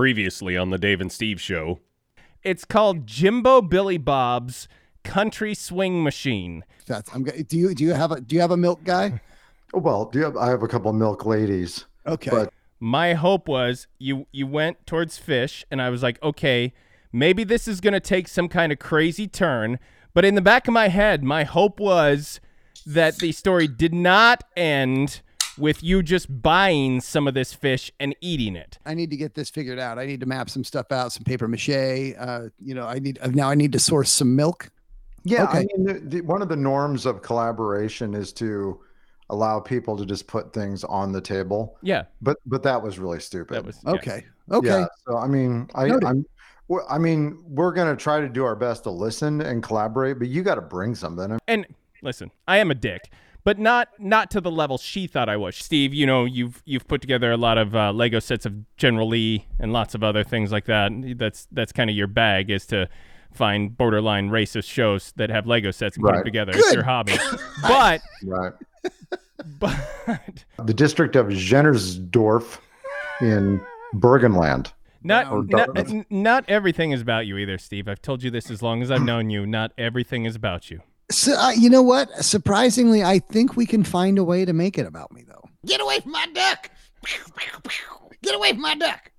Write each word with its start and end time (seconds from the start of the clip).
Previously 0.00 0.56
on 0.56 0.70
the 0.70 0.78
Dave 0.78 1.02
and 1.02 1.12
Steve 1.12 1.42
show. 1.42 1.78
It's 2.42 2.64
called 2.64 3.06
Jimbo 3.06 3.60
Billy 3.60 3.98
Bob's 3.98 4.66
Country 5.04 5.52
Swing 5.54 6.02
Machine. 6.02 6.64
That's 6.86 7.14
I'm. 7.14 7.22
Do 7.22 7.58
you 7.58 7.74
do 7.74 7.84
you 7.84 7.92
have 7.92 8.10
a 8.10 8.18
do 8.18 8.34
you 8.34 8.40
have 8.40 8.50
a 8.50 8.56
milk 8.56 8.82
guy? 8.82 9.20
Oh, 9.74 9.78
well, 9.78 10.06
do 10.06 10.18
you 10.18 10.24
have, 10.24 10.38
I 10.38 10.48
have 10.48 10.62
a 10.62 10.68
couple 10.68 10.90
of 10.90 10.96
milk 10.96 11.26
ladies. 11.26 11.84
Okay. 12.06 12.30
But 12.30 12.52
My 12.80 13.12
hope 13.12 13.46
was 13.46 13.88
you 13.98 14.26
you 14.32 14.46
went 14.46 14.86
towards 14.86 15.18
fish, 15.18 15.66
and 15.70 15.82
I 15.82 15.90
was 15.90 16.02
like, 16.02 16.20
okay, 16.22 16.72
maybe 17.12 17.44
this 17.44 17.68
is 17.68 17.82
gonna 17.82 18.00
take 18.00 18.26
some 18.26 18.48
kind 18.48 18.72
of 18.72 18.78
crazy 18.78 19.28
turn. 19.28 19.78
But 20.14 20.24
in 20.24 20.34
the 20.34 20.40
back 20.40 20.66
of 20.66 20.72
my 20.72 20.88
head, 20.88 21.22
my 21.22 21.44
hope 21.44 21.78
was 21.78 22.40
that 22.86 23.18
the 23.18 23.32
story 23.32 23.68
did 23.68 23.92
not 23.92 24.44
end 24.56 25.20
with 25.60 25.82
you 25.82 26.02
just 26.02 26.42
buying 26.42 27.00
some 27.00 27.28
of 27.28 27.34
this 27.34 27.52
fish 27.52 27.92
and 28.00 28.16
eating 28.20 28.56
it. 28.56 28.78
I 28.86 28.94
need 28.94 29.10
to 29.10 29.16
get 29.16 29.34
this 29.34 29.50
figured 29.50 29.78
out. 29.78 29.98
I 29.98 30.06
need 30.06 30.20
to 30.20 30.26
map 30.26 30.50
some 30.50 30.64
stuff 30.64 30.90
out, 30.90 31.12
some 31.12 31.24
paper 31.24 31.46
mache. 31.46 31.68
Uh, 32.18 32.48
you 32.58 32.74
know, 32.74 32.86
I 32.86 32.98
need 32.98 33.18
now. 33.34 33.48
I 33.50 33.54
need 33.54 33.72
to 33.72 33.78
source 33.78 34.10
some 34.10 34.34
milk. 34.34 34.70
yeah, 35.24 35.44
Okay. 35.44 35.58
I 35.58 35.66
mean, 35.76 35.84
the, 35.86 35.92
the, 35.94 36.20
one 36.22 36.42
of 36.42 36.48
the 36.48 36.56
norms 36.56 37.06
of 37.06 37.22
collaboration 37.22 38.14
is 38.14 38.32
to 38.34 38.80
allow 39.28 39.60
people 39.60 39.96
to 39.96 40.04
just 40.04 40.26
put 40.26 40.52
things 40.52 40.82
on 40.84 41.12
the 41.12 41.20
table. 41.20 41.76
Yeah, 41.82 42.04
But 42.20 42.38
but 42.46 42.62
that 42.64 42.82
was 42.82 42.98
really 42.98 43.20
stupid. 43.20 43.54
that 43.54 43.64
was 43.64 43.78
yeah. 43.84 43.92
Okay. 43.92 44.24
Okay. 44.50 44.68
Yeah. 44.68 44.86
So 45.06 45.16
I 45.16 45.28
mean, 45.28 45.68
I, 45.74 45.86
Noted. 45.86 46.04
I'm. 46.04 46.26
well, 46.68 46.84
I 46.90 46.98
mean, 46.98 47.42
we're 47.46 47.72
gonna 47.72 47.94
try 47.96 48.20
to 48.20 48.28
do 48.28 48.44
our 48.44 48.56
best 48.56 48.82
to 48.84 48.90
listen 48.90 49.40
and 49.40 49.62
collaborate, 49.62 50.18
but 50.18 50.28
you 50.28 50.42
got 50.42 50.56
to 50.56 50.60
bring 50.60 50.94
something. 50.96 51.38
And 51.46 51.66
listen, 52.02 52.30
I 52.48 52.58
am 52.58 52.70
a 52.72 52.74
dick, 52.74 53.10
but 53.44 53.58
not 53.58 53.88
not 53.98 54.30
to 54.32 54.40
the 54.40 54.50
level 54.50 54.78
she 54.78 55.06
thought 55.06 55.28
I 55.28 55.36
was. 55.36 55.56
Steve, 55.56 55.92
you 55.94 56.06
know, 56.06 56.24
you've 56.24 56.62
you've 56.64 56.86
put 56.88 57.00
together 57.00 57.32
a 57.32 57.36
lot 57.36 57.58
of 57.58 57.74
uh, 57.74 57.92
Lego 57.92 58.18
sets 58.18 58.46
of 58.46 58.54
General 58.76 59.08
Lee 59.08 59.46
and 59.58 59.72
lots 59.72 59.94
of 59.94 60.02
other 60.02 60.24
things 60.24 60.52
like 60.52 60.66
that. 60.66 60.92
That's 61.16 61.46
that's 61.52 61.72
kind 61.72 61.88
of 61.90 61.96
your 61.96 62.06
bag 62.06 62.50
is 62.50 62.66
to 62.66 62.88
find 63.32 63.76
borderline 63.76 64.28
racist 64.30 64.68
shows 64.68 65.12
that 65.16 65.30
have 65.30 65.46
Lego 65.46 65.70
sets 65.70 65.96
and 65.96 66.02
put 66.04 66.08
them 66.10 66.16
Right. 66.18 66.24
together. 66.24 66.52
It's 66.54 66.72
your 66.74 66.82
hobby. 66.82 67.14
but 67.62 68.00
Right. 68.24 68.52
but 69.58 69.74
The 70.64 70.74
district 70.74 71.16
of 71.16 71.26
Jennersdorf 71.28 72.58
in 73.20 73.60
Burgenland. 73.94 74.72
not 75.02 75.46
not, 75.48 76.10
not 76.10 76.44
everything 76.48 76.90
is 76.90 77.00
about 77.00 77.26
you 77.26 77.36
either, 77.38 77.56
Steve. 77.58 77.88
I've 77.88 78.02
told 78.02 78.22
you 78.22 78.30
this 78.30 78.50
as 78.50 78.62
long 78.62 78.82
as 78.82 78.90
I've 78.90 79.02
known 79.02 79.30
you. 79.30 79.46
Not 79.46 79.72
everything 79.78 80.24
is 80.24 80.34
about 80.36 80.70
you. 80.70 80.80
So 81.10 81.36
uh, 81.36 81.50
you 81.50 81.68
know 81.68 81.82
what? 81.82 82.08
Surprisingly, 82.24 83.02
I 83.02 83.18
think 83.18 83.56
we 83.56 83.66
can 83.66 83.82
find 83.82 84.18
a 84.18 84.24
way 84.24 84.44
to 84.44 84.52
make 84.52 84.78
it 84.78 84.86
about 84.86 85.12
me, 85.12 85.24
though. 85.26 85.44
Get 85.66 85.80
away 85.80 86.00
from 86.00 86.12
my 86.12 86.26
duck! 86.32 86.70
Get 88.22 88.34
away 88.34 88.52
from 88.52 88.60
my 88.60 88.74
duck! 88.76 89.10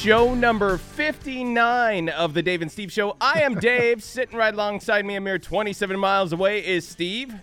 Show 0.00 0.32
number 0.32 0.78
59 0.78 2.08
of 2.08 2.32
the 2.32 2.42
Dave 2.42 2.62
and 2.62 2.72
Steve 2.72 2.90
Show. 2.90 3.18
I 3.20 3.42
am 3.42 3.54
Dave. 3.60 4.02
Sitting 4.02 4.34
right 4.34 4.54
alongside 4.54 5.04
me, 5.04 5.16
a 5.16 5.20
mere 5.20 5.38
27 5.38 5.98
miles 5.98 6.32
away, 6.32 6.64
is 6.66 6.88
Steve. 6.88 7.34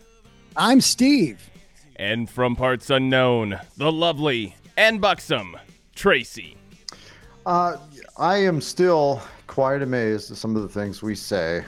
I'm 0.56 0.82
Steve. 0.82 1.52
And 1.98 2.28
from 2.28 2.56
parts 2.56 2.90
unknown, 2.90 3.60
the 3.78 3.92
lovely 3.92 4.56
and 4.76 5.00
buxom 5.00 5.56
Tracy. 5.94 6.58
Uh, 7.46 7.78
I 8.18 8.38
am 8.38 8.60
still 8.60 9.22
quite 9.46 9.84
amazed 9.84 10.32
at 10.32 10.38
some 10.38 10.56
of 10.56 10.64
the 10.64 10.70
things 10.70 11.04
we 11.04 11.14
say 11.14 11.64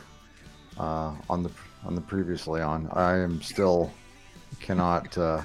uh, 0.80 1.14
on 1.30 1.44
the 1.44 1.52
on 1.86 1.94
the 1.94 2.02
previously 2.02 2.62
on. 2.62 2.90
I 2.94 3.16
am 3.20 3.44
still 3.44 3.94
cannot 4.60 5.16
uh, 5.20 5.44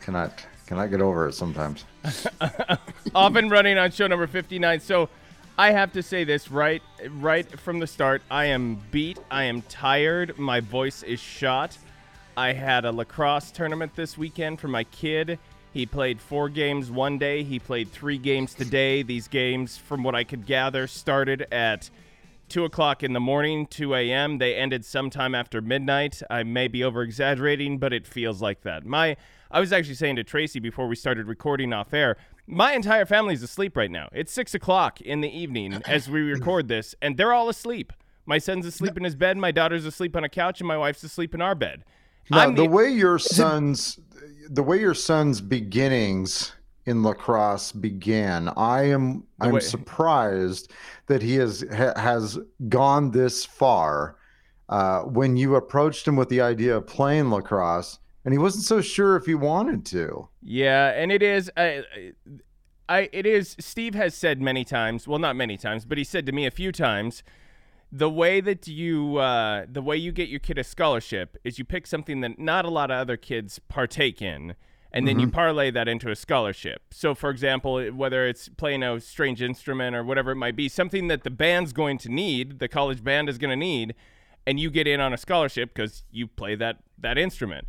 cannot 0.00 0.44
cannot 0.66 0.90
get 0.90 1.00
over 1.00 1.28
it 1.28 1.34
sometimes. 1.34 1.84
Off 3.14 3.36
and 3.36 3.50
running 3.50 3.78
on 3.78 3.90
show 3.90 4.06
number 4.06 4.26
59. 4.26 4.80
So 4.80 5.08
I 5.56 5.70
have 5.70 5.92
to 5.92 6.02
say 6.02 6.24
this 6.24 6.50
right 6.50 6.82
right 7.10 7.48
from 7.60 7.78
the 7.78 7.86
start. 7.86 8.22
I 8.30 8.46
am 8.46 8.82
beat. 8.90 9.18
I 9.30 9.44
am 9.44 9.62
tired. 9.62 10.38
My 10.38 10.60
voice 10.60 11.02
is 11.02 11.20
shot. 11.20 11.76
I 12.36 12.52
had 12.52 12.84
a 12.84 12.90
lacrosse 12.90 13.50
tournament 13.52 13.94
this 13.94 14.18
weekend 14.18 14.60
for 14.60 14.68
my 14.68 14.84
kid. 14.84 15.38
He 15.72 15.86
played 15.86 16.20
four 16.20 16.48
games 16.48 16.90
one 16.90 17.18
day. 17.18 17.42
He 17.42 17.58
played 17.58 17.90
three 17.90 18.18
games 18.18 18.54
today. 18.54 19.02
These 19.02 19.28
games, 19.28 19.76
from 19.76 20.02
what 20.02 20.14
I 20.14 20.24
could 20.24 20.46
gather, 20.46 20.86
started 20.86 21.46
at 21.52 21.90
2 22.48 22.64
o'clock 22.64 23.02
in 23.02 23.12
the 23.12 23.20
morning, 23.20 23.66
2 23.66 23.94
a.m. 23.94 24.38
They 24.38 24.54
ended 24.54 24.84
sometime 24.84 25.34
after 25.34 25.60
midnight. 25.60 26.22
I 26.30 26.42
may 26.42 26.68
be 26.68 26.84
over 26.84 27.02
exaggerating, 27.02 27.78
but 27.78 27.92
it 27.92 28.06
feels 28.06 28.42
like 28.42 28.62
that. 28.62 28.84
My, 28.84 29.16
I 29.50 29.60
was 29.60 29.72
actually 29.72 29.94
saying 29.94 30.16
to 30.16 30.24
Tracy 30.24 30.60
before 30.60 30.86
we 30.86 30.96
started 30.96 31.26
recording 31.26 31.72
off 31.72 31.92
air, 31.94 32.16
my 32.46 32.72
entire 32.72 33.06
family's 33.06 33.42
asleep 33.42 33.76
right 33.76 33.90
now. 33.90 34.08
It's 34.12 34.32
6 34.32 34.54
o'clock 34.54 35.00
in 35.00 35.20
the 35.20 35.30
evening 35.30 35.82
as 35.86 36.08
we 36.08 36.20
record 36.20 36.68
this, 36.68 36.94
and 37.00 37.16
they're 37.16 37.32
all 37.32 37.48
asleep. 37.48 37.92
My 38.26 38.38
son's 38.38 38.64
asleep 38.66 38.96
in 38.96 39.04
his 39.04 39.16
bed, 39.16 39.36
my 39.36 39.50
daughter's 39.50 39.84
asleep 39.84 40.16
on 40.16 40.24
a 40.24 40.28
couch, 40.28 40.60
and 40.60 40.68
my 40.68 40.78
wife's 40.78 41.02
asleep 41.02 41.34
in 41.34 41.42
our 41.42 41.54
bed. 41.54 41.84
Now, 42.30 42.48
the 42.50 42.62
the- 42.62 42.68
way 42.68 42.90
your 42.90 43.18
son's 43.18 43.98
the 44.48 44.62
way 44.62 44.78
your 44.80 44.94
son's 44.94 45.40
beginnings 45.40 46.52
in 46.86 47.02
lacrosse 47.02 47.72
began, 47.72 48.50
I 48.56 48.84
am 48.84 49.24
I'm 49.40 49.60
surprised 49.60 50.72
that 51.06 51.22
he 51.22 51.36
has 51.36 51.64
ha, 51.74 51.92
has 51.96 52.38
gone 52.68 53.10
this 53.10 53.44
far. 53.44 54.16
Uh, 54.68 55.00
when 55.02 55.36
you 55.36 55.56
approached 55.56 56.08
him 56.08 56.16
with 56.16 56.30
the 56.30 56.40
idea 56.40 56.76
of 56.76 56.86
playing 56.86 57.30
lacrosse, 57.30 57.98
and 58.24 58.32
he 58.32 58.38
wasn't 58.38 58.64
so 58.64 58.80
sure 58.80 59.16
if 59.16 59.26
he 59.26 59.34
wanted 59.34 59.84
to. 59.86 60.28
Yeah, 60.42 60.90
and 60.90 61.12
it 61.12 61.22
is. 61.22 61.50
I, 61.56 61.84
I, 62.88 63.08
it 63.12 63.26
is. 63.26 63.56
Steve 63.60 63.94
has 63.94 64.14
said 64.14 64.40
many 64.40 64.64
times. 64.64 65.06
Well, 65.06 65.18
not 65.18 65.36
many 65.36 65.56
times, 65.56 65.84
but 65.84 65.98
he 65.98 66.04
said 66.04 66.24
to 66.26 66.32
me 66.32 66.46
a 66.46 66.50
few 66.50 66.72
times. 66.72 67.22
The 67.92 68.10
way 68.10 68.40
that 68.40 68.66
you, 68.66 69.18
uh, 69.18 69.66
the 69.70 69.82
way 69.82 69.96
you 69.96 70.10
get 70.10 70.28
your 70.28 70.40
kid 70.40 70.58
a 70.58 70.64
scholarship 70.64 71.36
is 71.44 71.58
you 71.58 71.64
pick 71.64 71.86
something 71.86 72.22
that 72.22 72.38
not 72.40 72.64
a 72.64 72.70
lot 72.70 72.90
of 72.90 72.96
other 72.96 73.16
kids 73.16 73.60
partake 73.68 74.20
in, 74.20 74.56
and 74.94 75.06
then 75.06 75.18
you 75.18 75.26
mm-hmm. 75.26 75.34
parlay 75.34 75.70
that 75.72 75.88
into 75.88 76.10
a 76.10 76.16
scholarship. 76.16 76.82
So, 76.90 77.14
for 77.14 77.28
example, 77.28 77.84
whether 77.88 78.26
it's 78.26 78.48
playing 78.48 78.82
a 78.82 79.00
strange 79.00 79.42
instrument 79.42 79.94
or 79.94 80.02
whatever 80.04 80.30
it 80.30 80.36
might 80.36 80.56
be, 80.56 80.68
something 80.68 81.08
that 81.08 81.24
the 81.24 81.30
band's 81.30 81.72
going 81.74 81.98
to 81.98 82.08
need, 82.08 82.60
the 82.60 82.68
college 82.68 83.04
band 83.04 83.28
is 83.28 83.36
going 83.36 83.50
to 83.50 83.56
need, 83.56 83.94
and 84.46 84.58
you 84.58 84.70
get 84.70 84.86
in 84.86 85.00
on 85.00 85.12
a 85.12 85.18
scholarship 85.18 85.74
because 85.74 86.04
you 86.10 86.26
play 86.26 86.54
that 86.54 86.78
that 86.98 87.18
instrument 87.18 87.66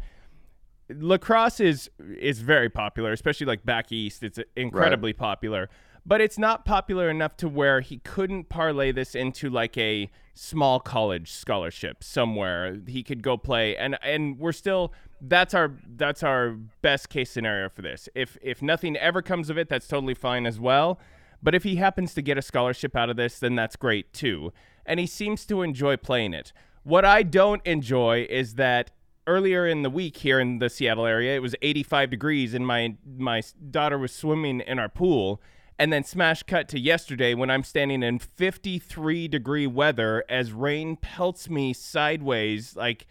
lacrosse 0.90 1.59
is 1.59 1.90
is 2.00 2.40
very 2.40 2.69
popular, 2.69 3.12
especially 3.12 3.46
like 3.46 3.66
back 3.66 3.91
east. 3.91 4.24
It's 4.24 4.40
incredibly 4.56 5.14
popular, 5.14 5.69
but 6.06 6.22
it's 6.22 6.38
not 6.38 6.66
popular 6.66 7.09
enough 7.09 7.35
to 7.38 7.50
where 7.50 7.81
he 7.81 7.97
couldn't 8.00 8.50
parlay 8.50 8.91
this 8.91 9.16
into 9.16 9.50
like 9.50 9.78
a 9.78 10.09
small 10.34 10.80
college 10.80 11.31
scholarship 11.31 12.03
somewhere. 12.03 12.78
He 12.88 13.03
could 13.03 13.24
go 13.24 13.38
play, 13.38 13.75
and 13.75 13.97
and 14.03 14.38
we're 14.38 14.52
still 14.52 14.94
that's 15.28 15.53
our 15.53 15.74
that's 15.96 16.24
our 16.24 16.52
best 16.81 17.09
case 17.09 17.31
scenario 17.31 17.69
for 17.69 17.81
this. 17.81 18.09
If 18.16 18.38
if 18.41 18.62
nothing 18.62 18.96
ever 18.97 19.22
comes 19.22 19.50
of 19.50 19.58
it, 19.58 19.69
that's 19.69 19.88
totally 19.88 20.13
fine 20.13 20.46
as 20.46 20.59
well. 20.59 21.00
But 21.41 21.56
if 21.56 21.63
he 21.63 21.75
happens 21.75 22.13
to 22.16 22.22
get 22.22 22.38
a 22.38 22.41
scholarship 22.41 22.96
out 22.96 23.09
of 23.09 23.18
this, 23.18 23.40
then 23.40 23.56
that's 23.56 23.75
great 23.75 24.14
too. 24.14 24.52
And 24.85 25.00
he 25.00 25.08
seems 25.08 25.46
to 25.47 25.62
enjoy 25.62 25.97
playing 25.97 26.34
it. 26.34 26.53
What 26.84 27.06
I 27.06 27.24
don't 27.24 27.66
enjoy 27.66 28.28
is 28.30 28.56
that 28.56 28.91
earlier 29.28 29.68
in 29.68 29.81
the 29.81 29.90
week 29.90 30.18
here 30.18 30.40
in 30.40 30.59
the 30.59 30.69
Seattle 30.69 31.06
area, 31.06 31.35
it 31.35 31.41
was 31.41 31.56
85 31.62 32.09
degrees, 32.09 32.53
and 32.53 32.66
my 32.66 32.96
my 33.18 33.41
daughter 33.69 33.97
was 33.97 34.14
swimming 34.14 34.62
in 34.62 34.80
our 34.80 34.90
pool. 34.90 35.41
And 35.78 35.91
then 35.91 36.06
smash 36.06 36.41
cut 36.44 36.69
to 36.69 36.80
yesterday 36.80 37.34
when 37.34 37.50
I'm 37.50 37.64
standing 37.64 38.02
in 38.02 38.20
53 38.20 39.28
degree 39.28 39.67
weather 39.67 40.23
as 40.29 40.53
rain 40.53 40.96
pelts 40.96 41.50
me 41.50 41.73
sideways, 41.73 42.78
like 42.78 43.08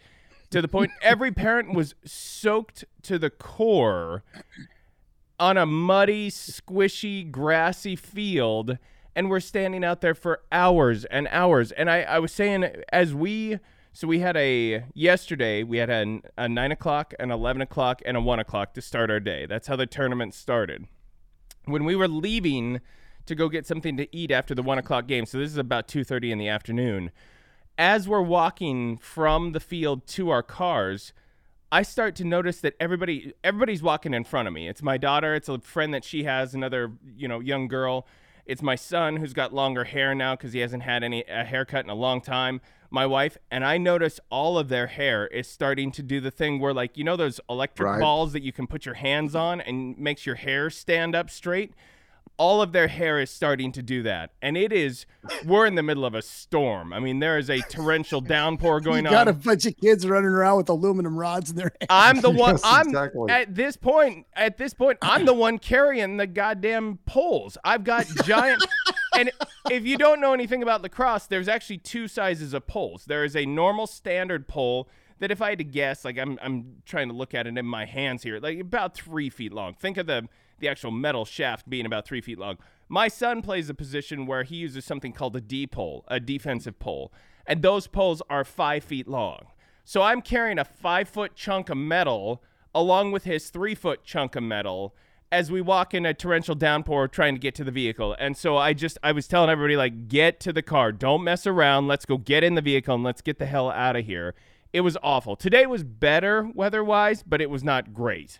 to 0.51 0.61
the 0.61 0.67
point 0.67 0.91
every 1.01 1.31
parent 1.31 1.73
was 1.73 1.95
soaked 2.05 2.85
to 3.03 3.17
the 3.17 3.29
core 3.29 4.23
on 5.39 5.57
a 5.57 5.65
muddy, 5.65 6.29
squishy, 6.29 7.29
grassy 7.29 7.95
field, 7.95 8.77
and 9.15 9.29
we're 9.29 9.39
standing 9.39 9.83
out 9.83 10.01
there 10.01 10.13
for 10.13 10.41
hours 10.51 11.05
and 11.05 11.27
hours. 11.31 11.71
And 11.73 11.89
I, 11.89 12.01
I 12.01 12.19
was 12.19 12.31
saying, 12.31 12.65
as 12.91 13.13
we, 13.13 13.59
so 13.93 14.07
we 14.07 14.19
had 14.19 14.37
a, 14.37 14.85
yesterday, 14.93 15.63
we 15.63 15.77
had 15.77 15.89
a, 15.89 16.21
a 16.37 16.49
9 16.49 16.71
o'clock, 16.71 17.13
an 17.19 17.31
11 17.31 17.61
o'clock, 17.61 18.01
and 18.05 18.17
a 18.17 18.21
1 18.21 18.39
o'clock 18.39 18.73
to 18.73 18.81
start 18.81 19.09
our 19.09 19.19
day. 19.19 19.45
That's 19.45 19.67
how 19.67 19.75
the 19.75 19.85
tournament 19.85 20.33
started. 20.33 20.87
When 21.65 21.85
we 21.85 21.95
were 21.95 22.07
leaving 22.07 22.81
to 23.25 23.35
go 23.35 23.49
get 23.49 23.65
something 23.65 23.97
to 23.97 24.15
eat 24.15 24.31
after 24.31 24.53
the 24.53 24.61
1 24.61 24.77
o'clock 24.77 25.07
game, 25.07 25.25
so 25.25 25.37
this 25.37 25.49
is 25.49 25.57
about 25.57 25.87
2.30 25.87 26.31
in 26.31 26.37
the 26.37 26.47
afternoon, 26.47 27.11
as 27.77 28.07
we're 28.07 28.21
walking 28.21 28.97
from 28.97 29.51
the 29.51 29.59
field 29.59 30.07
to 30.07 30.29
our 30.29 30.43
cars, 30.43 31.13
I 31.71 31.81
start 31.81 32.15
to 32.17 32.23
notice 32.23 32.61
that 32.61 32.75
everybody 32.79 33.33
everybody's 33.43 33.83
walking 33.83 34.13
in 34.13 34.23
front 34.23 34.47
of 34.47 34.53
me. 34.53 34.67
It's 34.67 34.81
my 34.81 34.97
daughter, 34.97 35.35
it's 35.35 35.49
a 35.49 35.59
friend 35.59 35.93
that 35.93 36.03
she 36.03 36.23
has, 36.23 36.53
another, 36.53 36.91
you 37.17 37.27
know, 37.27 37.39
young 37.39 37.67
girl, 37.67 38.07
It's 38.45 38.61
my 38.61 38.75
son 38.75 39.17
who's 39.17 39.33
got 39.33 39.53
longer 39.53 39.85
hair 39.85 40.13
now 40.13 40.35
because 40.35 40.53
he 40.53 40.59
hasn't 40.59 40.83
had 40.83 41.03
any 41.03 41.23
a 41.27 41.43
haircut 41.43 41.83
in 41.83 41.89
a 41.89 41.95
long 41.95 42.21
time. 42.21 42.61
My 42.91 43.05
wife 43.07 43.37
and 43.49 43.65
I 43.65 43.77
notice 43.79 44.19
all 44.29 44.57
of 44.59 44.69
their 44.69 44.87
hair 44.87 45.25
is 45.27 45.47
starting 45.47 45.91
to 45.93 46.03
do 46.03 46.21
the 46.21 46.29
thing 46.31 46.59
where, 46.59 46.73
like, 46.73 46.95
you 46.95 47.03
know, 47.03 47.15
those 47.15 47.39
electric 47.49 47.87
Right. 47.87 47.99
balls 47.99 48.33
that 48.33 48.43
you 48.43 48.53
can 48.53 48.67
put 48.67 48.85
your 48.85 48.95
hands 48.95 49.35
on 49.35 49.59
and 49.61 49.97
makes 49.97 50.25
your 50.25 50.35
hair 50.35 50.69
stand 50.69 51.15
up 51.15 51.29
straight. 51.31 51.73
All 52.37 52.61
of 52.61 52.73
their 52.73 52.87
hair 52.87 53.19
is 53.19 53.29
starting 53.29 53.71
to 53.73 53.81
do 53.81 54.03
that, 54.03 54.31
and 54.41 54.57
it 54.57 54.73
is. 54.73 55.05
We're 55.45 55.65
in 55.65 55.75
the 55.75 55.83
middle 55.83 56.05
of 56.05 56.13
a 56.13 56.21
storm. 56.21 56.91
I 56.91 56.99
mean, 56.99 57.19
there 57.19 57.37
is 57.37 57.49
a 57.49 57.59
torrential 57.61 58.19
downpour 58.35 58.81
going 58.81 59.05
You 59.05 59.11
got 59.11 59.27
on. 59.27 59.33
Got 59.33 59.41
a 59.41 59.45
bunch 59.45 59.65
of 59.65 59.77
kids 59.77 60.05
running 60.05 60.29
around 60.29 60.57
with 60.57 60.69
aluminum 60.69 61.17
rods 61.17 61.51
in 61.51 61.55
their 61.55 61.71
hands. 61.81 61.87
I'm 61.89 62.21
the 62.21 62.29
one. 62.29 62.55
Yes, 62.55 62.61
I'm 62.65 62.87
exactly. 62.87 63.31
at 63.31 63.55
this 63.55 63.77
point. 63.77 64.25
At 64.33 64.57
this 64.57 64.73
point, 64.73 64.97
I'm 65.01 65.25
the 65.25 65.33
one 65.33 65.59
carrying 65.59 66.17
the 66.17 66.27
goddamn 66.27 66.99
poles. 67.05 67.57
I've 67.63 67.83
got 67.83 68.05
giant. 68.25 68.65
and 69.17 69.31
if 69.71 69.85
you 69.85 69.97
don't 69.97 70.19
know 70.19 70.33
anything 70.33 70.61
about 70.61 70.81
lacrosse, 70.81 71.27
there's 71.27 71.47
actually 71.47 71.77
two 71.77 72.07
sizes 72.07 72.53
of 72.53 72.67
poles. 72.67 73.05
There 73.05 73.23
is 73.23 73.35
a 73.35 73.45
normal 73.45 73.87
standard 73.87 74.47
pole 74.47 74.89
that, 75.19 75.31
if 75.31 75.41
I 75.41 75.49
had 75.49 75.59
to 75.59 75.63
guess, 75.63 76.03
like 76.03 76.17
I'm, 76.17 76.37
I'm 76.41 76.81
trying 76.85 77.07
to 77.07 77.13
look 77.13 77.33
at 77.33 77.47
it 77.47 77.57
in 77.57 77.65
my 77.65 77.85
hands 77.85 78.23
here, 78.23 78.39
like 78.39 78.59
about 78.59 78.93
three 78.93 79.29
feet 79.29 79.53
long. 79.53 79.73
Think 79.73 79.97
of 79.97 80.07
the 80.07 80.27
the 80.59 80.67
actual 80.67 80.91
metal 80.91 81.25
shaft 81.25 81.69
being 81.69 81.85
about 81.85 82.05
three 82.05 82.21
feet 82.21 82.39
long. 82.39 82.57
My 82.87 83.07
son 83.07 83.41
plays 83.41 83.69
a 83.69 83.73
position 83.73 84.25
where 84.25 84.43
he 84.43 84.55
uses 84.55 84.85
something 84.85 85.11
called 85.11 85.35
a 85.35 85.41
D 85.41 85.65
pole, 85.67 86.05
a 86.07 86.19
defensive 86.19 86.79
pole, 86.79 87.11
and 87.45 87.61
those 87.61 87.87
poles 87.87 88.21
are 88.29 88.43
five 88.43 88.83
feet 88.83 89.07
long. 89.07 89.47
So 89.83 90.01
I'm 90.01 90.21
carrying 90.21 90.59
a 90.59 90.65
five 90.65 91.09
foot 91.09 91.35
chunk 91.35 91.69
of 91.69 91.77
metal 91.77 92.43
along 92.73 93.11
with 93.11 93.23
his 93.23 93.49
three 93.49 93.75
foot 93.75 94.03
chunk 94.03 94.35
of 94.35 94.43
metal 94.43 94.95
as 95.31 95.51
we 95.51 95.61
walk 95.61 95.93
in 95.93 96.05
a 96.05 96.13
torrential 96.13 96.55
downpour 96.55 97.07
trying 97.07 97.35
to 97.35 97.39
get 97.39 97.55
to 97.55 97.63
the 97.63 97.71
vehicle. 97.71 98.15
And 98.19 98.37
so 98.37 98.57
I 98.57 98.73
just, 98.73 98.97
I 99.03 99.11
was 99.11 99.27
telling 99.27 99.49
everybody, 99.49 99.75
like, 99.75 100.07
get 100.07 100.39
to 100.41 100.53
the 100.53 100.61
car. 100.61 100.91
Don't 100.91 101.23
mess 101.23 101.47
around. 101.47 101.87
Let's 101.87 102.05
go 102.05 102.17
get 102.17 102.43
in 102.43 102.55
the 102.55 102.61
vehicle 102.61 102.95
and 102.95 103.03
let's 103.03 103.21
get 103.21 103.39
the 103.39 103.45
hell 103.45 103.69
out 103.71 103.95
of 103.95 104.05
here. 104.05 104.35
It 104.71 104.81
was 104.81 104.97
awful. 105.01 105.35
Today 105.35 105.65
was 105.65 105.83
better 105.83 106.49
weather 106.53 106.83
wise, 106.83 107.23
but 107.23 107.41
it 107.41 107.49
was 107.49 107.63
not 107.63 107.93
great. 107.93 108.39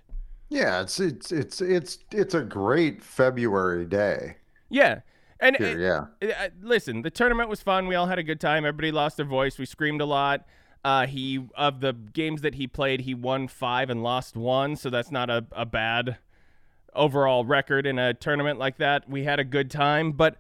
Yeah, 0.50 0.82
it's 0.82 1.00
it's 1.00 1.32
it's 1.32 1.62
it's 1.62 2.00
it's 2.12 2.34
a 2.34 2.42
great 2.42 3.02
February 3.02 3.86
day. 3.86 4.38
Yeah. 4.70 5.00
And 5.40 5.56
Here, 5.58 5.80
it- 5.80 5.80
yeah. 6.22 6.30
Uh, 6.40 6.50
listen, 6.62 7.02
the 7.02 7.10
tournament 7.10 7.50
was 7.50 7.62
fun. 7.62 7.88
We 7.88 7.96
all 7.96 8.06
had 8.08 8.20
a 8.20 8.24
good 8.24 8.40
time. 8.40 8.66
Everybody 8.66 8.92
lost 8.92 9.18
their 9.18 9.26
voice. 9.26 9.58
We 9.58 9.66
screamed 9.66 10.02
a 10.02 10.06
lot. 10.06 10.46
Uh, 10.84 11.08
he 11.08 11.46
of 11.56 11.82
the 11.82 11.94
games 11.94 12.42
that 12.42 12.56
he 12.56 12.68
played, 12.68 13.02
he 13.02 13.14
won 13.16 13.48
five 13.48 13.90
and 13.90 14.04
lost 14.04 14.36
one, 14.38 14.76
so 14.76 14.90
that's 14.92 15.10
not 15.12 15.30
a, 15.32 15.46
a 15.52 15.66
bad 15.66 16.18
overall 16.94 17.44
record 17.44 17.86
in 17.88 17.98
a 17.98 18.14
tournament 18.14 18.60
like 18.60 18.78
that. 18.78 19.10
We 19.10 19.24
had 19.24 19.40
a 19.40 19.44
good 19.44 19.72
time, 19.72 20.12
but 20.12 20.38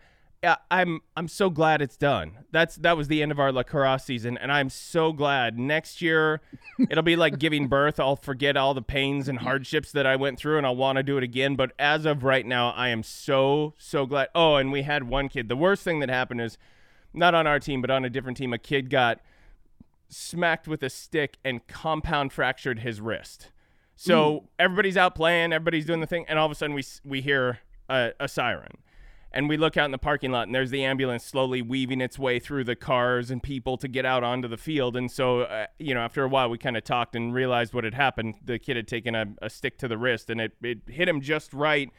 I'm 0.70 1.02
I'm 1.18 1.28
so 1.28 1.50
glad 1.50 1.82
it's 1.82 1.98
done. 1.98 2.40
That's 2.52 2.76
that 2.78 2.96
was 2.98 3.08
the 3.08 3.22
end 3.22 3.32
of 3.32 3.40
our 3.40 3.52
lacrosse 3.52 4.06
season, 4.06 4.38
and 4.38 4.52
I'm 4.52 4.70
so 4.70 5.12
glad 5.12 5.58
next 5.58 6.02
year 6.02 6.42
it'll 6.90 7.04
be 7.04 7.16
like 7.16 7.40
giving 7.40 7.68
birth. 7.68 8.00
I'll 8.00 8.16
forget 8.16 8.56
all 8.56 8.74
the 8.74 8.82
pains 8.82 9.28
and 9.28 9.40
hardships 9.40 9.92
that 9.94 10.06
I 10.06 10.16
went 10.16 10.38
through, 10.38 10.58
and 10.58 10.66
I'll 10.66 10.76
want 10.76 10.98
to 10.98 11.04
do 11.04 11.18
it 11.18 11.24
again. 11.24 11.56
But 11.56 11.72
as 11.80 12.06
of 12.06 12.24
right 12.24 12.46
now, 12.46 12.72
I 12.72 12.90
am 12.90 13.04
so 13.04 13.74
so 13.78 14.06
glad. 14.06 14.30
Oh, 14.36 14.56
and 14.56 14.72
we 14.72 14.84
had 14.84 15.04
one 15.04 15.30
kid. 15.30 15.50
The 15.50 15.56
worst 15.56 15.84
thing 15.84 16.00
that 16.00 16.10
happened 16.10 16.42
is 16.42 16.58
not 17.14 17.34
on 17.34 17.48
our 17.48 17.60
team, 17.60 17.82
but 17.82 17.90
on 17.90 18.06
a 18.06 18.10
different 18.10 18.38
team. 18.38 18.54
A 18.54 18.58
kid 18.58 18.90
got 18.90 19.22
smacked 20.10 20.68
with 20.68 20.84
a 20.84 20.90
stick 20.90 21.38
and 21.44 21.66
compound 21.68 22.32
fractured 22.32 22.80
his 22.80 23.02
wrist. 23.02 23.50
So 23.96 24.32
mm. 24.32 24.44
everybody's 24.60 24.98
out 24.98 25.16
playing, 25.16 25.54
everybody's 25.54 25.86
doing 25.86 26.02
the 26.02 26.08
thing, 26.08 26.26
and 26.28 26.38
all 26.38 26.46
of 26.46 26.52
a 26.52 26.56
sudden 26.56 26.76
we 26.76 26.84
we 27.04 27.22
hear 27.22 27.60
a, 27.90 28.12
a 28.20 28.28
siren, 28.28 28.78
and 29.36 29.50
we 29.50 29.58
look 29.58 29.76
out 29.76 29.84
in 29.86 29.92
the 29.92 29.98
parking 29.98 30.32
lot, 30.32 30.48
and 30.48 30.56
there's 30.56 30.72
the 30.72 30.86
ambulance 30.86 31.26
slowly 31.26 31.62
weaving 31.62 32.00
its 32.00 32.18
way 32.18 32.40
through 32.40 32.64
the 32.64 32.76
cars 32.76 33.30
and 33.30 33.44
people 33.44 33.76
to 33.78 33.90
get 33.90 34.06
out 34.06 34.24
onto 34.24 34.48
the 34.48 34.58
field. 34.58 34.96
And 34.96 35.12
so, 35.12 35.42
uh, 35.42 35.68
you 35.78 35.94
know, 35.94 36.00
after 36.00 36.24
a 36.24 36.30
while, 36.30 36.50
we 36.50 36.58
kind 36.58 36.78
of 36.78 36.86
talked 36.86 37.18
and 37.18 37.34
realized 37.34 37.74
what 37.74 37.84
had 37.84 37.94
happened. 37.94 38.36
The 38.44 38.58
kid 38.58 38.78
had 38.78 38.88
taken 38.88 39.14
a, 39.14 39.26
a 39.42 39.50
stick 39.50 39.78
to 39.80 39.90
the 39.90 39.98
wrist, 39.98 40.30
and 40.30 40.40
it 40.40 40.54
it 40.64 40.80
hit 40.88 41.10
him 41.10 41.20
just 41.20 41.54
right 41.54 41.92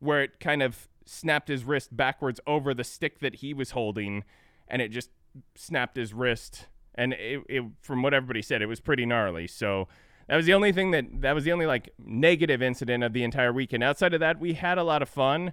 where 0.00 0.22
it 0.22 0.40
kind 0.40 0.62
of 0.62 0.88
snapped 1.04 1.48
his 1.48 1.64
wrist 1.64 1.94
backwards 1.94 2.40
over 2.46 2.72
the 2.72 2.84
stick 2.84 3.18
that 3.20 3.36
he 3.36 3.52
was 3.52 3.72
holding, 3.72 4.24
and 4.66 4.80
it 4.80 4.88
just 4.88 5.10
snapped 5.54 5.96
his 5.96 6.14
wrist. 6.14 6.68
And 6.94 7.12
it, 7.12 7.42
it, 7.48 7.64
from 7.82 8.02
what 8.02 8.14
everybody 8.14 8.42
said, 8.42 8.62
it 8.62 8.66
was 8.66 8.80
pretty 8.80 9.04
gnarly. 9.04 9.46
So 9.46 9.88
that 10.26 10.36
was 10.36 10.46
the 10.46 10.54
only 10.54 10.72
thing 10.72 10.90
that 10.92 11.20
that 11.20 11.34
was 11.34 11.44
the 11.44 11.52
only 11.52 11.66
like 11.66 11.90
negative 11.98 12.62
incident 12.62 13.04
of 13.04 13.12
the 13.12 13.24
entire 13.24 13.52
weekend. 13.52 13.84
Outside 13.84 14.14
of 14.14 14.20
that, 14.20 14.40
we 14.40 14.54
had 14.54 14.78
a 14.78 14.84
lot 14.84 15.02
of 15.02 15.08
fun. 15.10 15.52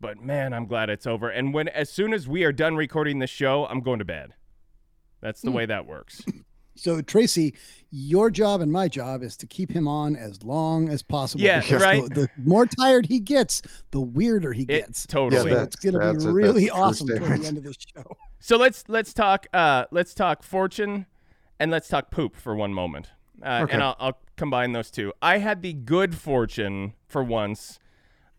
But 0.00 0.20
man, 0.20 0.52
I'm 0.52 0.66
glad 0.66 0.90
it's 0.90 1.06
over. 1.06 1.28
And 1.30 1.54
when 1.54 1.68
as 1.68 1.90
soon 1.90 2.12
as 2.12 2.28
we 2.28 2.44
are 2.44 2.52
done 2.52 2.76
recording 2.76 3.18
the 3.18 3.26
show, 3.26 3.66
I'm 3.66 3.80
going 3.80 3.98
to 3.98 4.04
bed. 4.04 4.34
That's 5.20 5.40
the 5.40 5.50
way 5.50 5.66
that 5.66 5.86
works. 5.86 6.22
So 6.78 7.00
Tracy, 7.00 7.54
your 7.90 8.30
job 8.30 8.60
and 8.60 8.70
my 8.70 8.86
job 8.86 9.22
is 9.22 9.34
to 9.38 9.46
keep 9.46 9.70
him 9.72 9.88
on 9.88 10.14
as 10.14 10.42
long 10.42 10.90
as 10.90 11.02
possible. 11.02 11.42
Yeah, 11.42 11.62
right. 11.76 12.04
The, 12.10 12.14
the 12.14 12.28
more 12.44 12.66
tired 12.66 13.06
he 13.06 13.18
gets, 13.18 13.62
the 13.92 14.00
weirder 14.02 14.52
he 14.52 14.64
It 14.64 14.66
gets. 14.66 15.06
totally. 15.06 15.52
Yeah, 15.52 15.62
it's 15.62 15.76
gonna 15.76 15.98
That's 16.00 16.24
be 16.24 16.28
a- 16.30 16.34
really 16.34 16.64
that's 16.66 16.76
awesome 16.76 17.08
toward 17.08 17.40
the 17.40 17.46
end 17.46 17.56
of 17.56 17.64
this 17.64 17.76
show. 17.96 18.04
So 18.40 18.58
let's 18.58 18.84
let's 18.88 19.14
talk 19.14 19.46
uh 19.54 19.86
let's 19.90 20.12
talk 20.12 20.42
fortune 20.42 21.06
and 21.58 21.70
let's 21.70 21.88
talk 21.88 22.10
poop 22.10 22.36
for 22.36 22.54
one 22.54 22.74
moment. 22.74 23.08
Uh, 23.42 23.60
Okay. 23.62 23.72
And 23.72 23.82
I'll, 23.82 23.96
I'll 23.98 24.18
combine 24.36 24.72
those 24.72 24.90
two. 24.90 25.14
I 25.22 25.38
had 25.38 25.62
the 25.62 25.72
good 25.72 26.14
fortune 26.14 26.92
for 27.08 27.24
once 27.24 27.78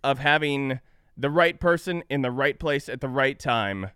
of 0.03 0.19
having 0.19 0.79
the 1.17 1.29
right 1.29 1.59
person 1.59 2.03
in 2.09 2.21
the 2.21 2.31
right 2.31 2.59
place 2.59 2.87
at 2.87 3.01
the 3.01 3.09
right 3.09 3.39
time 3.39 3.91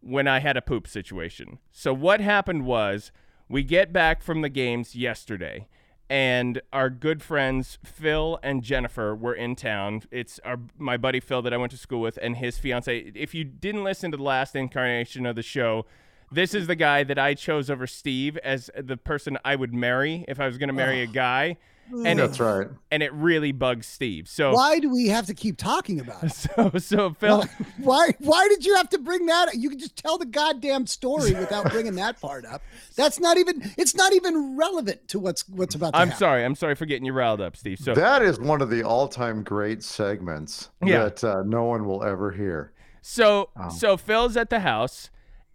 when 0.00 0.26
I 0.26 0.40
had 0.40 0.56
a 0.56 0.62
poop 0.62 0.86
situation. 0.86 1.58
So 1.70 1.92
what 1.92 2.20
happened 2.20 2.64
was 2.64 3.12
we 3.48 3.62
get 3.62 3.92
back 3.92 4.22
from 4.22 4.42
the 4.42 4.48
games 4.48 4.96
yesterday 4.96 5.68
and 6.08 6.60
our 6.72 6.90
good 6.90 7.22
friends 7.22 7.78
Phil 7.82 8.38
and 8.42 8.62
Jennifer 8.62 9.14
were 9.14 9.34
in 9.34 9.56
town. 9.56 10.02
It's 10.10 10.38
our 10.44 10.58
my 10.78 10.96
buddy 10.96 11.20
Phil 11.20 11.42
that 11.42 11.54
I 11.54 11.56
went 11.56 11.72
to 11.72 11.78
school 11.78 12.00
with 12.00 12.18
and 12.20 12.36
his 12.36 12.58
fiance. 12.58 13.12
If 13.14 13.34
you 13.34 13.44
didn't 13.44 13.84
listen 13.84 14.10
to 14.10 14.16
the 14.16 14.22
last 14.22 14.54
incarnation 14.54 15.26
of 15.26 15.36
the 15.36 15.42
show, 15.42 15.86
this 16.32 16.54
is 16.54 16.66
the 16.66 16.76
guy 16.76 17.04
that 17.04 17.18
I 17.18 17.34
chose 17.34 17.70
over 17.70 17.86
Steve 17.86 18.36
as 18.38 18.70
the 18.76 18.96
person 18.96 19.38
I 19.44 19.56
would 19.56 19.72
marry 19.74 20.24
if 20.28 20.40
I 20.40 20.46
was 20.46 20.58
going 20.58 20.68
to 20.68 20.74
marry 20.74 21.02
a 21.02 21.06
guy. 21.06 21.56
And 21.92 22.18
That's 22.18 22.40
it, 22.40 22.42
right. 22.42 22.66
and 22.90 23.02
it 23.02 23.12
really 23.12 23.52
bugs 23.52 23.86
Steve. 23.86 24.26
So 24.26 24.54
Why 24.54 24.78
do 24.78 24.88
we 24.88 25.08
have 25.08 25.26
to 25.26 25.34
keep 25.34 25.58
talking 25.58 26.00
about 26.00 26.24
it? 26.24 26.32
so 26.32 26.70
so 26.78 27.12
Phil 27.12 27.44
Why? 27.76 28.14
Why 28.20 28.48
did 28.48 28.64
you 28.64 28.74
have 28.76 28.88
to 28.88 28.98
bring 28.98 29.26
that? 29.26 29.48
up? 29.48 29.54
You 29.54 29.68
can 29.68 29.78
just 29.78 29.94
tell 29.94 30.16
the 30.16 30.24
goddamn 30.24 30.86
story 30.86 31.34
without 31.34 31.70
bringing 31.70 31.94
that 31.96 32.18
part 32.22 32.46
up. 32.46 32.62
That's 32.96 33.20
not 33.20 33.36
even. 33.36 33.70
It's 33.76 33.94
not 33.94 34.14
even 34.14 34.56
relevant 34.56 35.08
to 35.08 35.18
what's 35.18 35.46
what's 35.46 35.74
about 35.74 35.92
to 35.92 35.98
I'm 35.98 36.08
happen. 36.08 36.18
sorry. 36.18 36.42
I'm 36.46 36.54
sorry 36.54 36.74
for 36.74 36.86
getting 36.86 37.04
you 37.04 37.12
riled 37.12 37.42
up, 37.42 37.54
Steve. 37.54 37.78
So 37.78 37.92
That 37.94 38.22
is 38.22 38.40
one 38.40 38.62
of 38.62 38.70
the 38.70 38.82
all-time 38.82 39.42
great 39.42 39.82
segments 39.82 40.70
Yeah. 40.82 41.02
that 41.04 41.22
uh, 41.22 41.42
no 41.44 41.64
one 41.64 41.84
will 41.84 42.02
ever 42.02 42.30
hear. 42.30 42.72
So 43.02 43.50
Oh. 43.60 43.68
so 43.68 43.98
Phil's 43.98 44.38
at 44.38 44.48
the 44.48 44.60
house 44.60 45.10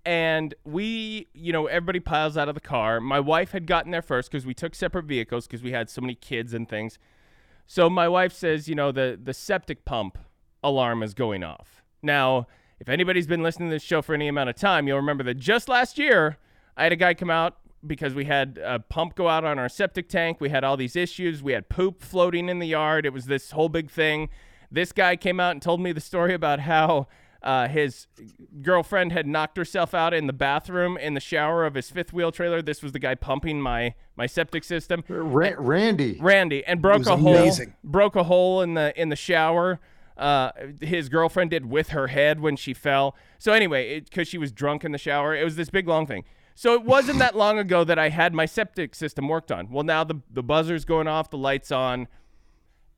and 0.10 0.56
we, 0.64 1.28
you 1.36 1.54
know, 1.54 1.68
everybody 1.68 2.00
piles 2.00 2.36
out 2.36 2.50
of 2.50 2.56
the 2.56 2.62
car. 2.62 3.00
My 3.00 3.20
wife 3.20 3.52
had 3.52 3.68
gotten 3.68 3.92
there 3.92 4.02
first 4.02 4.32
cuz 4.32 4.44
we 4.44 4.56
took 4.56 4.74
separate 4.74 5.06
vehicles 5.06 5.46
cuz 5.46 5.62
we 5.62 5.72
had 5.72 5.88
so 5.88 6.02
many 6.02 6.16
kids 6.16 6.52
and 6.52 6.68
things. 6.68 6.98
So 7.68 7.92
my 7.92 8.08
wife 8.08 8.34
says, 8.34 8.68
you 8.68 8.74
know, 8.74 8.92
the 8.92 9.20
the 9.24 9.36
septic 9.36 9.86
pump 9.86 10.18
alarm 10.64 11.04
is 11.04 11.14
going 11.14 11.44
off. 11.44 11.84
Now, 12.02 12.48
if 12.80 12.90
anybody's 12.90 13.28
been 13.28 13.44
listening 13.44 13.70
to 13.70 13.76
this 13.76 13.84
show 13.84 14.02
for 14.02 14.16
any 14.16 14.28
amount 14.28 14.50
of 14.50 14.56
time, 14.56 14.88
you'll 14.88 14.98
remember 14.98 15.24
that 15.26 15.38
just 15.38 15.70
last 15.70 16.00
year 16.00 16.40
I 16.76 16.86
had 16.86 16.92
a 16.92 16.96
guy 16.96 17.14
come 17.14 17.30
out 17.30 17.58
because 17.86 18.16
we 18.16 18.26
had 18.26 18.60
a 18.64 18.80
pump 18.80 19.14
go 19.14 19.28
out 19.28 19.46
on 19.46 19.60
our 19.60 19.70
septic 19.70 20.10
tank. 20.10 20.42
We 20.42 20.50
had 20.50 20.64
all 20.64 20.76
these 20.76 20.96
issues. 20.96 21.44
We 21.44 21.52
had 21.52 21.70
poop 21.70 22.02
floating 22.02 22.50
in 22.50 22.58
the 22.58 22.68
yard. 22.68 23.06
It 23.06 23.14
was 23.14 23.26
this 23.28 23.52
whole 23.52 23.70
big 23.70 23.92
thing. 23.92 24.30
This 24.72 24.92
guy 24.92 25.16
came 25.16 25.40
out 25.40 25.52
and 25.52 25.62
told 25.62 25.82
me 25.82 25.92
the 25.92 26.02
story 26.02 26.34
about 26.34 26.62
how 26.62 27.08
uh, 27.42 27.68
his 27.68 28.08
girlfriend 28.62 29.12
had 29.12 29.26
knocked 29.26 29.58
herself 29.58 29.94
out 29.94 30.14
in 30.14 30.28
the 30.28 30.34
bathroom 30.34 30.98
in 30.98 31.14
the 31.14 31.20
shower 31.20 31.66
of 31.66 31.76
his 31.76 31.90
fifth 31.90 32.12
wheel 32.12 32.32
trailer. 32.32 32.62
This 32.62 32.84
was 32.84 32.92
the 32.92 33.00
guy 33.00 33.16
pumping 33.16 33.62
my 33.62 33.94
my 34.16 34.26
septic 34.26 34.64
system. 34.64 35.04
Ra- 35.08 35.54
Randy, 35.58 36.18
Randy 36.20 36.66
and 36.66 36.82
broke 36.82 37.00
was 37.00 37.08
a 37.08 37.18
hole 37.18 37.52
broke 37.84 38.16
a 38.16 38.24
hole 38.24 38.62
in 38.62 38.74
the 38.74 39.00
in 39.00 39.10
the 39.10 39.16
shower. 39.16 39.80
Uh, 40.18 40.52
his 40.82 41.08
girlfriend 41.08 41.50
did 41.50 41.66
with 41.66 41.90
her 41.90 42.08
head 42.08 42.42
when 42.42 42.58
she 42.58 42.74
fell. 42.74 43.16
So 43.38 43.54
anyway, 43.54 44.02
because 44.02 44.28
she 44.28 44.38
was 44.38 44.52
drunk 44.52 44.84
in 44.84 44.92
the 44.92 44.98
shower, 44.98 45.34
it 45.34 45.46
was 45.46 45.56
this 45.56 45.70
big 45.70 45.88
long 45.88 46.06
thing. 46.06 46.26
So 46.56 46.74
it 46.74 46.84
wasn't 46.84 47.20
that 47.20 47.38
long 47.38 47.58
ago 47.58 47.86
that 47.86 47.98
I 47.98 48.10
had 48.10 48.34
my 48.34 48.46
septic 48.46 48.94
system 48.94 49.30
worked 49.30 49.50
on. 49.50 49.72
Well, 49.72 49.86
now 49.86 50.04
the 50.04 50.16
the 50.30 50.44
buzzer's 50.44 50.84
going 50.84 51.08
off, 51.08 51.30
the 51.30 51.38
lights 51.38 51.72
on, 51.72 52.10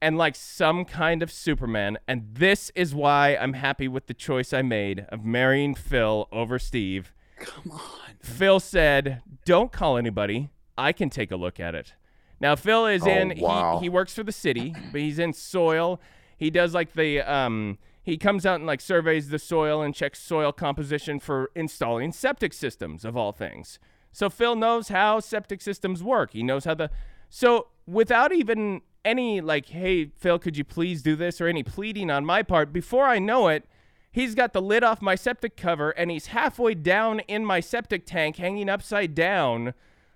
and 0.01 0.17
like 0.17 0.35
some 0.35 0.83
kind 0.85 1.21
of 1.21 1.31
Superman. 1.31 1.97
And 2.07 2.27
this 2.33 2.71
is 2.75 2.93
why 2.95 3.35
I'm 3.35 3.53
happy 3.53 3.87
with 3.87 4.07
the 4.07 4.13
choice 4.13 4.51
I 4.53 4.61
made 4.61 5.05
of 5.09 5.23
marrying 5.23 5.75
Phil 5.75 6.27
over 6.31 6.57
Steve. 6.59 7.13
Come 7.39 7.71
on. 7.71 7.79
Phil 8.21 8.59
said, 8.59 9.21
"Don't 9.45 9.71
call 9.71 9.97
anybody. 9.97 10.49
I 10.77 10.91
can 10.93 11.09
take 11.09 11.31
a 11.31 11.35
look 11.35 11.59
at 11.59 11.75
it." 11.75 11.93
Now 12.39 12.55
Phil 12.55 12.85
is 12.87 13.03
Oh, 13.03 13.09
in. 13.09 13.39
wow. 13.39 13.77
He 13.79 13.85
he 13.85 13.89
works 13.89 14.13
for 14.13 14.23
the 14.23 14.31
city, 14.31 14.75
but 14.91 15.01
he's 15.01 15.19
in 15.19 15.33
soil. 15.33 15.99
He 16.37 16.49
does 16.49 16.73
like 16.73 16.93
the 16.93 17.21
um. 17.21 17.77
he 18.03 18.17
comes 18.17 18.45
out 18.47 18.55
and 18.55 18.65
like 18.65 18.81
surveys 18.81 19.29
the 19.29 19.37
soil 19.39 19.81
and 19.83 19.93
checks 19.93 20.19
soil 20.19 20.51
composition 20.51 21.19
for 21.19 21.51
installing 21.55 22.11
septic 22.11 22.53
systems 22.53 23.05
of 23.05 23.15
all 23.15 23.31
things. 23.31 23.77
So 24.11 24.29
Phil 24.29 24.55
knows 24.55 24.89
how 24.89 25.19
septic 25.19 25.61
systems 25.61 26.03
work. 26.03 26.31
He 26.33 26.41
knows 26.43 26.65
how 26.65 26.73
the 26.73 26.89
so 27.29 27.67
without 27.87 28.31
even 28.33 28.81
any 29.03 29.41
like, 29.41 29.67
hey 29.67 30.11
Phil, 30.17 30.39
could 30.39 30.57
you 30.57 30.63
please 30.63 31.01
do 31.01 31.15
this 31.15 31.41
or 31.41 31.47
any 31.47 31.63
pleading 31.63 32.09
on 32.11 32.25
my 32.25 32.43
part, 32.43 32.71
before 32.73 33.05
I 33.05 33.19
know 33.19 33.47
it, 33.47 33.65
he's 34.11 34.35
got 34.35 34.53
the 34.53 34.61
lid 34.61 34.83
off 34.83 35.01
my 35.01 35.15
septic 35.15 35.55
cover 35.57 35.91
and 35.91 36.11
he's 36.11 36.27
halfway 36.27 36.73
down 36.75 37.19
in 37.21 37.45
my 37.45 37.59
septic 37.59 38.05
tank, 38.05 38.37
hanging 38.37 38.69
upside 38.69 39.15
down, 39.15 39.73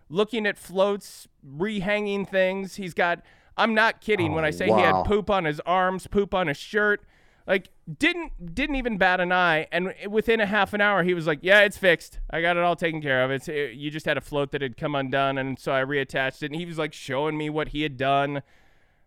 looking 0.09 0.45
at 0.45 0.57
floats, 0.57 1.27
rehanging 1.45 2.27
things. 2.27 2.75
He's 2.75 2.93
got 2.93 3.21
I'm 3.57 3.73
not 3.73 4.01
kidding 4.01 4.33
when 4.33 4.43
I 4.43 4.49
Oh, 4.49 4.51
say 4.51 4.65
he 4.65 4.71
had 4.81 5.05
poop 5.05 5.29
on 5.29 5.45
his 5.45 5.61
arms, 5.61 6.07
poop 6.07 6.33
on 6.33 6.47
his 6.47 6.57
shirt. 6.57 7.01
Like 7.47 7.69
didn't 7.99 8.55
didn't 8.55 8.75
even 8.75 8.97
bat 8.97 9.21
an 9.21 9.31
eye, 9.31 9.67
and 9.71 9.93
within 10.09 10.39
a 10.41 10.47
half 10.47 10.73
an 10.73 10.81
hour 10.81 11.03
he 11.03 11.13
was 11.13 11.27
like, 11.27 11.39
"Yeah, 11.43 11.61
it's 11.61 11.77
fixed. 11.77 12.19
I 12.31 12.41
got 12.41 12.57
it 12.57 12.63
all 12.63 12.75
taken 12.75 13.01
care 13.03 13.23
of. 13.23 13.29
It's 13.29 13.47
it, 13.47 13.73
you 13.75 13.91
just 13.91 14.07
had 14.07 14.17
a 14.17 14.21
float 14.21 14.51
that 14.51 14.63
had 14.63 14.77
come 14.77 14.95
undone, 14.95 15.37
and 15.37 15.57
so 15.59 15.71
I 15.71 15.81
reattached 15.81 16.41
it." 16.41 16.47
And 16.47 16.55
he 16.55 16.65
was 16.65 16.79
like 16.79 16.91
showing 16.91 17.37
me 17.37 17.51
what 17.51 17.67
he 17.69 17.83
had 17.83 17.97
done. 17.97 18.41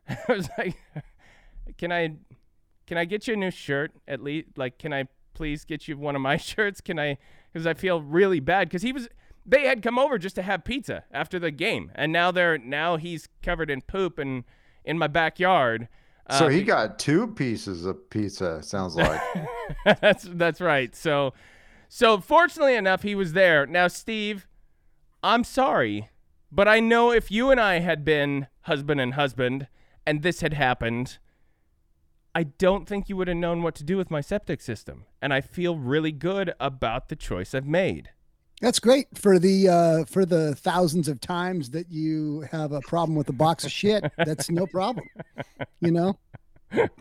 I 0.29 0.33
was 0.33 0.49
like, 0.57 0.77
"Can 1.77 1.93
I, 1.93 2.15
can 2.87 2.99
I 2.99 3.05
get 3.05 3.27
you 3.27 3.35
a 3.35 3.37
new 3.37 3.51
shirt 3.51 3.93
at 4.07 4.23
least? 4.23 4.49
Like, 4.57 4.79
can 4.79 4.93
I 4.93 5.05
please 5.35 5.65
get 5.65 5.89
you 5.89 5.97
one 5.97 6.17
of 6.17 6.23
my 6.23 6.37
shirts? 6.39 6.81
Can 6.81 6.99
I? 6.99 7.19
Because 7.53 7.67
I 7.67 7.75
feel 7.75 8.03
really 8.03 8.41
bad 8.41 8.69
because 8.69 8.83
he 8.83 8.93
was." 8.93 9.09
They 9.47 9.67
had 9.67 9.83
come 9.83 9.99
over 9.99 10.19
just 10.19 10.35
to 10.35 10.43
have 10.43 10.63
pizza 10.63 11.05
after 11.11 11.39
the 11.39 11.51
game, 11.51 11.91
and 11.95 12.13
now 12.13 12.31
they're 12.31 12.59
now 12.59 12.97
he's 12.97 13.29
covered 13.43 13.71
in 13.71 13.81
poop 13.81 14.19
and 14.19 14.45
in 14.85 14.99
my 14.99 15.07
backyard. 15.07 15.89
So 16.31 16.49
he 16.49 16.61
um, 16.61 16.67
got 16.67 16.99
two 16.99 17.29
pieces 17.29 17.87
of 17.87 18.11
pizza. 18.11 18.63
Sounds 18.63 18.97
like. 18.97 19.21
that's 20.01 20.25
that's 20.25 20.61
right. 20.61 20.95
So 20.95 21.33
so 21.89 22.19
fortunately 22.19 22.75
enough 22.75 23.03
he 23.03 23.15
was 23.15 23.33
there. 23.33 23.67
Now 23.67 23.89
Steve, 23.89 24.47
I'm 25.23 25.45
sorry, 25.45 26.11
but 26.53 26.69
I 26.69 26.81
know 26.81 27.13
if 27.13 27.31
you 27.31 27.51
and 27.51 27.61
I 27.61 27.79
had 27.79 28.05
been 28.05 28.49
husband 28.63 29.01
and 29.01 29.15
husband 29.15 29.69
and 30.09 30.23
this 30.23 30.41
had 30.41 30.55
happened, 30.55 31.19
I 32.35 32.45
don't 32.45 32.89
think 32.89 33.09
you 33.09 33.17
would 33.17 33.29
have 33.29 33.37
known 33.37 33.63
what 33.63 33.75
to 33.77 33.85
do 33.85 33.97
with 33.97 34.11
my 34.11 34.21
septic 34.21 34.61
system. 34.61 35.05
And 35.21 35.35
I 35.35 35.41
feel 35.41 35.77
really 35.77 36.13
good 36.13 36.55
about 36.59 37.09
the 37.09 37.17
choice 37.17 37.55
I've 37.55 37.67
made. 37.67 38.11
That's 38.61 38.81
great 38.81 39.07
for 39.17 39.39
the 39.39 39.69
uh, 39.69 40.05
for 40.07 40.25
the 40.27 40.55
thousands 40.57 41.07
of 41.09 41.21
times 41.21 41.71
that 41.71 41.93
you 41.93 42.41
have 42.51 42.73
a 42.73 42.81
problem 42.81 43.17
with 43.17 43.29
a 43.29 43.33
box 43.33 43.65
of 43.65 43.71
shit. 43.71 44.11
That's 44.17 44.51
no 44.51 44.67
problem. 44.67 45.07
You 45.81 45.93
know, 45.93 46.19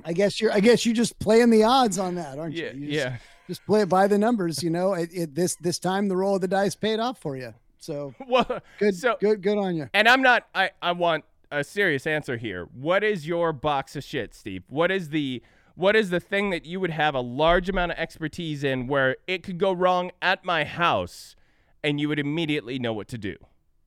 I 0.05 0.13
guess 0.13 0.39
you're. 0.39 0.51
I 0.51 0.59
guess 0.59 0.85
you're 0.85 0.93
just 0.93 1.17
playing 1.17 1.49
the 1.49 1.63
odds 1.63 1.97
on 1.97 2.13
that, 2.15 2.37
aren't 2.37 2.53
Yeah, 2.53 2.73
you? 2.73 2.79
you 2.81 2.85
just, 2.91 3.05
yeah. 3.05 3.17
Just 3.47 3.65
play 3.65 3.81
it 3.81 3.89
by 3.89 4.05
the 4.07 4.17
numbers. 4.19 4.61
You 4.61 4.69
know, 4.69 4.93
it, 4.93 5.09
it 5.13 5.33
this 5.33 5.55
this 5.55 5.79
time 5.79 6.09
the 6.09 6.15
roll 6.17 6.35
of 6.35 6.41
the 6.41 6.47
dice 6.47 6.75
paid 6.75 6.99
off 6.99 7.17
for 7.19 7.35
you. 7.35 7.53
So 7.79 8.13
Well, 8.27 8.61
good, 8.77 8.95
so 8.95 9.15
good, 9.19 9.41
good 9.41 9.57
on 9.57 9.75
you. 9.75 9.89
And 9.95 10.07
I'm 10.07 10.21
not. 10.21 10.45
I 10.53 10.71
I 10.81 10.91
want 10.91 11.23
a 11.51 11.63
serious 11.63 12.07
answer 12.07 12.37
here. 12.37 12.67
What 12.73 13.03
is 13.03 13.27
your 13.27 13.53
box 13.53 13.95
of 13.95 14.03
shit, 14.03 14.33
Steve? 14.33 14.63
What 14.67 14.91
is 14.91 15.09
the 15.09 15.41
what 15.75 15.95
is 15.95 16.09
the 16.09 16.19
thing 16.19 16.49
that 16.49 16.65
you 16.65 16.79
would 16.79 16.89
have 16.89 17.13
a 17.13 17.21
large 17.21 17.69
amount 17.69 17.91
of 17.91 17.99
expertise 17.99 18.63
in 18.63 18.87
where 18.87 19.17
it 19.27 19.43
could 19.43 19.59
go 19.59 19.71
wrong 19.71 20.11
at 20.23 20.43
my 20.43 20.63
house 20.63 21.35
and 21.83 21.99
you 21.99 22.09
would 22.09 22.17
immediately 22.17 22.79
know 22.79 22.93
what 22.93 23.07
to 23.09 23.17
do? 23.17 23.35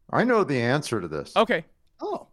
I 0.08 0.22
know 0.22 0.44
the 0.44 0.60
answer 0.60 1.00
to 1.00 1.08
this. 1.08 1.36
Okay. 1.36 1.64
Oh, 2.00 2.28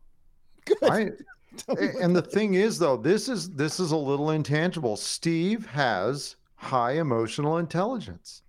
good. 0.65 0.77
I, 0.83 1.09
Tell 1.57 1.75
me 1.75 1.87
what 1.87 2.03
and 2.03 2.15
the 2.15 2.21
thing 2.21 2.53
is 2.53 2.77
though 2.77 2.97
this 2.97 3.27
is 3.27 3.49
this 3.51 3.79
is 3.79 3.91
a 3.91 3.97
little 3.97 4.31
intangible 4.31 4.95
steve 4.95 5.65
has 5.65 6.35
high 6.55 6.93
emotional 6.93 7.57
intelligence 7.57 8.43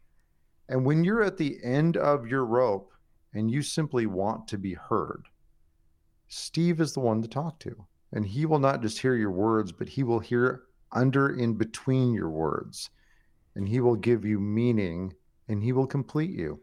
and 0.68 0.84
when 0.84 1.04
you're 1.04 1.22
at 1.22 1.38
the 1.38 1.58
end 1.62 1.96
of 1.96 2.26
your 2.26 2.44
rope 2.44 2.92
and 3.32 3.50
you 3.50 3.62
simply 3.62 4.06
want 4.06 4.48
to 4.48 4.58
be 4.58 4.74
heard 4.74 5.26
steve 6.28 6.80
is 6.80 6.92
the 6.92 7.00
one 7.00 7.22
to 7.22 7.28
talk 7.28 7.58
to 7.58 7.74
and 8.12 8.24
he 8.24 8.46
will 8.46 8.58
not 8.58 8.82
just 8.82 8.98
hear 8.98 9.14
your 9.14 9.30
words 9.30 9.72
but 9.72 9.88
he 9.88 10.02
will 10.02 10.20
hear 10.20 10.62
under 10.92 11.30
in 11.36 11.54
between 11.54 12.12
your 12.12 12.30
words 12.30 12.90
and 13.54 13.68
he 13.68 13.80
will 13.80 13.96
give 13.96 14.24
you 14.24 14.38
meaning 14.38 15.12
and 15.48 15.62
he 15.62 15.72
will 15.72 15.86
complete 15.86 16.30
you 16.30 16.60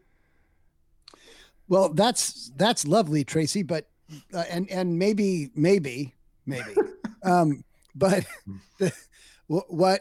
Well, 1.68 1.92
that's 1.92 2.52
that's 2.56 2.86
lovely, 2.86 3.24
Tracy. 3.24 3.62
But 3.62 3.88
uh, 4.32 4.44
and 4.50 4.70
and 4.70 4.98
maybe 4.98 5.50
maybe 5.54 6.14
maybe, 6.46 6.74
um, 7.24 7.64
but 7.94 8.24
the, 8.78 8.92
what 9.48 10.00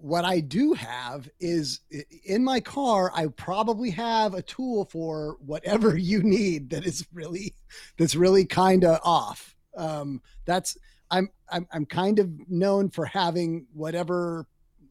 what 0.00 0.24
I 0.24 0.40
do 0.40 0.72
have 0.74 1.28
is 1.40 1.80
in 2.24 2.42
my 2.42 2.60
car. 2.60 3.12
I 3.14 3.26
probably 3.26 3.90
have 3.90 4.34
a 4.34 4.42
tool 4.42 4.86
for 4.86 5.36
whatever 5.44 5.96
you 5.96 6.22
need 6.22 6.70
that 6.70 6.86
is 6.86 7.06
really 7.12 7.54
that's 7.98 8.14
really 8.14 8.44
kind 8.44 8.84
of 8.84 9.00
off. 9.04 9.54
Um, 9.76 10.22
that's 10.44 10.76
I'm 11.10 11.28
I'm 11.50 11.66
I'm 11.72 11.86
kind 11.86 12.18
of 12.18 12.30
known 12.48 12.90
for 12.90 13.04
having 13.04 13.66
whatever 13.72 14.46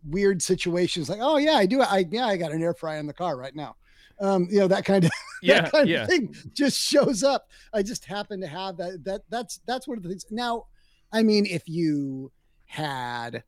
weird 0.08 0.42
situations 0.42 1.10
like 1.10 1.20
oh 1.22 1.36
yeah 1.36 1.56
I 1.56 1.66
do 1.66 1.82
I 1.82 2.06
yeah 2.10 2.26
I 2.26 2.38
got 2.38 2.54
an 2.54 2.64
air 2.64 2.74
fryer 2.74 3.00
in 3.00 3.08
the 3.08 3.14
car 3.14 3.38
right 3.38 3.56
now. 3.56 3.76
Um, 4.22 4.48
you 4.50 4.60
know 4.60 4.68
that 4.68 4.86
kind 4.86 5.06
of 5.06 5.12
Yeah. 5.42 5.62
that 5.62 5.72
kind 5.72 5.90
yeah. 5.90 6.04
of 6.04 6.10
thing 6.10 6.36
just 6.54 6.80
shows 6.80 7.24
up. 7.24 7.50
I 7.74 7.82
just 7.82 8.06
happen 8.06 8.42
to 8.42 8.48
have 8.48 8.78
that. 8.78 9.04
That 9.04 9.22
that's 9.30 9.60
that's 9.66 9.88
one 9.88 9.98
of 9.98 10.04
the 10.04 10.10
things. 10.10 10.26
Now, 10.32 10.66
I 11.12 11.24
mean, 11.24 11.46
if 11.46 11.68
you 11.68 12.32
had, 12.66 13.44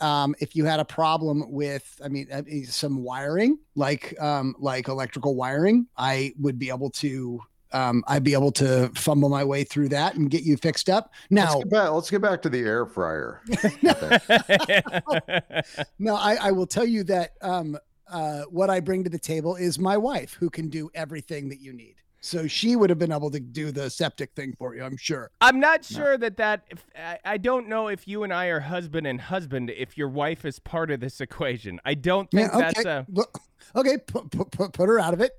um, 0.00 0.34
if 0.40 0.56
you 0.56 0.64
had 0.64 0.80
a 0.80 0.84
problem 0.84 1.50
with, 1.50 2.00
I 2.04 2.08
mean, 2.08 2.28
I 2.32 2.42
mean, 2.42 2.66
some 2.66 3.02
wiring, 3.02 3.58
like 3.74 4.20
um, 4.20 4.54
like 4.58 4.88
electrical 4.88 5.34
wiring, 5.34 5.86
I 5.96 6.32
would 6.38 6.58
be 6.58 6.68
able 6.68 6.90
to. 6.90 7.40
Um, 7.72 8.04
I'd 8.06 8.22
be 8.22 8.34
able 8.34 8.52
to 8.52 8.88
fumble 8.94 9.28
my 9.28 9.42
way 9.42 9.64
through 9.64 9.88
that 9.88 10.14
and 10.14 10.30
get 10.30 10.44
you 10.44 10.56
fixed 10.56 10.88
up. 10.88 11.12
let's 11.28 11.54
Now, 11.54 11.58
get 11.58 11.70
back, 11.70 11.90
let's 11.90 12.08
get 12.08 12.22
back 12.22 12.40
to 12.42 12.48
the 12.48 12.60
air 12.60 12.86
fryer 12.86 13.40
no, 15.98 16.14
I, 16.14 16.36
I 16.36 16.52
will 16.52 16.68
tell 16.68 16.86
you 16.86 17.02
that 17.04 17.32
um, 17.42 17.76
uh, 18.08 18.42
what 18.42 18.70
I 18.70 18.78
bring 18.78 19.02
to 19.02 19.10
the 19.10 19.18
table 19.18 19.56
is 19.56 19.76
my 19.76 19.96
wife, 19.96 20.34
who 20.34 20.50
can 20.50 20.68
do 20.68 20.88
everything 20.94 21.48
that 21.48 21.60
you 21.60 21.72
need. 21.72 21.96
So 22.24 22.46
she 22.46 22.74
would 22.74 22.88
have 22.88 22.98
been 22.98 23.12
able 23.12 23.30
to 23.32 23.38
do 23.38 23.70
the 23.70 23.90
septic 23.90 24.32
thing 24.32 24.54
for 24.58 24.74
you, 24.74 24.82
I'm 24.82 24.96
sure. 24.96 25.30
I'm 25.42 25.60
not 25.60 25.84
sure 25.84 26.16
that 26.16 26.38
that. 26.38 26.62
If, 26.70 26.82
I, 26.96 27.18
I 27.22 27.36
don't 27.36 27.68
know 27.68 27.88
if 27.88 28.08
you 28.08 28.22
and 28.22 28.32
I 28.32 28.46
are 28.46 28.60
husband 28.60 29.06
and 29.06 29.20
husband. 29.20 29.68
If 29.68 29.98
your 29.98 30.08
wife 30.08 30.46
is 30.46 30.58
part 30.58 30.90
of 30.90 31.00
this 31.00 31.20
equation, 31.20 31.80
I 31.84 31.92
don't 31.92 32.30
think 32.30 32.50
Yeah, 32.50 32.58
that's 32.58 32.84
a. 32.86 33.06
Well, 33.10 33.30
okay, 33.76 33.98
put, 33.98 34.30
put, 34.30 34.50
put, 34.50 34.72
put 34.72 34.88
her 34.88 34.98
out 34.98 35.12
of 35.12 35.20
it. 35.20 35.32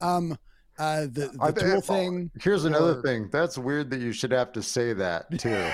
Um, 0.00 0.38
uh, 0.78 1.02
the 1.06 1.28
the 1.32 1.38
I- 1.40 1.50
tool 1.50 1.78
I- 1.78 1.80
thing. 1.80 2.30
Here's 2.40 2.64
another 2.64 3.02
thing. 3.02 3.30
That's 3.32 3.58
weird 3.58 3.90
that 3.90 3.98
you 4.00 4.12
should 4.12 4.30
have 4.30 4.52
to 4.52 4.62
say 4.62 4.92
that 4.92 5.36
too. 5.40 5.68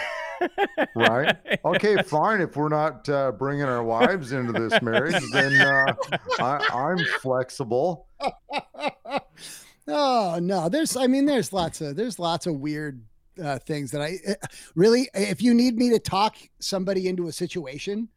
right? 0.97 1.37
Okay, 1.67 2.03
fine. 2.07 2.41
If 2.41 2.57
we're 2.57 2.71
not 2.71 3.07
uh, 3.11 3.33
bringing 3.33 3.65
our 3.67 3.83
wives 3.83 4.33
into 4.33 4.59
this 4.59 4.81
marriage, 4.81 5.23
then 5.31 5.61
uh, 5.61 5.95
I, 6.39 6.67
I'm 6.73 7.05
flexible. 7.21 8.07
oh 9.89 10.39
no, 10.41 10.69
there's 10.69 10.97
I 10.97 11.07
mean 11.07 11.27
there's 11.27 11.53
lots 11.53 11.81
of 11.81 11.97
there's 11.97 12.19
lots 12.19 12.47
of 12.47 12.57
weird 12.57 13.03
uh, 13.43 13.59
things 13.59 13.91
that 13.91 14.01
I 14.01 14.19
uh, 14.29 14.35
really 14.75 15.09
if 15.15 15.43
you 15.43 15.55
need 15.55 15.77
me 15.77 15.91
to 15.91 15.99
talk 15.99 16.37
somebody 16.61 17.09
into 17.09 17.29
a 17.29 17.33
situation, 17.33 18.09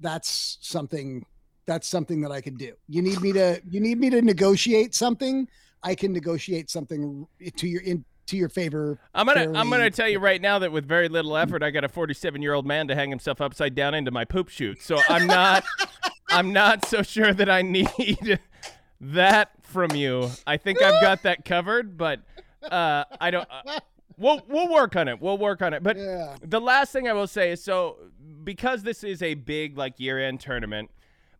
that's 0.00 0.58
something 0.60 1.24
that's 1.66 1.88
something 1.88 2.20
that 2.22 2.32
I 2.32 2.40
can 2.40 2.56
do. 2.56 2.74
You 2.88 3.02
need 3.02 3.20
me 3.20 3.32
to 3.32 3.60
you 3.68 3.80
need 3.80 3.98
me 3.98 4.10
to 4.10 4.22
negotiate 4.22 4.94
something, 4.94 5.48
I 5.82 5.94
can 5.94 6.12
negotiate 6.12 6.70
something 6.70 7.26
to 7.56 7.66
your 7.66 7.82
in 7.82 8.04
to 8.26 8.36
your 8.36 8.48
favor. 8.48 9.00
I'm 9.14 9.26
gonna 9.26 9.52
I'm 9.54 9.68
gonna 9.68 9.90
tell 9.90 10.08
you 10.08 10.18
right 10.18 10.40
now 10.40 10.58
that 10.60 10.72
with 10.72 10.86
very 10.86 11.08
little 11.08 11.36
effort, 11.36 11.62
I 11.62 11.70
got 11.70 11.84
a 11.84 11.88
47 11.88 12.40
year 12.42 12.54
old 12.54 12.66
man 12.66 12.88
to 12.88 12.94
hang 12.94 13.10
himself 13.10 13.40
upside 13.40 13.74
down 13.74 13.94
into 13.94 14.10
my 14.10 14.24
poop 14.24 14.48
chute. 14.48 14.82
So 14.82 14.98
I'm 15.08 15.26
not 15.26 15.64
I'm 16.28 16.52
not 16.52 16.86
so 16.86 17.02
sure 17.02 17.32
that 17.34 17.50
I 17.50 17.62
need 17.62 18.40
that 19.00 19.50
from 19.72 19.92
you. 19.96 20.30
I 20.46 20.56
think 20.56 20.80
I've 20.82 21.00
got 21.00 21.22
that 21.22 21.44
covered, 21.44 21.96
but 21.98 22.20
uh, 22.62 23.04
I 23.20 23.30
don't. 23.30 23.48
Uh, 23.50 23.80
we'll 24.16 24.42
we'll 24.48 24.70
work 24.72 24.94
on 24.96 25.08
it. 25.08 25.20
We'll 25.20 25.38
work 25.38 25.62
on 25.62 25.72
it. 25.74 25.82
But 25.82 25.96
Yeah. 25.96 26.36
the 26.42 26.60
last 26.60 26.92
thing 26.92 27.08
I 27.08 27.12
will 27.12 27.26
say 27.26 27.50
is 27.50 27.62
so 27.62 27.96
because 28.44 28.82
this 28.82 29.02
is 29.02 29.22
a 29.22 29.34
big 29.34 29.76
like 29.76 29.98
year 29.98 30.18
end 30.18 30.40
tournament, 30.40 30.90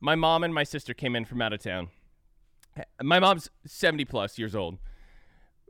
my 0.01 0.15
mom 0.15 0.43
and 0.45 0.53
my 0.55 0.65
sister 0.65 0.95
came 0.95 1.15
in 1.15 1.25
from 1.25 1.41
out 1.43 1.53
of 1.53 1.63
town. 1.63 1.89
My 3.03 3.19
mom's 3.21 3.51
70 3.67 4.07
plus 4.07 4.39
years 4.39 4.55
old. 4.55 4.79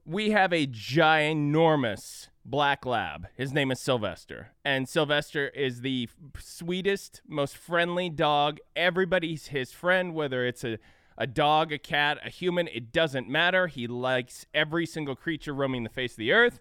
We 0.05 0.31
have 0.31 0.53
a 0.53 0.67
ginormous 0.69 2.29
black 2.45 2.85
lab. 2.87 3.27
His 3.37 3.53
name 3.53 3.71
is 3.71 3.81
Sylvester. 3.81 4.49
And 4.65 4.89
Sylvester 4.89 5.49
is 5.49 5.81
the 5.81 6.09
f- 6.37 6.43
sweetest, 6.43 7.23
most 7.29 7.57
friendly 7.57 8.09
dog. 8.11 8.59
Everybody's 8.75 9.49
his 9.49 9.73
friend, 9.73 10.15
whether 10.15 10.45
it's 10.47 10.65
a, 10.65 10.79
a 11.17 11.27
dog, 11.27 11.73
a 11.73 11.79
cat, 11.79 12.19
a 12.25 12.31
human, 12.31 12.69
it 12.69 12.93
doesn't 12.93 13.29
matter. 13.29 13.67
He 13.67 13.87
likes 13.87 14.47
every 14.55 14.87
single 14.87 15.17
creature 15.17 15.55
roaming 15.55 15.85
the 15.85 15.91
face 15.91 16.13
of 16.13 16.19
the 16.19 16.33
earth 16.33 16.61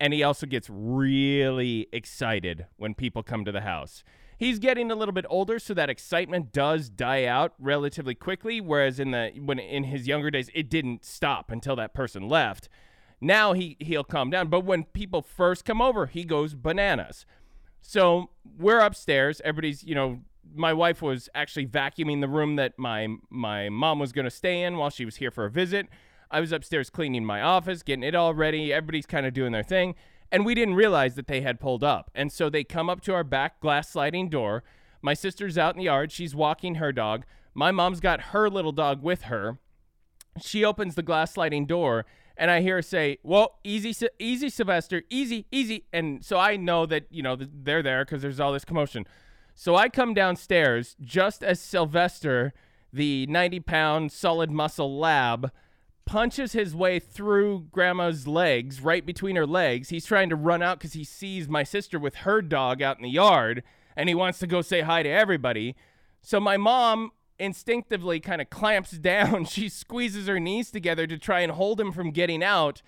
and 0.00 0.12
he 0.12 0.22
also 0.22 0.46
gets 0.46 0.68
really 0.70 1.88
excited 1.92 2.66
when 2.76 2.94
people 2.94 3.22
come 3.22 3.44
to 3.44 3.52
the 3.52 3.62
house. 3.62 4.04
He's 4.38 4.60
getting 4.60 4.90
a 4.90 4.94
little 4.94 5.12
bit 5.12 5.26
older, 5.28 5.58
so 5.58 5.74
that 5.74 5.90
excitement 5.90 6.52
does 6.52 6.88
die 6.88 7.24
out 7.24 7.54
relatively 7.58 8.14
quickly. 8.14 8.60
Whereas 8.60 9.00
in 9.00 9.10
the 9.10 9.32
when 9.36 9.58
in 9.58 9.84
his 9.84 10.06
younger 10.06 10.30
days, 10.30 10.48
it 10.54 10.70
didn't 10.70 11.04
stop 11.04 11.50
until 11.50 11.74
that 11.76 11.92
person 11.92 12.28
left. 12.28 12.68
Now 13.20 13.52
he 13.52 13.76
he'll 13.80 14.04
calm 14.04 14.30
down, 14.30 14.46
but 14.46 14.64
when 14.64 14.84
people 14.84 15.22
first 15.22 15.64
come 15.64 15.82
over, 15.82 16.06
he 16.06 16.22
goes 16.24 16.54
bananas. 16.54 17.26
So 17.82 18.30
we're 18.56 18.78
upstairs. 18.78 19.40
Everybody's 19.44 19.82
you 19.82 19.96
know 19.96 20.20
my 20.54 20.72
wife 20.72 21.02
was 21.02 21.28
actually 21.34 21.66
vacuuming 21.66 22.20
the 22.20 22.28
room 22.28 22.56
that 22.56 22.78
my 22.78 23.08
my 23.30 23.68
mom 23.68 23.98
was 23.98 24.12
going 24.12 24.24
to 24.24 24.30
stay 24.30 24.62
in 24.62 24.76
while 24.76 24.90
she 24.90 25.04
was 25.04 25.16
here 25.16 25.30
for 25.30 25.44
a 25.44 25.50
visit. 25.50 25.88
I 26.30 26.40
was 26.40 26.52
upstairs 26.52 26.90
cleaning 26.90 27.24
my 27.24 27.40
office, 27.40 27.82
getting 27.82 28.02
it 28.02 28.14
all 28.14 28.34
ready. 28.34 28.72
Everybody's 28.72 29.06
kind 29.06 29.26
of 29.26 29.32
doing 29.32 29.52
their 29.52 29.62
thing, 29.62 29.94
and 30.30 30.44
we 30.44 30.54
didn't 30.54 30.74
realize 30.74 31.14
that 31.14 31.26
they 31.26 31.40
had 31.40 31.60
pulled 31.60 31.82
up. 31.82 32.10
And 32.14 32.30
so 32.30 32.50
they 32.50 32.64
come 32.64 32.90
up 32.90 33.00
to 33.02 33.14
our 33.14 33.24
back 33.24 33.60
glass 33.60 33.90
sliding 33.90 34.28
door. 34.28 34.62
My 35.00 35.14
sister's 35.14 35.56
out 35.56 35.74
in 35.74 35.78
the 35.78 35.84
yard. 35.84 36.12
She's 36.12 36.34
walking 36.34 36.76
her 36.76 36.92
dog. 36.92 37.24
My 37.54 37.70
mom's 37.70 38.00
got 38.00 38.20
her 38.32 38.50
little 38.50 38.72
dog 38.72 39.02
with 39.02 39.22
her. 39.22 39.58
She 40.40 40.64
opens 40.64 40.94
the 40.94 41.02
glass 41.02 41.32
sliding 41.32 41.66
door, 41.66 42.04
and 42.36 42.50
I 42.50 42.60
hear 42.60 42.76
her 42.76 42.82
say, 42.82 43.18
"Well, 43.22 43.58
easy, 43.64 43.92
Sy- 43.92 44.10
easy, 44.18 44.48
Sylvester, 44.48 45.02
easy, 45.10 45.46
easy." 45.50 45.86
And 45.92 46.24
so 46.24 46.38
I 46.38 46.56
know 46.56 46.86
that 46.86 47.06
you 47.10 47.22
know 47.22 47.36
they're 47.36 47.82
there 47.82 48.04
because 48.04 48.22
there's 48.22 48.38
all 48.38 48.52
this 48.52 48.64
commotion. 48.64 49.06
So 49.60 49.74
I 49.74 49.88
come 49.88 50.14
downstairs 50.14 50.94
just 51.02 51.42
as 51.42 51.58
Sylvester, 51.58 52.54
the 52.92 53.26
90 53.26 53.58
pound 53.58 54.12
solid 54.12 54.52
muscle 54.52 55.00
lab, 55.00 55.50
punches 56.06 56.52
his 56.52 56.76
way 56.76 57.00
through 57.00 57.66
grandma's 57.72 58.28
legs, 58.28 58.80
right 58.80 59.04
between 59.04 59.34
her 59.34 59.48
legs. 59.48 59.88
He's 59.88 60.06
trying 60.06 60.28
to 60.28 60.36
run 60.36 60.62
out 60.62 60.78
because 60.78 60.92
he 60.92 61.02
sees 61.02 61.48
my 61.48 61.64
sister 61.64 61.98
with 61.98 62.18
her 62.18 62.40
dog 62.40 62.82
out 62.82 62.98
in 62.98 63.02
the 63.02 63.10
yard 63.10 63.64
and 63.96 64.08
he 64.08 64.14
wants 64.14 64.38
to 64.38 64.46
go 64.46 64.62
say 64.62 64.82
hi 64.82 65.02
to 65.02 65.08
everybody. 65.08 65.74
So 66.22 66.38
my 66.38 66.56
mom 66.56 67.10
instinctively 67.40 68.20
kind 68.20 68.40
of 68.40 68.50
clamps 68.50 68.92
down. 68.92 69.44
She 69.44 69.68
squeezes 69.68 70.28
her 70.28 70.38
knees 70.38 70.70
together 70.70 71.08
to 71.08 71.18
try 71.18 71.40
and 71.40 71.50
hold 71.50 71.80
him 71.80 71.90
from 71.90 72.12
getting 72.12 72.44
out. 72.44 72.80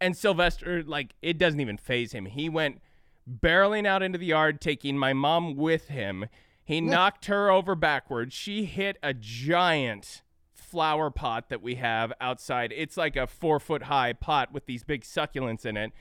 And 0.00 0.16
Sylvester, 0.16 0.84
like, 0.84 1.16
it 1.20 1.36
doesn't 1.36 1.60
even 1.60 1.78
faze 1.78 2.12
him. 2.12 2.26
He 2.26 2.48
went 2.48 2.80
barreling 3.28 3.86
out 3.86 4.02
into 4.02 4.18
the 4.18 4.26
yard, 4.26 4.60
taking 4.60 4.98
my 4.98 5.12
mom 5.12 5.56
with 5.56 5.88
him. 5.88 6.26
He 6.64 6.80
knocked 6.80 7.26
her 7.26 7.50
over 7.50 7.74
backwards. 7.74 8.34
She 8.34 8.64
hit 8.64 8.96
a 9.02 9.12
giant 9.14 10.22
flower 10.54 11.10
pot 11.10 11.48
that 11.50 11.60
we 11.62 11.74
have 11.76 12.12
outside. 12.20 12.72
It's 12.74 12.96
like 12.96 13.16
a 13.16 13.26
four 13.26 13.60
foot 13.60 13.84
high 13.84 14.12
pot 14.12 14.52
with 14.52 14.66
these 14.66 14.84
big 14.84 15.02
succulents 15.02 15.66
in 15.66 15.76
it. 15.76 15.92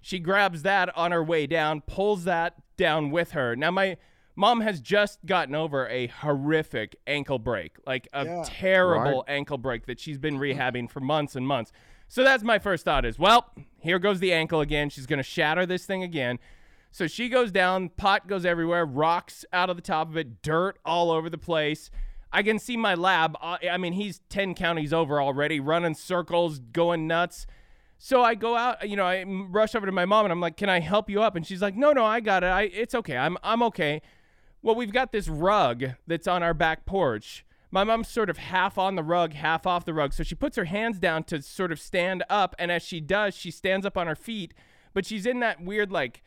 She 0.00 0.18
grabs 0.18 0.62
that 0.62 0.94
on 0.96 1.12
her 1.12 1.22
way 1.22 1.46
down, 1.46 1.80
pulls 1.82 2.24
that 2.24 2.54
down 2.76 3.10
with 3.10 3.32
her. 3.32 3.56
Now, 3.56 3.70
my 3.70 3.96
mom 4.36 4.60
has 4.62 4.80
just 4.80 5.26
gotten 5.26 5.54
over 5.54 5.86
a 5.88 6.06
horrific 6.06 6.96
ankle 7.06 7.38
break, 7.38 7.76
like 7.86 8.08
a 8.12 8.24
Yeah. 8.24 8.42
terrible 8.46 9.24
ankle 9.28 9.58
break 9.58 9.86
that 9.86 10.00
she's 10.00 10.16
been 10.18 10.38
rehabbing 10.38 10.88
for 10.90 11.00
months 11.00 11.34
and 11.36 11.46
months. 11.46 11.72
So 12.08 12.24
that's 12.24 12.42
my 12.42 12.58
first 12.58 12.84
thought 12.84 13.04
is, 13.04 13.18
well, 13.18 13.50
here 13.78 13.98
goes 13.98 14.20
the 14.20 14.32
ankle 14.32 14.60
again. 14.60 14.88
She's 14.90 15.06
going 15.06 15.18
to 15.18 15.22
shatter 15.22 15.66
this 15.66 15.84
thing 15.86 16.02
again. 16.02 16.38
So 16.90 17.06
she 17.06 17.28
goes 17.28 17.52
down, 17.52 17.90
pot 17.90 18.26
goes 18.26 18.44
everywhere, 18.44 18.84
rocks 18.84 19.44
out 19.52 19.70
of 19.70 19.76
the 19.76 19.82
top 19.82 20.08
of 20.08 20.16
it, 20.16 20.42
dirt 20.42 20.78
all 20.84 21.10
over 21.10 21.30
the 21.30 21.38
place. 21.38 21.90
I 22.32 22.42
can 22.42 22.58
see 22.58 22.76
my 22.76 22.94
lab. 22.94 23.36
uh, 23.40 23.58
I 23.70 23.76
mean, 23.76 23.92
he's 23.94 24.20
10 24.28 24.54
counties 24.54 24.92
over 24.92 25.20
already, 25.20 25.60
running 25.60 25.94
circles, 25.94 26.58
going 26.58 27.06
nuts. 27.06 27.46
So 28.02 28.22
I 28.22 28.34
go 28.34 28.56
out, 28.56 28.88
you 28.88 28.96
know, 28.96 29.04
I 29.04 29.24
rush 29.24 29.74
over 29.74 29.84
to 29.84 29.92
my 29.92 30.06
mom 30.06 30.24
and 30.24 30.32
I'm 30.32 30.40
like, 30.40 30.56
"Can 30.56 30.70
I 30.70 30.80
help 30.80 31.10
you 31.10 31.22
up?" 31.22 31.36
And 31.36 31.46
she's 31.46 31.60
like, 31.60 31.76
"No, 31.76 31.92
no, 31.92 32.02
I 32.02 32.20
got 32.20 32.42
it. 32.42 32.46
I 32.46 32.62
it's 32.62 32.94
okay. 32.94 33.14
I'm 33.14 33.36
I'm 33.42 33.62
okay." 33.64 34.00
Well, 34.62 34.74
we've 34.74 34.92
got 34.92 35.12
this 35.12 35.28
rug 35.28 35.84
that's 36.06 36.26
on 36.26 36.42
our 36.42 36.54
back 36.54 36.86
porch. 36.86 37.44
My 37.70 37.84
mom's 37.84 38.08
sort 38.08 38.30
of 38.30 38.38
half 38.38 38.78
on 38.78 38.94
the 38.96 39.02
rug, 39.02 39.34
half 39.34 39.66
off 39.66 39.84
the 39.84 39.92
rug. 39.92 40.14
So 40.14 40.22
she 40.22 40.34
puts 40.34 40.56
her 40.56 40.64
hands 40.64 40.98
down 40.98 41.24
to 41.24 41.42
sort 41.42 41.72
of 41.72 41.78
stand 41.78 42.24
up, 42.30 42.56
and 42.58 42.72
as 42.72 42.82
she 42.82 43.00
does, 43.00 43.34
she 43.34 43.50
stands 43.50 43.84
up 43.84 43.98
on 43.98 44.06
her 44.06 44.16
feet, 44.16 44.54
but 44.94 45.04
she's 45.04 45.26
in 45.26 45.40
that 45.40 45.62
weird 45.62 45.92
like 45.92 46.22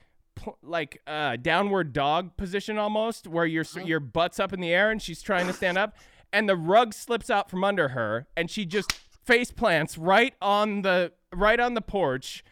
like 0.62 1.02
uh 1.08 1.36
downward 1.38 1.94
dog 1.94 2.36
position 2.38 2.78
almost 2.78 3.28
where 3.28 3.46
your 3.46 3.64
your 3.86 4.00
butt's 4.00 4.40
up 4.40 4.52
in 4.52 4.60
the 4.60 4.74
air 4.74 4.92
and 4.92 5.02
she's 5.02 5.22
trying 5.22 5.48
to 5.48 5.54
stand 5.54 5.78
up 5.78 5.96
and 6.34 6.50
the 6.50 6.56
rug 6.56 6.94
slips 6.94 7.30
out 7.30 7.50
from 7.50 7.64
under 7.64 7.90
her 7.90 8.28
and 8.36 8.50
she 8.50 8.66
just 8.66 8.92
face 9.24 9.52
plants 9.52 9.98
right 9.98 10.34
on 10.42 10.82
the 10.82 11.14
right 11.34 11.60
on 11.60 11.76
the 11.76 11.82
porch. 11.82 12.44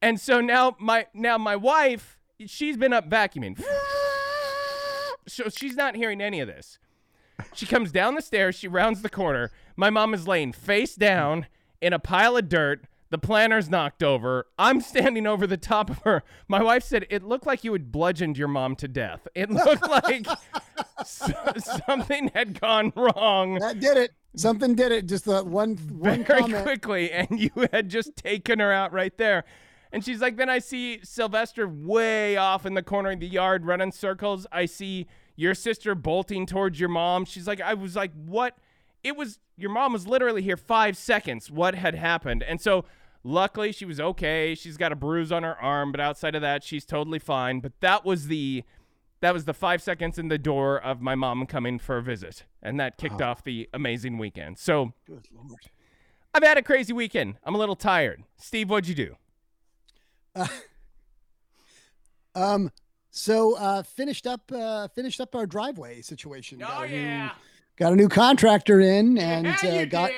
And 0.00 0.20
so 0.20 0.40
now 0.40 0.76
my 0.78 1.06
now 1.12 1.36
my 1.36 1.56
wife, 1.56 2.18
she's 2.46 2.76
been 2.76 2.92
up 2.92 3.10
vacuuming. 3.10 3.62
So 5.26 5.50
she's 5.50 5.76
not 5.76 5.94
hearing 5.94 6.22
any 6.22 6.40
of 6.40 6.48
this. 6.48 6.78
She 7.52 7.66
comes 7.66 7.92
down 7.92 8.14
the 8.14 8.22
stairs, 8.22 8.54
she 8.54 8.66
rounds 8.66 9.02
the 9.02 9.10
corner. 9.10 9.50
My 9.76 9.90
mom 9.90 10.14
is 10.14 10.26
laying 10.26 10.54
face 10.54 10.94
down 10.94 11.48
in 11.82 11.92
a 11.92 11.98
pile 11.98 12.38
of 12.38 12.48
dirt. 12.48 12.86
The 13.10 13.18
planner's 13.18 13.70
knocked 13.70 14.02
over. 14.02 14.46
I'm 14.58 14.80
standing 14.82 15.26
over 15.26 15.46
the 15.46 15.56
top 15.56 15.88
of 15.88 15.98
her. 16.00 16.22
My 16.46 16.62
wife 16.62 16.84
said 16.84 17.06
it 17.08 17.22
looked 17.24 17.46
like 17.46 17.64
you 17.64 17.72
had 17.72 17.90
bludgeoned 17.90 18.36
your 18.36 18.48
mom 18.48 18.76
to 18.76 18.88
death. 18.88 19.26
It 19.34 19.50
looked 19.50 19.88
like 19.88 20.26
s- 21.00 21.32
something 21.86 22.30
had 22.34 22.60
gone 22.60 22.92
wrong 22.96 23.54
That 23.60 23.80
did 23.80 23.96
it. 23.96 24.10
Something 24.36 24.74
did 24.74 24.92
it. 24.92 25.06
Just 25.06 25.24
the 25.24 25.42
one 25.42 25.76
one 25.76 26.22
very 26.24 26.40
comment. 26.40 26.62
quickly, 26.64 27.10
and 27.10 27.40
you 27.40 27.50
had 27.72 27.88
just 27.88 28.14
taken 28.16 28.58
her 28.58 28.70
out 28.72 28.92
right 28.92 29.16
there. 29.16 29.44
And 29.90 30.04
she's 30.04 30.20
like, 30.20 30.36
then 30.36 30.50
I 30.50 30.58
see 30.58 31.00
Sylvester 31.02 31.66
way 31.66 32.36
off 32.36 32.66
in 32.66 32.74
the 32.74 32.82
corner 32.82 33.12
of 33.12 33.20
the 33.20 33.26
yard 33.26 33.64
running 33.64 33.90
circles. 33.90 34.46
I 34.52 34.66
see 34.66 35.06
your 35.34 35.54
sister 35.54 35.94
bolting 35.94 36.44
towards 36.44 36.78
your 36.78 36.90
mom. 36.90 37.24
She's 37.24 37.46
like, 37.46 37.62
I 37.62 37.72
was 37.72 37.96
like, 37.96 38.12
what? 38.26 38.58
It 39.02 39.16
was 39.16 39.38
your 39.56 39.70
mom 39.70 39.92
was 39.92 40.06
literally 40.06 40.42
here 40.42 40.56
five 40.56 40.96
seconds. 40.96 41.50
What 41.50 41.74
had 41.74 41.94
happened? 41.94 42.42
And 42.42 42.60
so, 42.60 42.84
luckily, 43.22 43.72
she 43.72 43.84
was 43.84 44.00
okay. 44.00 44.54
She's 44.54 44.76
got 44.76 44.92
a 44.92 44.96
bruise 44.96 45.32
on 45.32 45.42
her 45.42 45.56
arm, 45.60 45.92
but 45.92 46.00
outside 46.00 46.34
of 46.34 46.42
that, 46.42 46.62
she's 46.64 46.84
totally 46.84 47.18
fine. 47.18 47.60
But 47.60 47.72
that 47.80 48.04
was 48.04 48.28
the 48.28 48.64
that 49.20 49.34
was 49.34 49.44
the 49.44 49.54
five 49.54 49.82
seconds 49.82 50.18
in 50.18 50.28
the 50.28 50.38
door 50.38 50.80
of 50.80 51.00
my 51.00 51.14
mom 51.14 51.46
coming 51.46 51.78
for 51.78 51.96
a 51.98 52.02
visit, 52.02 52.44
and 52.62 52.78
that 52.78 52.96
kicked 52.98 53.20
off 53.20 53.42
the 53.42 53.68
amazing 53.72 54.18
weekend. 54.18 54.58
So. 54.58 54.92
Good 55.06 55.26
lord. 55.32 55.58
I've 56.34 56.42
had 56.44 56.58
a 56.58 56.62
crazy 56.62 56.92
weekend. 56.92 57.36
I'm 57.42 57.54
a 57.54 57.58
little 57.58 57.74
tired. 57.74 58.22
Steve, 58.36 58.70
what'd 58.70 58.88
you 58.88 58.94
do? 58.94 59.16
Um. 62.34 62.70
So 63.10 63.56
uh, 63.56 63.82
finished 63.82 64.26
up 64.26 64.52
uh, 64.52 64.88
finished 64.88 65.20
up 65.20 65.34
our 65.34 65.46
driveway 65.46 66.02
situation. 66.02 66.62
Oh, 66.62 66.86
new- 66.86 67.30
got 67.78 67.92
a 67.92 67.96
new 67.96 68.08
contractor 68.08 68.80
in 68.80 69.18
and 69.18 69.46
uh, 69.46 69.84
got 69.86 70.10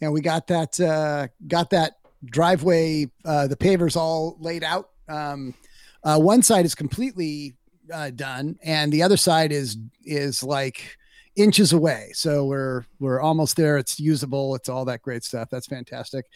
and 0.00 0.12
we 0.12 0.20
got 0.20 0.46
that 0.46 0.80
uh, 0.80 1.28
got 1.46 1.70
that 1.70 1.94
driveway 2.24 3.06
uh, 3.24 3.46
the 3.46 3.56
pavers 3.56 3.96
all 3.96 4.36
laid 4.40 4.64
out. 4.64 4.90
Um, 5.08 5.54
uh, 6.02 6.18
one 6.18 6.42
side 6.42 6.64
is 6.64 6.74
completely 6.74 7.54
uh, 7.92 8.10
done 8.10 8.58
and 8.62 8.92
the 8.92 9.02
other 9.02 9.16
side 9.16 9.52
is 9.52 9.76
is 10.04 10.42
like 10.42 10.96
inches 11.36 11.72
away. 11.72 12.10
So 12.14 12.44
we're 12.44 12.84
we're 12.98 13.20
almost 13.20 13.56
there. 13.56 13.78
It's 13.78 14.00
usable. 14.00 14.54
It's 14.54 14.68
all 14.68 14.84
that 14.86 15.02
great 15.02 15.24
stuff. 15.24 15.48
That's 15.50 15.66
fantastic. 15.66 16.26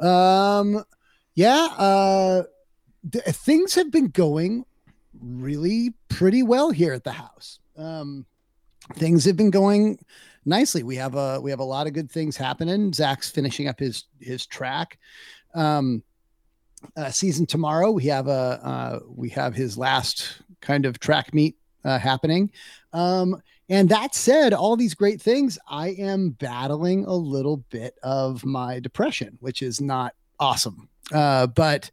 Um 0.00 0.84
yeah 1.34 1.68
uh 1.76 2.42
th- 3.10 3.24
things 3.24 3.74
have 3.74 3.90
been 3.90 4.08
going 4.08 4.64
really 5.20 5.92
pretty 6.08 6.42
well 6.42 6.70
here 6.70 6.92
at 6.92 7.04
the 7.04 7.12
house. 7.12 7.58
Um 7.76 8.26
things 8.94 9.24
have 9.24 9.36
been 9.36 9.50
going 9.50 9.98
nicely. 10.44 10.82
We 10.82 10.96
have 10.96 11.14
a 11.14 11.40
we 11.40 11.50
have 11.50 11.60
a 11.60 11.64
lot 11.64 11.86
of 11.86 11.92
good 11.92 12.10
things 12.10 12.36
happening. 12.36 12.92
Zach's 12.92 13.30
finishing 13.30 13.68
up 13.68 13.78
his 13.78 14.04
his 14.20 14.46
track 14.46 14.98
um, 15.54 16.02
uh, 16.96 17.10
season 17.10 17.46
tomorrow. 17.46 17.90
We 17.90 18.04
have 18.06 18.28
a 18.28 18.60
uh, 18.62 19.00
we 19.08 19.28
have 19.30 19.54
his 19.54 19.78
last 19.78 20.42
kind 20.60 20.86
of 20.86 20.98
track 20.98 21.34
meet 21.34 21.56
uh, 21.84 21.98
happening. 21.98 22.50
Um, 22.92 23.40
and 23.70 23.88
that 23.88 24.14
said, 24.14 24.52
all 24.52 24.76
these 24.76 24.94
great 24.94 25.22
things, 25.22 25.58
I 25.66 25.88
am 25.90 26.30
battling 26.30 27.06
a 27.06 27.14
little 27.14 27.58
bit 27.70 27.94
of 28.02 28.44
my 28.44 28.78
depression, 28.78 29.38
which 29.40 29.62
is 29.62 29.80
not 29.80 30.14
awesome. 30.38 30.88
Uh, 31.12 31.46
but 31.46 31.90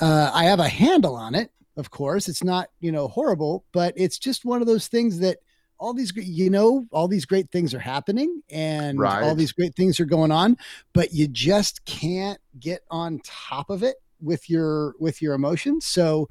uh, 0.00 0.30
I 0.34 0.44
have 0.44 0.58
a 0.58 0.68
handle 0.68 1.14
on 1.14 1.34
it. 1.34 1.52
Of 1.76 1.90
course, 1.90 2.28
it's 2.28 2.42
not 2.42 2.70
you 2.80 2.90
know 2.90 3.08
horrible, 3.08 3.64
but 3.72 3.94
it's 3.96 4.18
just 4.18 4.44
one 4.44 4.60
of 4.60 4.66
those 4.66 4.88
things 4.88 5.18
that 5.20 5.38
all 5.78 5.94
these 5.94 6.12
gr- 6.12 6.20
you 6.20 6.50
know 6.50 6.86
all 6.90 7.08
these 7.08 7.24
great 7.24 7.50
things 7.50 7.74
are 7.74 7.78
happening 7.78 8.42
and 8.50 8.98
all 9.22 9.34
these 9.34 9.52
great 9.52 9.74
things 9.74 10.00
are 10.00 10.04
going 10.06 10.30
on 10.30 10.56
but 10.92 11.12
you 11.12 11.28
just 11.28 11.84
can't 11.84 12.38
get 12.58 12.82
on 12.90 13.20
top 13.24 13.70
of 13.70 13.82
it 13.82 13.96
with 14.20 14.48
your 14.48 14.94
with 14.98 15.20
your 15.22 15.34
emotions. 15.34 15.86
So 15.86 16.28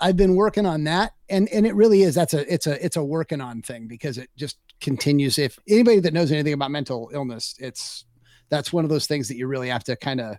i've 0.00 0.16
been 0.16 0.36
working 0.36 0.64
on 0.64 0.84
that 0.84 1.12
and 1.28 1.48
and 1.48 1.66
it 1.66 1.74
really 1.74 2.02
is 2.02 2.14
that's 2.14 2.32
a 2.32 2.52
it's 2.52 2.68
a 2.68 2.84
it's 2.84 2.96
a 2.96 3.02
working 3.02 3.40
on 3.40 3.62
thing 3.62 3.88
because 3.88 4.16
it 4.18 4.30
just 4.36 4.58
continues. 4.80 5.38
If 5.38 5.58
anybody 5.68 6.00
that 6.00 6.12
knows 6.12 6.30
anything 6.30 6.52
about 6.52 6.70
mental 6.70 7.10
illness 7.12 7.54
it's 7.58 8.04
that's 8.48 8.72
one 8.72 8.84
of 8.84 8.90
those 8.90 9.06
things 9.06 9.28
that 9.28 9.36
you 9.36 9.46
really 9.46 9.68
have 9.68 9.84
to 9.84 9.96
kind 9.96 10.20
of 10.20 10.36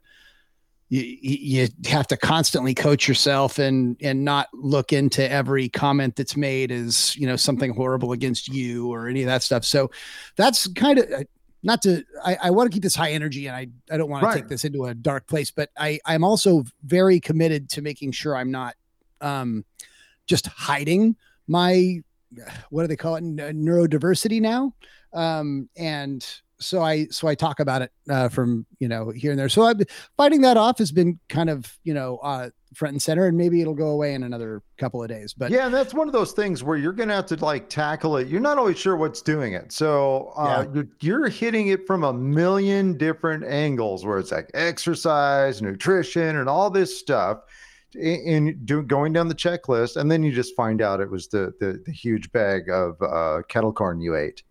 you, 0.91 1.03
you 1.21 1.67
have 1.87 2.07
to 2.07 2.17
constantly 2.17 2.73
coach 2.73 3.07
yourself 3.07 3.59
and 3.59 3.95
and 4.01 4.25
not 4.25 4.47
look 4.53 4.91
into 4.91 5.29
every 5.31 5.69
comment 5.69 6.15
that's 6.15 6.35
made 6.35 6.71
as 6.71 7.15
you 7.15 7.27
know 7.27 7.35
something 7.35 7.71
horrible 7.73 8.11
against 8.11 8.47
you 8.47 8.91
or 8.91 9.07
any 9.07 9.21
of 9.21 9.27
that 9.27 9.43
stuff 9.43 9.63
so 9.63 9.89
that's 10.35 10.67
kind 10.73 10.97
of 10.99 11.05
uh, 11.11 11.23
not 11.61 11.81
to 11.83 12.03
i, 12.25 12.37
I 12.43 12.49
want 12.49 12.71
to 12.71 12.73
keep 12.75 12.81
this 12.81 12.95
high 12.95 13.11
energy 13.11 13.45
and 13.47 13.55
i 13.55 13.67
i 13.91 13.97
don't 13.97 14.09
want 14.09 14.23
Right. 14.23 14.33
to 14.33 14.39
take 14.41 14.49
this 14.49 14.65
into 14.65 14.85
a 14.85 14.95
dark 14.95 15.27
place 15.27 15.51
but 15.51 15.69
i 15.77 15.99
i'm 16.05 16.23
also 16.23 16.63
very 16.83 17.19
committed 17.19 17.69
to 17.71 17.81
making 17.83 18.11
sure 18.11 18.35
i'm 18.35 18.49
not 18.51 18.73
um 19.21 19.63
just 20.25 20.47
hiding 20.47 21.15
my 21.47 22.01
what 22.69 22.81
do 22.83 22.87
they 22.87 22.95
call 22.95 23.15
it 23.15 23.23
neurodiversity 23.23 24.41
now 24.41 24.73
um 25.13 25.69
and 25.77 26.25
so 26.59 26.81
i 26.81 27.05
so 27.07 27.27
i 27.27 27.35
talk 27.35 27.59
about 27.59 27.81
it 27.81 27.91
uh, 28.09 28.29
from 28.29 28.65
you 28.79 28.87
know 28.87 29.09
here 29.09 29.31
and 29.31 29.39
there 29.39 29.49
so 29.49 29.63
i've 29.63 29.81
fighting 30.17 30.41
that 30.41 30.57
off 30.57 30.77
has 30.77 30.91
been 30.91 31.19
kind 31.29 31.49
of 31.49 31.77
you 31.83 31.93
know 31.93 32.17
uh 32.17 32.49
front 32.75 32.93
and 32.93 33.01
center 33.01 33.25
and 33.25 33.35
maybe 33.37 33.61
it'll 33.61 33.73
go 33.73 33.87
away 33.89 34.13
in 34.13 34.23
another 34.23 34.61
couple 34.77 35.01
of 35.01 35.09
days 35.09 35.33
but 35.33 35.49
yeah, 35.51 35.65
and 35.65 35.73
that's 35.73 35.93
one 35.93 36.07
of 36.07 36.13
those 36.13 36.33
things 36.33 36.63
where 36.63 36.77
you're 36.77 36.93
going 36.93 37.09
to 37.09 37.15
have 37.15 37.25
to 37.27 37.35
like 37.37 37.69
tackle 37.69 38.17
it. 38.17 38.27
You're 38.27 38.39
not 38.39 38.57
always 38.57 38.77
sure 38.77 38.95
what's 38.95 39.21
doing 39.21 39.53
it, 39.53 39.71
so 39.71 40.33
uh, 40.37 40.65
you're, 40.73 40.87
you're 41.01 41.29
hitting 41.29 41.67
it 41.67 41.87
from 41.87 42.03
a 42.03 42.13
million 42.13 42.97
different 42.97 43.43
angles, 43.43 44.05
where 44.05 44.19
it's 44.19 44.31
like 44.31 44.49
exercise, 44.53 45.61
nutrition, 45.61 46.37
and 46.37 46.47
all 46.47 46.69
this 46.69 46.97
stuff, 46.97 47.39
and 47.95 48.65
do, 48.65 48.83
going 48.83 49.13
down 49.13 49.27
the 49.27 49.35
checklist, 49.35 49.95
and 49.97 50.11
then 50.11 50.21
you 50.23 50.31
just 50.31 50.55
find 50.55 50.81
out 50.81 50.99
it 50.99 51.09
was 51.09 51.27
the 51.27 51.53
the, 51.59 51.81
the 51.85 51.91
huge 51.91 52.31
bag 52.31 52.69
of 52.69 53.01
uh, 53.01 53.41
kettle 53.47 53.73
corn 53.73 54.01
you 54.01 54.15
ate. 54.15 54.43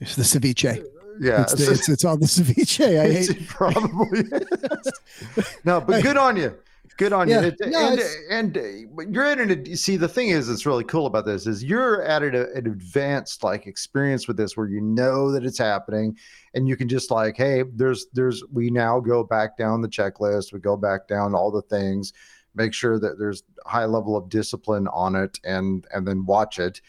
it's 0.00 0.16
the 0.16 0.22
ceviche 0.22 0.84
Yeah, 1.20 1.42
it's, 1.42 1.54
the, 1.54 1.72
it's, 1.72 1.88
it's 1.88 2.04
all 2.04 2.16
the 2.16 2.26
ceviche 2.26 2.80
i 3.00 3.04
It's 3.06 3.28
hate 3.28 3.48
probably 3.48 4.22
no, 5.64 5.80
but 5.80 6.02
good 6.02 6.16
on 6.16 6.36
you. 6.36 6.56
Good 6.96 7.12
on 7.14 7.28
Yeah, 7.28 7.40
you. 7.40 7.46
It- 7.48 7.56
no, 7.68 7.78
and 7.88 7.98
it's- 7.98 8.16
and 8.30 9.14
you're 9.14 9.24
at 9.24 9.40
an 9.40 9.64
you 9.64 9.76
see 9.76 9.96
the 9.96 10.08
thing 10.08 10.28
is 10.28 10.48
that's 10.48 10.66
really 10.66 10.84
cool 10.84 11.06
about 11.06 11.24
this 11.24 11.46
is 11.46 11.64
you're 11.64 12.02
at 12.02 12.22
an, 12.22 12.34
an 12.34 12.66
advanced 12.66 13.42
like 13.42 13.66
experience 13.66 14.28
with 14.28 14.36
this 14.36 14.54
where 14.56 14.66
you 14.66 14.82
know 14.82 15.30
that 15.30 15.44
it's 15.44 15.56
happening 15.58 16.16
and 16.54 16.68
you 16.68 16.76
can 16.76 16.88
just 16.88 17.10
like 17.10 17.36
hey 17.38 17.64
there's 17.74 18.06
there's 18.12 18.44
we 18.52 18.70
now 18.70 19.00
go 19.00 19.24
back 19.24 19.56
down 19.56 19.80
the 19.80 19.88
checklist 19.88 20.52
we 20.52 20.60
go 20.60 20.76
back 20.76 21.08
down 21.08 21.34
all 21.34 21.50
the 21.50 21.62
things 21.62 22.12
make 22.54 22.74
sure 22.74 22.98
that 22.98 23.18
there's 23.18 23.44
high 23.64 23.86
level 23.86 24.14
of 24.14 24.28
discipline 24.28 24.86
on 24.88 25.14
it 25.16 25.38
and 25.44 25.86
and 25.94 26.06
then 26.06 26.26
watch 26.26 26.58
it 26.58 26.82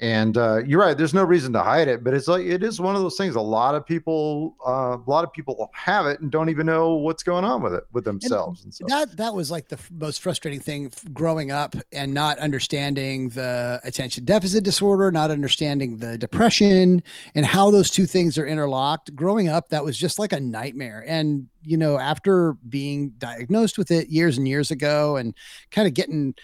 and 0.00 0.36
uh, 0.36 0.58
you're 0.64 0.80
right 0.80 0.96
there's 0.96 1.14
no 1.14 1.24
reason 1.24 1.52
to 1.52 1.62
hide 1.62 1.88
it 1.88 2.04
but 2.04 2.14
it's 2.14 2.28
like 2.28 2.44
it 2.44 2.62
is 2.62 2.80
one 2.80 2.94
of 2.94 3.02
those 3.02 3.16
things 3.16 3.34
a 3.34 3.40
lot 3.40 3.74
of 3.74 3.84
people 3.84 4.54
uh, 4.66 4.96
a 4.96 5.10
lot 5.10 5.24
of 5.24 5.32
people 5.32 5.70
have 5.72 6.06
it 6.06 6.20
and 6.20 6.30
don't 6.30 6.48
even 6.48 6.66
know 6.66 6.94
what's 6.94 7.22
going 7.22 7.44
on 7.44 7.62
with 7.62 7.74
it 7.74 7.84
with 7.92 8.04
themselves 8.04 8.64
and, 8.64 8.74
so 8.74 8.84
that 8.88 9.16
that 9.16 9.34
was 9.34 9.50
like 9.50 9.68
the 9.68 9.78
most 9.90 10.20
frustrating 10.20 10.60
thing 10.60 10.92
growing 11.12 11.50
up 11.50 11.74
and 11.92 12.12
not 12.12 12.38
understanding 12.38 13.28
the 13.30 13.80
attention 13.84 14.24
deficit 14.24 14.64
disorder 14.64 15.10
not 15.10 15.30
understanding 15.30 15.98
the 15.98 16.16
depression 16.18 17.02
and 17.34 17.46
how 17.46 17.70
those 17.70 17.90
two 17.90 18.06
things 18.06 18.38
are 18.38 18.46
interlocked. 18.46 19.14
Growing 19.14 19.48
up 19.48 19.68
that 19.70 19.84
was 19.84 19.96
just 19.96 20.18
like 20.18 20.32
a 20.32 20.40
nightmare. 20.40 21.04
And 21.06 21.48
you 21.62 21.76
know 21.76 21.98
after 21.98 22.54
being 22.68 23.10
diagnosed 23.18 23.78
with 23.78 23.90
it 23.90 24.08
years 24.08 24.38
and 24.38 24.46
years 24.46 24.70
ago 24.70 25.16
and 25.16 25.34
kind 25.70 25.88
of 25.88 25.94
getting 25.94 26.34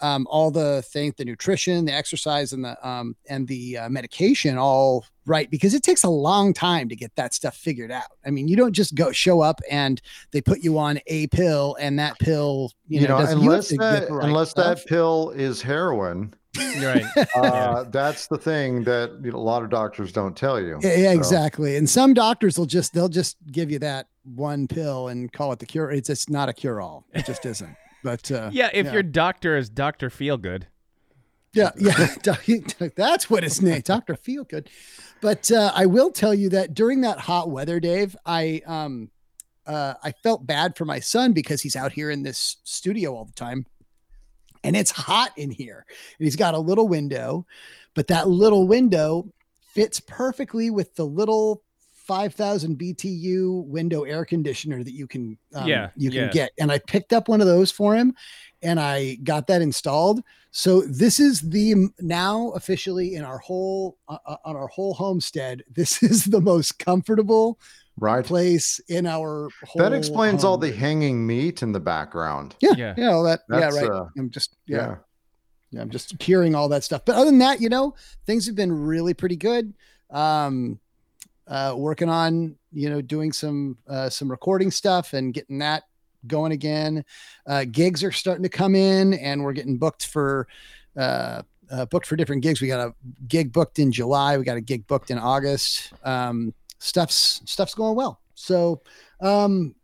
um, 0.00 0.26
all 0.30 0.50
the 0.50 0.82
things, 0.82 1.14
the 1.16 1.24
nutrition, 1.24 1.84
the 1.84 1.92
exercise, 1.92 2.52
and 2.52 2.64
the 2.64 2.88
um, 2.88 3.16
and 3.28 3.46
the 3.48 3.78
uh, 3.78 3.88
medication 3.88 4.58
all 4.58 5.04
right 5.26 5.50
because 5.50 5.74
it 5.74 5.82
takes 5.82 6.04
a 6.04 6.08
long 6.08 6.52
time 6.52 6.88
to 6.88 6.96
get 6.96 7.14
that 7.16 7.34
stuff 7.34 7.56
figured 7.56 7.90
out. 7.90 8.04
I 8.26 8.30
mean, 8.30 8.48
you 8.48 8.56
don't 8.56 8.72
just 8.72 8.94
go 8.94 9.12
show 9.12 9.40
up 9.40 9.60
and 9.70 10.00
they 10.32 10.40
put 10.40 10.62
you 10.62 10.78
on 10.78 11.00
a 11.06 11.26
pill 11.28 11.76
and 11.80 11.98
that 11.98 12.18
pill, 12.18 12.72
you, 12.88 13.00
you 13.00 13.08
know, 13.08 13.18
doesn't- 13.18 13.40
you 13.40 13.50
unless 13.50 13.68
that 13.70 14.10
right 14.10 14.24
unless 14.24 14.50
stuff. 14.50 14.78
that 14.82 14.86
pill 14.86 15.30
is 15.30 15.62
heroin 15.62 16.34
right. 16.56 17.04
uh, 17.36 17.84
that's 17.84 18.26
the 18.26 18.38
thing 18.38 18.84
that 18.84 19.18
you 19.22 19.32
know, 19.32 19.38
a 19.38 19.40
lot 19.40 19.62
of 19.62 19.70
doctors 19.70 20.12
don't 20.12 20.36
tell 20.36 20.60
you 20.60 20.78
Yeah, 20.82 20.96
yeah, 20.96 21.12
So, 21.12 21.18
exactly. 21.18 21.76
And 21.76 21.88
some 21.88 22.14
doctors 22.14 22.58
will 22.58 22.66
just 22.66 22.92
they'll 22.94 23.08
just 23.08 23.36
give 23.50 23.70
you 23.70 23.78
that 23.80 24.08
one 24.24 24.66
pill 24.66 25.08
and 25.08 25.32
call 25.32 25.52
it 25.52 25.58
the 25.58 25.66
cure. 25.66 25.90
It's 25.90 26.10
it's 26.10 26.28
not 26.28 26.48
a 26.48 26.52
cure 26.52 26.80
all. 26.80 27.04
It 27.12 27.26
just 27.26 27.44
isn't. 27.46 27.76
But 28.04 28.30
uh, 28.30 28.50
Yeah, 28.52 28.70
if 28.72 28.86
Yeah. 28.86 28.92
your 28.92 29.02
doctor 29.02 29.56
is 29.56 29.68
Doctor 29.68 30.10
Feelgood. 30.10 30.64
Yeah, 31.54 31.70
yeah, 31.78 32.08
that's 32.96 33.30
what 33.30 33.42
his 33.44 33.62
name, 33.62 33.80
Doctor 33.84 34.14
Feelgood. 34.14 34.66
But 35.20 35.50
uh, 35.50 35.72
I 35.74 35.86
will 35.86 36.10
tell 36.10 36.34
you 36.34 36.48
that 36.50 36.74
during 36.74 37.00
that 37.02 37.18
hot 37.18 37.48
weather, 37.50 37.78
Dave, 37.80 38.14
I 38.26 38.60
um, 38.66 39.10
uh, 39.66 39.94
I 40.02 40.12
felt 40.22 40.46
bad 40.46 40.76
for 40.76 40.84
my 40.84 40.98
son 41.00 41.32
because 41.32 41.62
he's 41.62 41.76
out 41.76 41.92
here 41.92 42.10
in 42.10 42.22
this 42.24 42.56
studio 42.64 43.14
all 43.14 43.24
the 43.24 43.32
time, 43.32 43.66
and 44.64 44.76
it's 44.76 44.90
hot 44.90 45.30
in 45.36 45.50
here, 45.50 45.86
and 46.18 46.24
he's 46.24 46.36
got 46.36 46.54
a 46.54 46.58
little 46.58 46.88
window, 46.88 47.46
but 47.94 48.08
that 48.08 48.28
little 48.28 48.66
window 48.66 49.32
fits 49.72 50.00
perfectly 50.00 50.70
with 50.70 50.96
the 50.96 51.06
little 51.06 51.62
5000 52.04 52.78
BTU 52.78 53.64
window 53.64 54.02
air 54.04 54.24
conditioner 54.26 54.84
that 54.84 54.92
you 54.92 55.06
can 55.06 55.38
um, 55.54 55.66
Yeah, 55.66 55.88
you 55.96 56.10
can 56.10 56.24
yeah. 56.24 56.30
get. 56.30 56.52
And 56.58 56.70
I 56.70 56.78
picked 56.78 57.12
up 57.12 57.28
one 57.28 57.40
of 57.40 57.46
those 57.46 57.70
for 57.70 57.94
him 57.96 58.14
and 58.62 58.78
I 58.78 59.16
got 59.22 59.46
that 59.46 59.62
installed. 59.62 60.22
So 60.50 60.82
this 60.82 61.18
is 61.18 61.40
the 61.40 61.74
now 62.00 62.50
officially 62.50 63.14
in 63.14 63.24
our 63.24 63.38
whole 63.38 63.96
uh, 64.08 64.18
uh, 64.26 64.36
on 64.44 64.54
our 64.54 64.68
whole 64.68 64.94
homestead 64.94 65.62
this 65.74 66.02
is 66.02 66.26
the 66.26 66.40
most 66.40 66.78
comfortable 66.78 67.58
right. 67.98 68.24
place 68.24 68.80
in 68.88 69.06
our 69.06 69.48
whole 69.64 69.82
that 69.82 69.92
explains 69.94 70.44
all 70.44 70.58
the 70.58 70.72
hanging 70.72 71.26
meat 71.26 71.62
in 71.62 71.72
the 71.72 71.80
background. 71.80 72.54
Yeah 72.60 72.74
Yeah. 72.76 72.94
yeah 72.98 73.12
all 73.12 73.24
that. 73.24 73.40
That's, 73.48 73.74
yeah 73.76 73.82
right. 73.82 73.90
uh, 73.90 74.06
I'm 74.18 74.30
just 74.30 74.56
yeah. 74.66 74.76
yeah. 74.76 74.96
Yeah 75.70 75.80
I'm 75.80 75.90
just 75.90 76.18
curing 76.18 76.54
all 76.54 76.68
that 76.68 76.84
stuff. 76.84 77.04
But 77.06 77.16
other 77.16 77.26
than 77.26 77.38
that 77.38 77.62
you 77.62 77.70
know 77.70 77.94
things 78.26 78.44
have 78.46 78.56
been 78.56 78.72
really 78.72 79.14
pretty 79.14 79.36
good. 79.36 79.72
Um 80.10 80.78
uh 81.46 81.74
working 81.76 82.08
on 82.08 82.56
you 82.72 82.88
know 82.88 83.00
doing 83.00 83.32
some 83.32 83.76
uh 83.88 84.08
some 84.08 84.30
recording 84.30 84.70
stuff 84.70 85.12
and 85.12 85.34
getting 85.34 85.58
that 85.58 85.84
going 86.26 86.52
again 86.52 87.04
uh 87.46 87.64
gigs 87.70 88.02
are 88.02 88.12
starting 88.12 88.42
to 88.42 88.48
come 88.48 88.74
in 88.74 89.14
and 89.14 89.42
we're 89.42 89.52
getting 89.52 89.76
booked 89.76 90.06
for 90.06 90.46
uh 90.96 91.42
uh, 91.70 91.86
booked 91.86 92.06
for 92.06 92.16
different 92.16 92.42
gigs. 92.42 92.60
We 92.60 92.68
got 92.68 92.88
a 92.88 92.94
gig 93.26 93.52
booked 93.52 93.78
in 93.78 93.92
July. 93.92 94.36
We 94.36 94.44
got 94.44 94.56
a 94.56 94.60
gig 94.60 94.86
booked 94.86 95.10
in 95.10 95.18
August. 95.18 95.92
Um, 96.04 96.52
stuff's 96.78 97.40
stuff's 97.46 97.74
going 97.74 97.96
well. 97.96 98.20
So 98.34 98.82
um, 99.20 99.74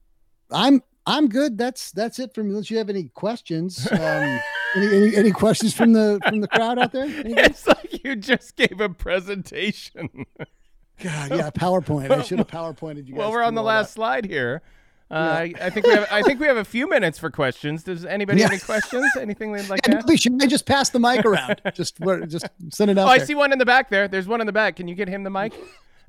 I'm 0.50 0.82
I'm 1.06 1.28
good. 1.28 1.56
That's 1.56 1.90
that's 1.92 2.18
it 2.18 2.34
from 2.34 2.46
me. 2.46 2.50
Unless 2.50 2.70
you 2.70 2.78
have 2.78 2.90
any 2.90 3.04
questions. 3.04 3.90
Um, 3.90 3.98
any, 4.76 4.86
any 4.86 5.16
any 5.16 5.30
questions 5.32 5.74
from 5.74 5.92
the 5.92 6.20
from 6.26 6.40
the 6.40 6.48
crowd 6.48 6.78
out 6.78 6.92
there? 6.92 7.06
It's 7.24 7.66
like 7.66 8.04
you 8.04 8.16
just 8.16 8.56
gave 8.56 8.80
a 8.80 8.88
presentation. 8.88 10.26
God, 11.00 11.30
yeah, 11.30 11.50
PowerPoint. 11.50 12.10
I 12.10 12.22
should 12.22 12.38
have 12.38 12.48
PowerPointed 12.50 13.06
you 13.06 13.14
guys. 13.14 13.18
well, 13.18 13.32
we're 13.32 13.42
on 13.42 13.54
the 13.54 13.60
all 13.60 13.66
last 13.68 13.92
slide 13.92 14.24
here. 14.24 14.62
Uh, 15.10 15.14
I, 15.14 15.54
I 15.60 15.70
think 15.70 15.86
we 15.86 15.92
have. 15.92 16.06
I 16.10 16.22
think 16.22 16.38
we 16.38 16.46
have 16.46 16.56
a 16.56 16.64
few 16.64 16.88
minutes 16.88 17.18
for 17.18 17.30
questions. 17.30 17.82
Does 17.82 18.04
anybody 18.04 18.42
have 18.42 18.52
any 18.52 18.60
questions? 18.60 19.10
Anything 19.18 19.52
they'd 19.52 19.68
like 19.68 19.82
that. 19.82 19.90
to 19.90 20.06
Yeah, 20.06 20.14
ask? 20.14 20.22
should 20.22 20.40
I 20.40 20.46
just 20.46 20.66
pass 20.66 20.90
the 20.90 21.00
mic 21.00 21.24
around. 21.24 21.60
just 21.74 21.98
just 22.28 22.46
send 22.68 22.92
it 22.92 22.98
out. 22.98 23.08
Oh, 23.08 23.10
I 23.10 23.18
see 23.18 23.34
one 23.34 23.52
in 23.52 23.58
the 23.58 23.66
back 23.66 23.90
there. 23.90 24.06
There's 24.06 24.28
one 24.28 24.40
in 24.40 24.46
the 24.46 24.52
back. 24.52 24.76
Can 24.76 24.86
you 24.86 24.94
get 24.94 25.08
him 25.08 25.24
the 25.24 25.30
mic? 25.30 25.52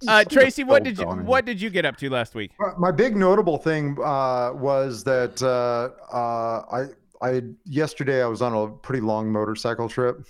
Uh, 0.07 0.23
Tracy, 0.23 0.63
what 0.63 0.81
did 0.83 0.97
you 0.97 1.05
what 1.05 1.45
did 1.45 1.61
you 1.61 1.69
get 1.69 1.85
up 1.85 1.95
to 1.95 2.09
last 2.09 2.33
week? 2.33 2.49
My 2.79 2.89
big 2.89 3.15
notable 3.15 3.59
thing 3.59 3.95
uh, 4.03 4.51
was 4.51 5.03
that 5.03 5.39
uh, 5.43 5.89
uh, 6.11 6.63
I 6.71 6.85
I 7.21 7.41
yesterday 7.65 8.23
I 8.23 8.25
was 8.25 8.41
on 8.41 8.51
a 8.55 8.67
pretty 8.67 9.01
long 9.01 9.31
motorcycle 9.31 9.87
trip, 9.87 10.25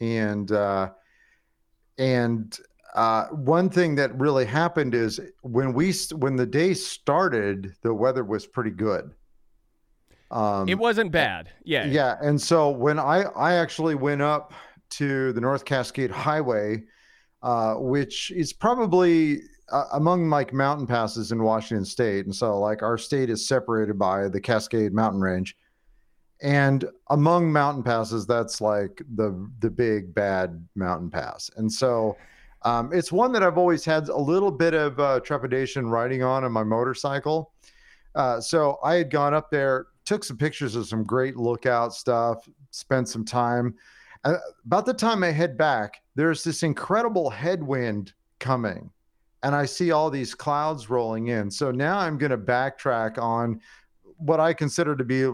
and 0.00 0.52
uh, 0.52 0.90
and 1.98 2.56
uh, 2.98 3.28
one 3.28 3.70
thing 3.70 3.94
that 3.94 4.12
really 4.18 4.44
happened 4.44 4.92
is 4.92 5.20
when 5.42 5.72
we 5.72 5.94
when 6.16 6.34
the 6.34 6.44
day 6.44 6.74
started, 6.74 7.72
the 7.82 7.94
weather 7.94 8.24
was 8.24 8.44
pretty 8.44 8.72
good. 8.72 9.12
Um, 10.32 10.68
It 10.68 10.76
wasn't 10.76 11.12
bad. 11.12 11.48
Yeah. 11.62 11.86
yeah, 11.86 12.16
and 12.20 12.42
so 12.42 12.70
when 12.70 12.98
I 12.98 13.22
I 13.36 13.54
actually 13.54 13.94
went 13.94 14.20
up 14.20 14.52
to 14.98 15.32
the 15.32 15.40
North 15.40 15.64
Cascade 15.64 16.10
Highway, 16.10 16.82
uh, 17.40 17.74
which 17.74 18.32
is 18.32 18.52
probably 18.52 19.42
uh, 19.70 19.84
among 19.92 20.28
like 20.28 20.52
mountain 20.52 20.88
passes 20.88 21.30
in 21.30 21.40
Washington 21.40 21.84
State, 21.84 22.24
and 22.24 22.34
so 22.34 22.58
like 22.58 22.82
our 22.82 22.98
state 22.98 23.30
is 23.30 23.46
separated 23.46 23.96
by 23.96 24.26
the 24.26 24.40
Cascade 24.40 24.92
Mountain 24.92 25.20
Range, 25.20 25.56
and 26.42 26.84
among 27.10 27.52
mountain 27.52 27.84
passes, 27.84 28.26
that's 28.26 28.60
like 28.60 29.00
the 29.14 29.48
the 29.60 29.70
big 29.70 30.12
bad 30.12 30.66
mountain 30.74 31.10
pass, 31.10 31.48
and 31.56 31.72
so. 31.72 32.16
Um, 32.68 32.90
it's 32.92 33.10
one 33.10 33.32
that 33.32 33.42
I've 33.42 33.56
always 33.56 33.84
had 33.84 34.08
a 34.08 34.16
little 34.16 34.50
bit 34.50 34.74
of 34.74 35.00
uh, 35.00 35.20
trepidation 35.20 35.88
riding 35.88 36.22
on 36.22 36.44
on 36.44 36.52
my 36.52 36.64
motorcycle. 36.64 37.52
Uh, 38.14 38.40
so 38.40 38.78
I 38.84 38.96
had 38.96 39.10
gone 39.10 39.32
up 39.32 39.50
there, 39.50 39.86
took 40.04 40.22
some 40.22 40.36
pictures 40.36 40.74
of 40.76 40.86
some 40.86 41.04
great 41.04 41.36
lookout 41.36 41.94
stuff, 41.94 42.46
spent 42.70 43.08
some 43.08 43.24
time. 43.24 43.74
Uh, 44.24 44.34
about 44.66 44.84
the 44.84 44.92
time 44.92 45.22
I 45.22 45.30
head 45.30 45.56
back, 45.56 46.02
there's 46.14 46.44
this 46.44 46.62
incredible 46.62 47.30
headwind 47.30 48.12
coming, 48.38 48.90
and 49.42 49.54
I 49.54 49.64
see 49.64 49.90
all 49.92 50.10
these 50.10 50.34
clouds 50.34 50.90
rolling 50.90 51.28
in. 51.28 51.50
So 51.50 51.70
now 51.70 51.98
I'm 51.98 52.18
going 52.18 52.32
to 52.32 52.38
backtrack 52.38 53.16
on 53.16 53.60
what 54.18 54.40
I 54.40 54.52
consider 54.52 54.94
to 54.96 55.04
be 55.04 55.30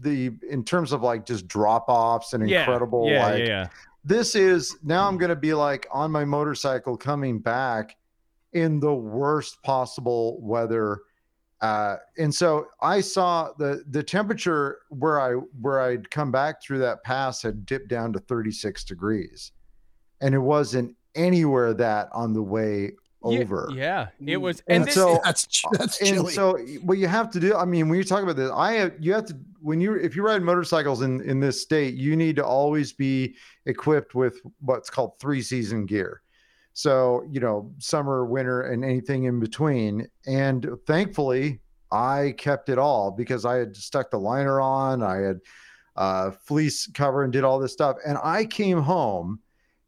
the 0.00 0.32
in 0.50 0.64
terms 0.64 0.90
of 0.90 1.02
like 1.02 1.26
just 1.26 1.46
drop 1.46 1.84
offs 1.88 2.32
and 2.32 2.48
Yeah, 2.48 2.60
incredible 2.60 3.08
yeah, 3.08 3.26
like 3.26 3.38
yeah, 3.40 3.46
yeah. 3.46 3.66
This 4.04 4.34
is 4.34 4.76
now 4.82 5.06
I'm 5.06 5.18
going 5.18 5.30
to 5.30 5.36
be 5.36 5.54
like 5.54 5.86
on 5.90 6.10
my 6.10 6.24
motorcycle 6.24 6.96
coming 6.96 7.38
back 7.38 7.96
in 8.52 8.80
the 8.80 8.94
worst 8.94 9.62
possible 9.62 10.40
weather. 10.40 11.00
Uh, 11.60 11.96
and 12.18 12.34
so 12.34 12.66
I 12.80 13.00
saw 13.00 13.52
the 13.56 13.84
the 13.88 14.02
temperature 14.02 14.80
where 14.88 15.20
I 15.20 15.34
where 15.60 15.80
I'd 15.80 16.10
come 16.10 16.32
back 16.32 16.60
through 16.60 16.80
that 16.80 17.04
pass 17.04 17.42
had 17.42 17.64
dipped 17.64 17.88
down 17.88 18.12
to 18.14 18.18
36 18.18 18.84
degrees, 18.84 19.52
and 20.20 20.34
it 20.34 20.40
wasn't 20.40 20.96
anywhere 21.14 21.72
that 21.74 22.08
on 22.12 22.32
the 22.32 22.42
way 22.42 22.92
over. 23.22 23.68
Yeah, 23.74 24.08
it 24.26 24.36
was, 24.36 24.62
And 24.66 24.78
and, 24.78 24.86
this, 24.86 24.94
so- 24.94 25.20
that's 25.24 25.46
ch- 25.46 25.64
that's 25.72 26.00
and 26.00 26.28
so 26.28 26.58
what 26.82 26.98
you 26.98 27.06
have 27.06 27.30
to 27.30 27.40
do 27.40 27.54
i 27.56 27.64
mean 27.64 27.88
when 27.88 27.98
you 27.98 28.04
talk 28.04 28.22
about 28.22 28.36
this 28.36 28.50
i 28.54 28.72
have 28.72 28.94
you 28.98 29.12
have 29.12 29.26
to 29.26 29.36
when 29.60 29.80
you 29.80 29.94
if 29.94 30.16
you 30.16 30.22
ride 30.22 30.42
motorcycles 30.42 31.02
in 31.02 31.20
in 31.22 31.38
this 31.40 31.62
state 31.62 31.94
you 31.94 32.16
need 32.16 32.36
to 32.36 32.44
always 32.44 32.92
be 32.92 33.34
equipped 33.66 34.14
with 34.14 34.40
what's 34.60 34.90
called 34.90 35.18
three 35.20 35.40
season 35.42 35.86
gear. 35.86 36.22
So 36.72 37.24
you 37.30 37.38
know 37.40 37.72
summer 37.78 38.24
winter 38.24 38.62
and 38.62 38.84
anything 38.84 39.24
in 39.24 39.38
between. 39.40 40.08
And 40.26 40.68
thankfully 40.86 41.60
i 41.92 42.34
kept 42.38 42.70
it 42.70 42.78
all 42.78 43.10
because 43.10 43.44
i 43.44 43.56
had 43.56 43.76
stuck 43.76 44.10
the 44.10 44.18
liner 44.18 44.60
on 44.62 45.02
i 45.02 45.16
had 45.16 45.40
uh 45.96 46.30
fleece 46.30 46.86
cover 46.94 47.22
and 47.22 47.32
did 47.32 47.44
all 47.44 47.58
this 47.58 47.72
stuff. 47.72 47.98
And 48.06 48.18
i 48.24 48.44
came 48.46 48.80
home 48.80 49.38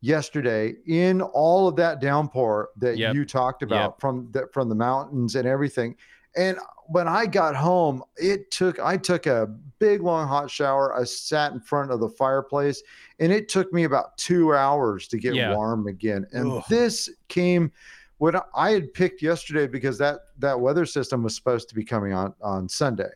yesterday 0.04 0.74
in 0.86 1.22
all 1.22 1.66
of 1.66 1.76
that 1.76 1.98
downpour 2.00 2.68
that 2.76 2.98
Yep. 2.98 3.14
you 3.14 3.24
talked 3.24 3.62
about 3.62 3.98
from 4.00 4.28
the 4.32 4.46
from 4.52 4.68
the 4.68 4.74
mountains 4.74 5.34
and 5.34 5.48
everything 5.48 5.96
and 6.36 6.58
when 6.88 7.06
I 7.08 7.26
got 7.26 7.54
home, 7.54 8.02
it 8.16 8.50
took 8.50 8.78
I 8.80 8.96
took 8.96 9.26
a 9.26 9.46
big 9.78 10.02
long 10.02 10.26
hot 10.28 10.50
shower. 10.50 10.92
I 10.94 11.04
sat 11.04 11.52
in 11.52 11.60
front 11.60 11.92
of 11.92 12.00
the 12.00 12.08
fireplace, 12.08 12.82
and 13.20 13.32
it 13.32 13.48
took 13.48 13.72
me 13.72 13.84
about 13.84 14.18
two 14.18 14.52
hours 14.52 15.06
to 15.08 15.18
get 15.18 15.34
Yeah. 15.34 15.54
warm 15.54 15.86
again. 15.86 16.26
And 16.32 16.50
Ugh. 16.52 16.64
this 16.68 17.08
came 17.28 17.70
what 18.18 18.48
I 18.54 18.72
had 18.72 18.92
picked 18.92 19.22
yesterday 19.22 19.66
because 19.68 19.96
that 19.98 20.20
that 20.40 20.58
weather 20.60 20.84
system 20.84 21.22
was 21.22 21.34
supposed 21.36 21.68
to 21.68 21.74
be 21.74 21.84
coming 21.84 22.12
on 22.12 22.34
on 22.42 22.68
Sunday. 22.68 23.10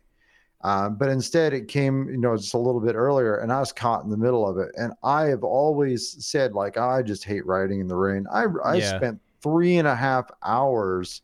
Um, 0.62 0.96
but 0.96 1.08
instead, 1.08 1.52
it 1.52 1.68
came, 1.68 2.08
you 2.08 2.16
know, 2.16 2.36
just 2.36 2.54
a 2.54 2.58
little 2.58 2.80
bit 2.80 2.96
earlier, 2.96 3.36
and 3.36 3.52
I 3.52 3.60
was 3.60 3.72
caught 3.72 4.02
in 4.04 4.10
the 4.10 4.16
middle 4.16 4.46
of 4.48 4.58
it. 4.58 4.70
And 4.76 4.92
I 5.04 5.26
have 5.26 5.44
always 5.44 6.24
said, 6.26 6.52
like, 6.52 6.76
I 6.76 7.02
just 7.02 7.24
hate 7.24 7.46
riding 7.46 7.80
in 7.80 7.86
the 7.86 7.96
rain. 7.96 8.26
I 8.32 8.46
I 8.64 8.78
Yeah. 8.78 8.80
spent 8.80 9.20
three 9.40 9.76
and 9.76 9.86
a 9.86 9.94
half 9.94 10.30
hours 10.42 11.22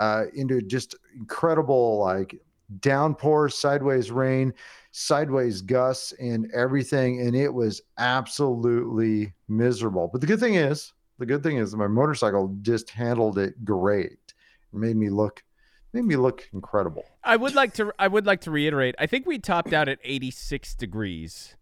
uh, 0.00 0.24
into 0.34 0.60
just 0.62 0.94
incredible 1.16 1.98
like 1.98 2.40
downpour, 2.80 3.48
sideways 3.48 4.10
rain, 4.10 4.52
sideways 4.90 5.62
gusts, 5.62 6.12
and 6.20 6.50
everything, 6.52 7.20
and 7.20 7.34
it 7.36 7.52
was 7.52 7.80
absolutely 7.98 9.32
miserable. 9.48 10.08
But 10.12 10.20
the 10.20 10.26
good 10.26 10.40
thing 10.40 10.54
is, 10.56 10.92
the 11.18 11.26
good 11.26 11.42
thing 11.42 11.56
is, 11.58 11.74
my 11.74 11.86
motorcycle 11.88 12.56
just 12.62 12.90
handled 12.90 13.38
it 13.38 13.64
great. 13.64 14.12
It 14.72 14.78
made 14.78 14.96
me 14.96 15.08
look, 15.10 15.42
made 15.92 16.04
me 16.04 16.16
look 16.16 16.48
incredible. 16.52 17.04
I 17.24 17.36
would 17.36 17.54
like 17.54 17.74
to. 17.74 17.92
I 17.98 18.08
would 18.08 18.26
like 18.26 18.40
to 18.42 18.50
reiterate. 18.50 18.94
I 18.98 19.06
think 19.06 19.26
we 19.26 19.38
topped 19.38 19.72
out 19.72 19.88
at 19.88 19.98
86 20.04 20.74
degrees 20.74 21.56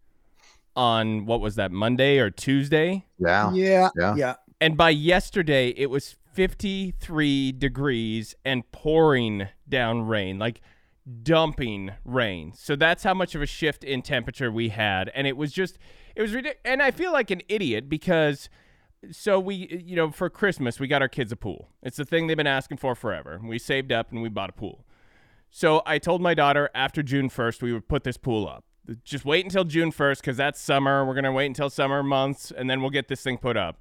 on 0.75 1.25
what 1.25 1.41
was 1.41 1.55
that 1.55 1.71
Monday 1.71 2.19
or 2.19 2.29
Tuesday, 2.29 3.05
Yeah, 3.17 3.51
yeah, 3.51 3.89
Yeah. 3.97 4.15
yeah. 4.15 4.35
and 4.61 4.77
by 4.77 4.91
yesterday 4.91 5.69
it 5.69 5.89
was 5.89 6.15
53 6.33 7.51
degrees 7.51 8.35
and 8.45 8.69
pouring 8.71 9.47
down 9.67 10.03
rain, 10.05 10.37
like 10.37 10.61
dumping 11.23 11.93
rain. 12.05 12.53
So 12.55 12.75
that's 12.75 13.01
how 13.03 13.15
much 13.15 13.33
of 13.33 13.41
a 13.41 13.47
shift 13.47 13.83
in 13.83 14.03
temperature 14.03 14.51
we 14.51 14.69
had, 14.69 15.09
and 15.15 15.25
it 15.25 15.35
was 15.35 15.51
just, 15.51 15.79
it 16.15 16.21
was 16.21 16.31
ridiculous. 16.33 16.61
And 16.63 16.83
I 16.83 16.91
feel 16.91 17.11
like 17.11 17.31
an 17.31 17.41
idiot 17.49 17.89
because. 17.89 18.49
So 19.11 19.39
we, 19.39 19.81
you 19.85 19.95
know, 19.95 20.11
for 20.11 20.29
Christmas 20.29 20.79
we 20.79 20.87
got 20.87 21.01
our 21.01 21.07
kids 21.07 21.31
a 21.31 21.35
pool. 21.35 21.69
It's 21.83 21.97
the 21.97 22.05
thing 22.05 22.27
they've 22.27 22.37
been 22.37 22.47
asking 22.47 22.77
for 22.77 22.95
forever. 22.95 23.39
We 23.43 23.59
saved 23.59 23.91
up 23.91 24.11
and 24.11 24.21
we 24.21 24.29
bought 24.29 24.49
a 24.49 24.53
pool. 24.53 24.85
So 25.49 25.81
I 25.85 25.97
told 25.97 26.21
my 26.21 26.33
daughter 26.33 26.69
after 26.75 27.03
June 27.03 27.29
1st 27.29 27.61
we 27.61 27.73
would 27.73 27.87
put 27.87 28.03
this 28.03 28.17
pool 28.17 28.47
up. 28.47 28.65
Just 29.03 29.25
wait 29.25 29.45
until 29.45 29.65
June 29.65 29.91
1st 29.91 30.17
because 30.17 30.37
that's 30.37 30.59
summer. 30.59 31.05
We're 31.05 31.13
going 31.13 31.25
to 31.25 31.31
wait 31.31 31.47
until 31.47 31.69
summer 31.69 32.01
months 32.03 32.51
and 32.51 32.69
then 32.69 32.81
we'll 32.81 32.89
get 32.89 33.07
this 33.07 33.21
thing 33.21 33.37
put 33.37 33.57
up. 33.57 33.79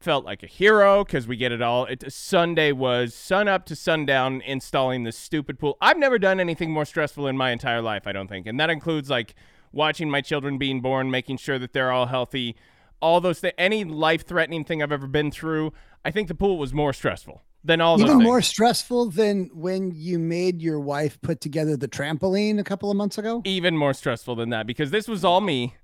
Felt 0.00 0.24
like 0.24 0.42
a 0.44 0.46
hero 0.46 1.04
because 1.04 1.26
we 1.26 1.36
get 1.36 1.50
it 1.50 1.60
all. 1.60 1.84
It, 1.86 2.12
Sunday 2.12 2.70
was 2.70 3.14
sun 3.14 3.48
up 3.48 3.66
to 3.66 3.74
sundown 3.74 4.40
installing 4.42 5.02
this 5.02 5.16
stupid 5.16 5.58
pool. 5.58 5.76
I've 5.80 5.98
never 5.98 6.18
done 6.18 6.38
anything 6.38 6.70
more 6.70 6.84
stressful 6.84 7.26
in 7.26 7.36
my 7.36 7.50
entire 7.50 7.82
life, 7.82 8.06
I 8.06 8.12
don't 8.12 8.28
think. 8.28 8.46
And 8.46 8.60
that 8.60 8.70
includes 8.70 9.10
like 9.10 9.34
watching 9.72 10.08
my 10.08 10.20
children 10.20 10.56
being 10.56 10.80
born, 10.80 11.10
making 11.10 11.38
sure 11.38 11.58
that 11.58 11.72
they're 11.72 11.90
all 11.90 12.06
healthy, 12.06 12.56
all 13.00 13.20
those 13.20 13.40
things. 13.40 13.54
Any 13.58 13.84
life 13.84 14.26
threatening 14.26 14.64
thing 14.64 14.82
I've 14.82 14.92
ever 14.92 15.06
been 15.06 15.30
through, 15.30 15.72
I 16.04 16.10
think 16.10 16.28
the 16.28 16.34
pool 16.34 16.58
was 16.58 16.72
more 16.72 16.92
stressful 16.92 17.42
than 17.64 17.80
all 17.80 18.00
Even 18.00 18.18
more 18.22 18.40
stressful 18.40 19.10
than 19.10 19.50
when 19.52 19.92
you 19.94 20.18
made 20.18 20.62
your 20.62 20.78
wife 20.78 21.20
put 21.20 21.40
together 21.40 21.76
the 21.76 21.88
trampoline 21.88 22.58
a 22.58 22.64
couple 22.64 22.90
of 22.90 22.96
months 22.96 23.18
ago. 23.18 23.42
even 23.44 23.76
more 23.76 23.92
stressful 23.92 24.36
than 24.36 24.50
that 24.50 24.66
because 24.66 24.92
this 24.92 25.08
was 25.08 25.24
all 25.24 25.40
me 25.40 25.74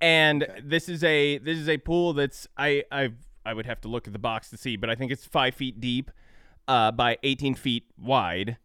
and 0.00 0.46
this 0.64 0.88
is 0.88 1.04
a 1.04 1.36
this 1.38 1.58
is 1.58 1.68
a 1.68 1.76
pool 1.76 2.14
that's 2.14 2.48
i 2.56 2.82
i 2.90 3.10
i 3.44 3.52
would 3.52 3.66
have 3.66 3.80
to 3.82 3.86
look 3.86 4.06
at 4.06 4.14
the 4.14 4.18
box 4.18 4.48
to 4.48 4.56
see 4.56 4.76
but 4.76 4.88
i 4.88 4.94
think 4.94 5.12
it's 5.12 5.26
five 5.26 5.54
feet 5.54 5.78
deep 5.78 6.10
uh, 6.68 6.90
by 6.90 7.18
18 7.22 7.54
feet 7.54 7.84
wide 7.98 8.56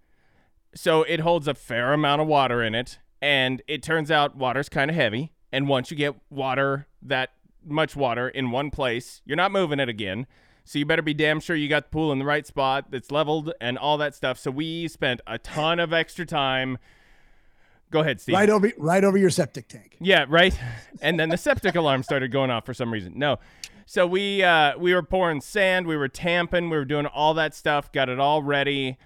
so 0.73 1.03
it 1.03 1.19
holds 1.19 1.47
a 1.49 1.53
fair 1.53 1.91
amount 1.91 2.21
of 2.21 2.27
water 2.27 2.63
in 2.63 2.73
it 2.73 2.99
and 3.21 3.61
it 3.67 3.83
turns 3.83 4.09
out 4.09 4.37
water's 4.37 4.69
kind 4.69 4.89
of 4.89 4.95
heavy 4.95 5.33
and 5.51 5.67
once 5.67 5.91
you 5.91 5.97
get 5.97 6.15
water 6.29 6.87
that 7.01 7.31
much 7.65 7.95
water 7.95 8.29
in 8.29 8.51
one 8.51 8.71
place. 8.71 9.21
You're 9.25 9.37
not 9.37 9.51
moving 9.51 9.79
it 9.79 9.89
again. 9.89 10.27
So 10.63 10.79
you 10.79 10.85
better 10.85 11.03
be 11.03 11.13
damn 11.13 11.39
sure 11.39 11.55
you 11.55 11.69
got 11.69 11.83
the 11.83 11.89
pool 11.89 12.11
in 12.11 12.17
the 12.17 12.25
right 12.25 12.45
spot 12.45 12.89
that's 12.89 13.11
leveled 13.11 13.53
and 13.61 13.77
all 13.77 13.97
that 13.99 14.15
stuff. 14.15 14.39
So 14.39 14.49
we 14.49 14.87
spent 14.87 15.21
a 15.27 15.37
ton 15.37 15.79
of 15.79 15.93
extra 15.93 16.25
time. 16.25 16.79
Go 17.91 17.99
ahead 17.99 18.19
steve. 18.19 18.33
Right 18.33 18.49
over, 18.49 18.71
right 18.77 19.03
over 19.03 19.17
your 19.17 19.29
septic 19.29 19.67
tank. 19.67 19.95
yeah, 19.99 20.25
right. 20.27 20.57
And 21.01 21.19
then 21.19 21.29
the 21.29 21.37
septic 21.37 21.75
alarm 21.75 22.01
started 22.01 22.31
going 22.31 22.49
off 22.49 22.65
for 22.65 22.73
some 22.73 22.91
reason. 22.91 23.13
No. 23.15 23.37
So 23.85 24.07
we 24.07 24.41
uh, 24.41 24.75
we 24.79 24.95
were 24.95 25.03
pouring 25.03 25.41
sand, 25.41 25.85
we 25.85 25.95
were 25.95 26.07
tamping, 26.07 26.71
we 26.71 26.77
were 26.77 26.85
doing 26.85 27.05
all 27.05 27.35
that 27.35 27.53
stuff, 27.53 27.91
got 27.91 28.09
it 28.09 28.19
all 28.19 28.41
ready, 28.41 28.97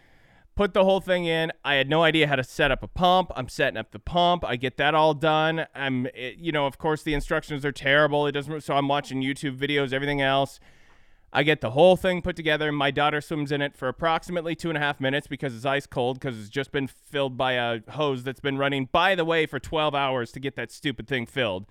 put 0.60 0.74
the 0.74 0.84
whole 0.84 1.00
thing 1.00 1.24
in. 1.24 1.54
I 1.64 1.76
had 1.76 1.90
no 1.90 2.04
idea 2.04 2.28
how 2.28 2.36
to 2.36 2.44
set 2.44 2.70
up 2.70 2.84
a 2.84 2.88
pump. 2.90 3.32
I'm 3.34 3.48
setting 3.48 3.78
up 3.78 3.92
the 3.92 4.00
pump. 4.00 4.44
I 4.44 4.58
get 4.58 4.76
that 4.76 4.94
all 4.94 5.14
done. 5.14 5.66
I'm, 5.74 6.06
it, 6.08 6.36
you 6.38 6.52
know, 6.52 6.66
of 6.66 6.78
course 6.78 7.02
the 7.02 7.14
instructions 7.14 7.64
are 7.64 7.72
terrible. 7.72 8.28
It 8.28 8.34
doesn't. 8.34 8.60
So 8.66 8.76
I'm 8.76 8.90
watching 8.90 9.22
YouTube 9.22 9.58
videos, 9.58 9.94
everything 9.94 10.20
else. 10.20 10.60
I 11.32 11.44
get 11.44 11.62
the 11.62 11.70
whole 11.70 11.96
thing 11.96 12.22
put 12.22 12.36
together. 12.36 12.74
My 12.74 12.92
daughter 12.92 13.22
swims 13.22 13.54
in 13.54 13.62
it 13.62 13.78
for 13.78 13.88
approximately 13.88 14.54
two 14.54 14.68
and 14.68 14.78
a 14.78 14.82
half 14.82 15.00
minutes 15.00 15.28
because 15.28 15.56
it's 15.56 15.64
ice 15.64 15.86
cold 15.86 16.20
because 16.20 16.38
it's 16.38 16.50
just 16.50 16.74
been 16.74 16.88
filled 16.88 17.38
by 17.38 17.54
a 17.54 17.80
hose 17.92 18.26
that's 18.26 18.42
been 18.42 18.58
running, 18.58 18.90
by 18.92 19.16
the 19.16 19.24
way, 19.24 19.46
for 19.46 19.62
12 19.62 19.96
hours 19.96 20.30
to 20.34 20.42
get 20.42 20.58
that 20.58 20.74
stupid 20.74 21.08
thing 21.08 21.26
filled. 21.26 21.68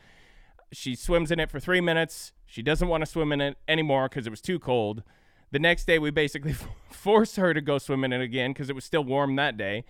She 0.72 0.94
swims 0.94 1.31
in 1.31 1.38
it 1.38 1.51
for 1.51 1.61
three 1.61 1.83
minutes. 1.83 2.33
She 2.46 2.62
doesn't 2.62 2.88
want 2.88 3.03
to 3.03 3.07
swim 3.07 3.33
in 3.33 3.42
it 3.42 3.59
anymore 3.68 4.09
because 4.09 4.27
it 4.27 4.31
was 4.31 4.40
too 4.40 4.59
cold. 4.59 5.03
The 5.50 5.58
next 5.58 5.87
day, 5.87 5.98
we 5.98 6.11
basically 6.11 6.54
forced 6.90 7.37
her 7.37 7.54
to 7.54 7.61
go 7.61 7.78
swim 7.78 8.04
in 8.04 8.12
it 8.12 8.20
again 8.20 8.52
because 8.52 8.68
it 8.68 8.74
was 8.74 8.84
still 8.84 9.04
warm 9.04 9.37
that 9.37 9.56
day. 9.56 9.84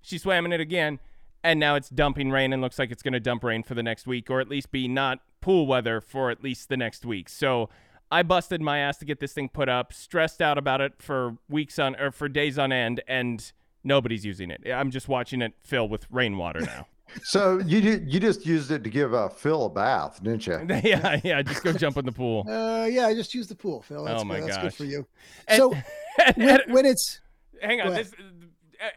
She 0.00 0.18
swam 0.18 0.44
in 0.46 0.52
it 0.52 0.60
again, 0.60 0.98
and 1.42 1.60
now 1.60 1.74
it's 1.74 1.88
dumping 1.88 2.30
rain 2.30 2.52
and 2.52 2.62
looks 2.62 2.78
like 2.78 2.90
it's 2.90 3.02
going 3.02 3.12
to 3.12 3.20
dump 3.20 3.44
rain 3.44 3.62
for 3.62 3.74
the 3.74 3.82
next 3.82 4.06
week, 4.06 4.30
or 4.30 4.40
at 4.40 4.48
least 4.48 4.70
be 4.70 4.88
not 4.88 5.20
pool 5.40 5.66
weather 5.66 6.00
for 6.00 6.30
at 6.30 6.42
least 6.42 6.68
the 6.68 6.76
next 6.76 7.04
week. 7.04 7.28
So 7.28 7.68
I 8.10 8.22
busted 8.22 8.60
my 8.60 8.78
ass 8.78 8.98
to 8.98 9.04
get 9.04 9.20
this 9.20 9.32
thing 9.32 9.48
put 9.48 9.68
up, 9.68 9.92
stressed 9.92 10.40
out 10.40 10.58
about 10.58 10.80
it 10.80 10.94
for 10.98 11.38
weeks 11.48 11.78
on 11.78 11.96
or 11.96 12.10
for 12.10 12.28
days 12.28 12.58
on 12.58 12.72
end, 12.72 13.02
and 13.08 13.52
nobody's 13.82 14.24
using 14.24 14.50
it. 14.50 14.62
I'm 14.70 14.90
just 14.90 15.08
watching 15.08 15.42
it 15.42 15.54
fill 15.62 15.88
with 15.88 16.06
rainwater 16.10 16.60
now. 16.60 16.86
So 17.22 17.58
you 17.58 17.78
you 18.06 18.20
just 18.20 18.44
used 18.44 18.70
it 18.70 18.82
to 18.84 18.90
give 18.90 19.14
uh, 19.14 19.28
Phil 19.28 19.66
a 19.66 19.70
bath, 19.70 20.22
didn't 20.22 20.46
you? 20.46 20.66
yeah, 20.84 21.20
yeah, 21.24 21.42
just 21.42 21.62
go 21.62 21.72
jump 21.72 21.96
in 21.96 22.04
the 22.04 22.12
pool. 22.12 22.44
Uh, 22.48 22.86
yeah, 22.90 23.06
I 23.06 23.14
just 23.14 23.34
use 23.34 23.46
the 23.46 23.54
pool, 23.54 23.82
Phil. 23.82 24.04
That's 24.04 24.22
Oh 24.22 24.24
my 24.24 24.40
good. 24.40 24.48
That's 24.48 24.58
good 24.62 24.74
for 24.74 24.84
you. 24.84 25.06
And- 25.48 25.56
So 25.56 25.74
when, 26.36 26.60
when 26.68 26.86
it's 26.86 27.20
hang 27.62 27.80
on 27.80 27.94
this 27.94 28.12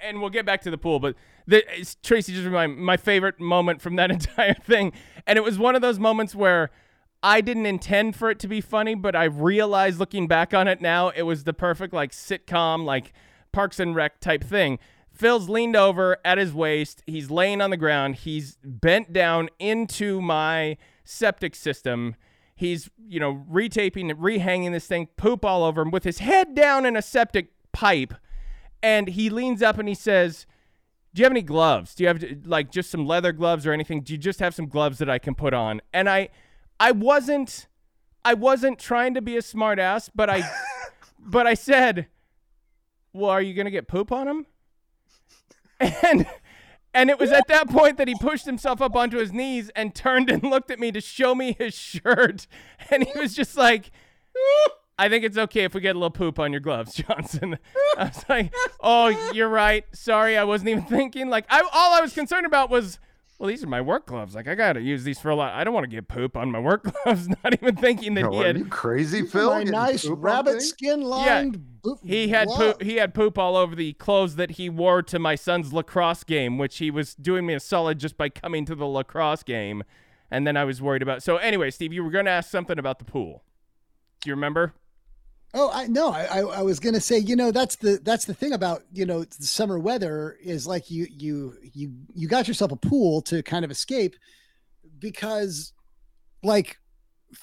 and 0.04 0.20
we'll 0.20 0.30
get 0.30 0.46
back 0.46 0.62
to 0.62 0.70
the 0.70 0.78
pool 0.78 1.00
but 1.00 1.16
the, 1.48 1.60
it's- 1.70 1.96
tracy 2.04 2.34
just 2.34 2.44
reminded 2.46 2.78
me 2.78 2.84
my 2.84 2.98
favorite 2.98 3.40
moment 3.40 3.82
from 3.82 3.96
that 3.96 4.12
entire 4.18 4.54
thing 4.54 4.92
and 5.26 5.38
it 5.38 5.42
was 5.42 5.58
one 5.58 5.76
of 5.76 5.82
those 5.82 5.98
moments 5.98 6.36
where 6.36 6.70
i 7.24 7.40
didn't 7.40 7.66
intend 7.66 8.18
for 8.18 8.30
it 8.30 8.38
to 8.40 8.48
be 8.50 8.60
funny 8.60 8.96
but 8.96 9.16
i 9.16 9.24
realized 9.24 9.98
looking 9.98 10.28
back 10.28 10.54
on 10.54 10.68
it 10.68 10.82
now 10.82 11.08
it 11.10 11.22
was 11.22 11.46
the 11.46 11.54
perfect 11.54 11.94
like 11.94 12.12
sitcom 12.12 12.84
like 12.84 13.14
parks 13.54 13.80
and 13.80 13.96
rec 13.96 14.20
type 14.20 14.44
thing 14.44 14.78
phil's 15.20 15.50
leaned 15.50 15.76
over 15.76 16.18
at 16.24 16.38
his 16.38 16.54
waist 16.54 17.04
he's 17.06 17.30
laying 17.30 17.62
on 17.62 17.70
the 17.70 17.78
ground 17.78 18.16
he's 18.16 18.58
bent 18.64 19.12
down 19.12 19.50
into 19.60 20.22
my 20.22 20.78
septic 21.04 21.56
system 21.56 22.16
he's 22.56 22.90
you 23.08 23.20
know 23.20 23.46
retaping 23.52 24.10
and 24.10 24.20
rehanging 24.20 24.72
this 24.72 24.88
thing 24.88 25.08
poop 25.18 25.44
all 25.44 25.64
over 25.64 25.82
him 25.82 25.92
with 25.92 26.04
his 26.04 26.20
head 26.20 26.56
down 26.56 26.86
in 26.86 26.96
a 26.96 27.02
septic 27.02 27.52
pipe 27.72 28.14
and 28.82 29.10
he 29.10 29.30
leans 29.30 29.62
up 29.62 29.78
and 29.78 29.88
he 29.88 29.96
says 29.96 30.46
do 31.14 31.22
you 31.22 31.26
have 31.26 31.32
any 31.32 31.42
gloves? 31.42 31.96
Do 31.96 32.04
you 32.04 32.08
have 32.08 32.24
like 32.46 32.72
just 32.72 32.92
some 32.92 33.06
leather 33.06 33.32
gloves 33.32 33.66
or 33.66 33.74
anything? 33.74 34.02
Do 34.02 34.14
you 34.14 34.18
just 34.18 34.40
have 34.40 34.54
some 34.54 34.68
gloves 34.68 35.00
that 35.00 35.10
I 35.10 35.18
can 35.18 35.34
put 35.34 35.54
on? 35.54 35.82
And 35.92 36.10
I, 36.10 36.30
I 36.80 36.92
wasn't, 36.92 37.68
I 38.24 38.36
wasn't 38.36 38.78
trying 38.78 39.16
to 39.16 39.22
be 39.22 39.36
a 39.36 39.42
smartass, 39.42 40.10
but 40.14 40.30
I, 40.30 40.44
but 41.20 41.48
I 41.48 41.56
said, 41.56 42.08
well, 43.12 43.32
are 43.32 43.42
you 43.42 43.56
gonna 43.56 43.72
get 43.72 43.88
poop 43.88 44.12
on 44.12 44.28
him? 44.28 44.46
And 45.80 46.28
and 46.94 47.10
it 47.10 47.20
was 47.20 47.32
at 47.32 47.48
that 47.48 47.70
point 47.70 47.98
that 47.98 48.08
he 48.08 48.16
pushed 48.16 48.46
himself 48.46 48.82
up 48.82 48.96
onto 48.96 49.18
his 49.18 49.32
knees 49.32 49.70
and 49.76 49.94
turned 49.94 50.30
and 50.30 50.44
looked 50.44 50.72
at 50.72 50.80
me 50.80 50.92
to 50.92 51.02
show 51.02 51.36
me 51.36 51.56
his 51.58 51.74
shirt. 51.74 52.48
And 52.90 53.04
he 53.04 53.20
was 53.20 53.36
just 53.36 53.56
like, 53.56 53.92
I 54.98 55.08
think 55.08 55.24
it's 55.24 55.38
okay 55.38 55.64
if 55.64 55.74
we 55.74 55.82
get 55.82 55.96
a 55.96 56.00
little 56.00 56.10
poop 56.10 56.40
on 56.40 56.52
your 56.52 56.60
gloves, 56.60 56.94
Johnson. 57.08 57.60
I 57.98 58.06
was 58.06 58.26
like, 58.28 58.54
oh, 58.82 59.32
you're 59.34 59.50
right. 59.50 59.86
Sorry, 59.94 60.38
I 60.38 60.44
wasn't 60.44 60.70
even 60.70 60.84
thinking. 60.84 61.30
Like, 61.30 61.46
I, 61.50 61.62
all 61.62 61.94
I 61.94 62.02
was 62.02 62.14
concerned 62.14 62.46
about 62.46 62.70
was, 62.70 63.00
well, 63.40 63.48
these 63.48 63.64
are 63.64 63.68
my 63.68 63.80
work 63.82 64.06
gloves. 64.06 64.36
Like, 64.36 64.48
I 64.48 64.54
got 64.56 64.74
to 64.74 64.82
use 64.82 65.04
these 65.06 65.18
for 65.20 65.30
a 65.30 65.36
lot. 65.36 65.54
I 65.54 65.64
don't 65.64 65.74
want 65.74 65.86
to 65.86 65.90
get 65.90 66.08
poop 66.10 66.36
on 66.38 66.52
my 66.52 66.60
work 66.60 66.84
gloves. 67.04 67.28
Not 67.30 67.54
even 67.54 67.76
thinking 67.78 68.14
that 68.16 68.24
No, 68.24 68.32
he 68.32 68.44
are 68.44 68.48
had. 68.48 68.58
you 68.60 68.66
crazy, 68.66 69.26
Phil? 69.26 69.50
My 69.50 69.64
nice 69.64 70.06
rabbit 70.06 70.62
skin 70.62 71.02
lined. 71.02 71.82
boot- 71.82 72.00
He 72.04 72.28
had 72.28 72.48
glove. 72.48 72.60
poop. 72.60 72.82
He 72.84 72.98
had 72.98 73.14
poop 73.14 73.38
all 73.38 73.56
over 73.56 73.76
the 73.76 73.94
clothes 73.94 74.36
that 74.36 74.52
he 74.52 74.70
wore 74.70 75.02
to 75.04 75.18
my 75.20 75.36
son's 75.36 75.72
lacrosse 75.74 76.24
game, 76.26 76.58
which 76.58 76.78
he 76.80 76.92
was 76.92 77.16
doing 77.16 77.46
me 77.46 77.54
a 77.54 77.60
solid 77.60 77.98
just 78.00 78.18
by 78.18 78.28
coming 78.30 78.66
to 78.66 78.76
the 78.76 78.86
lacrosse 78.86 79.44
game, 79.44 79.84
and 80.30 80.46
then 80.46 80.58
I 80.58 80.66
was 80.66 80.82
worried 80.82 81.02
about. 81.02 81.24
So 81.24 81.38
anyway, 81.38 81.72
Steve, 81.72 81.94
you 81.94 82.04
were 82.04 82.12
going 82.12 82.26
to 82.26 82.32
ask 82.32 82.52
something 82.52 82.78
about 82.78 83.00
the 83.00 83.06
pool. 83.06 83.44
Do 84.22 84.30
you 84.30 84.36
remember? 84.36 84.74
Oh, 85.54 85.72
I 85.74 85.88
no, 85.88 86.12
I, 86.12 86.26
I 86.26 86.40
I 86.42 86.62
was 86.62 86.80
gonna 86.80 87.00
say, 87.00 87.18
you 87.18 87.36
know, 87.36 87.52
that's 87.52 87.76
the 87.78 88.00
that's 88.04 88.26
the 88.26 88.34
thing 88.36 88.54
about 88.54 88.84
you 88.94 89.06
know 89.06 89.24
the 89.24 89.48
summer 89.48 89.80
weather 89.80 90.38
is 90.44 90.68
like 90.68 90.92
you 90.92 91.08
you 91.10 91.56
you 91.74 91.92
you 92.14 92.28
got 92.28 92.48
yourself 92.48 92.72
a 92.72 92.76
pool 92.76 93.22
to 93.24 93.42
kind 93.42 93.66
of 93.66 93.72
escape 93.72 94.16
because 95.00 95.74
like 96.44 96.78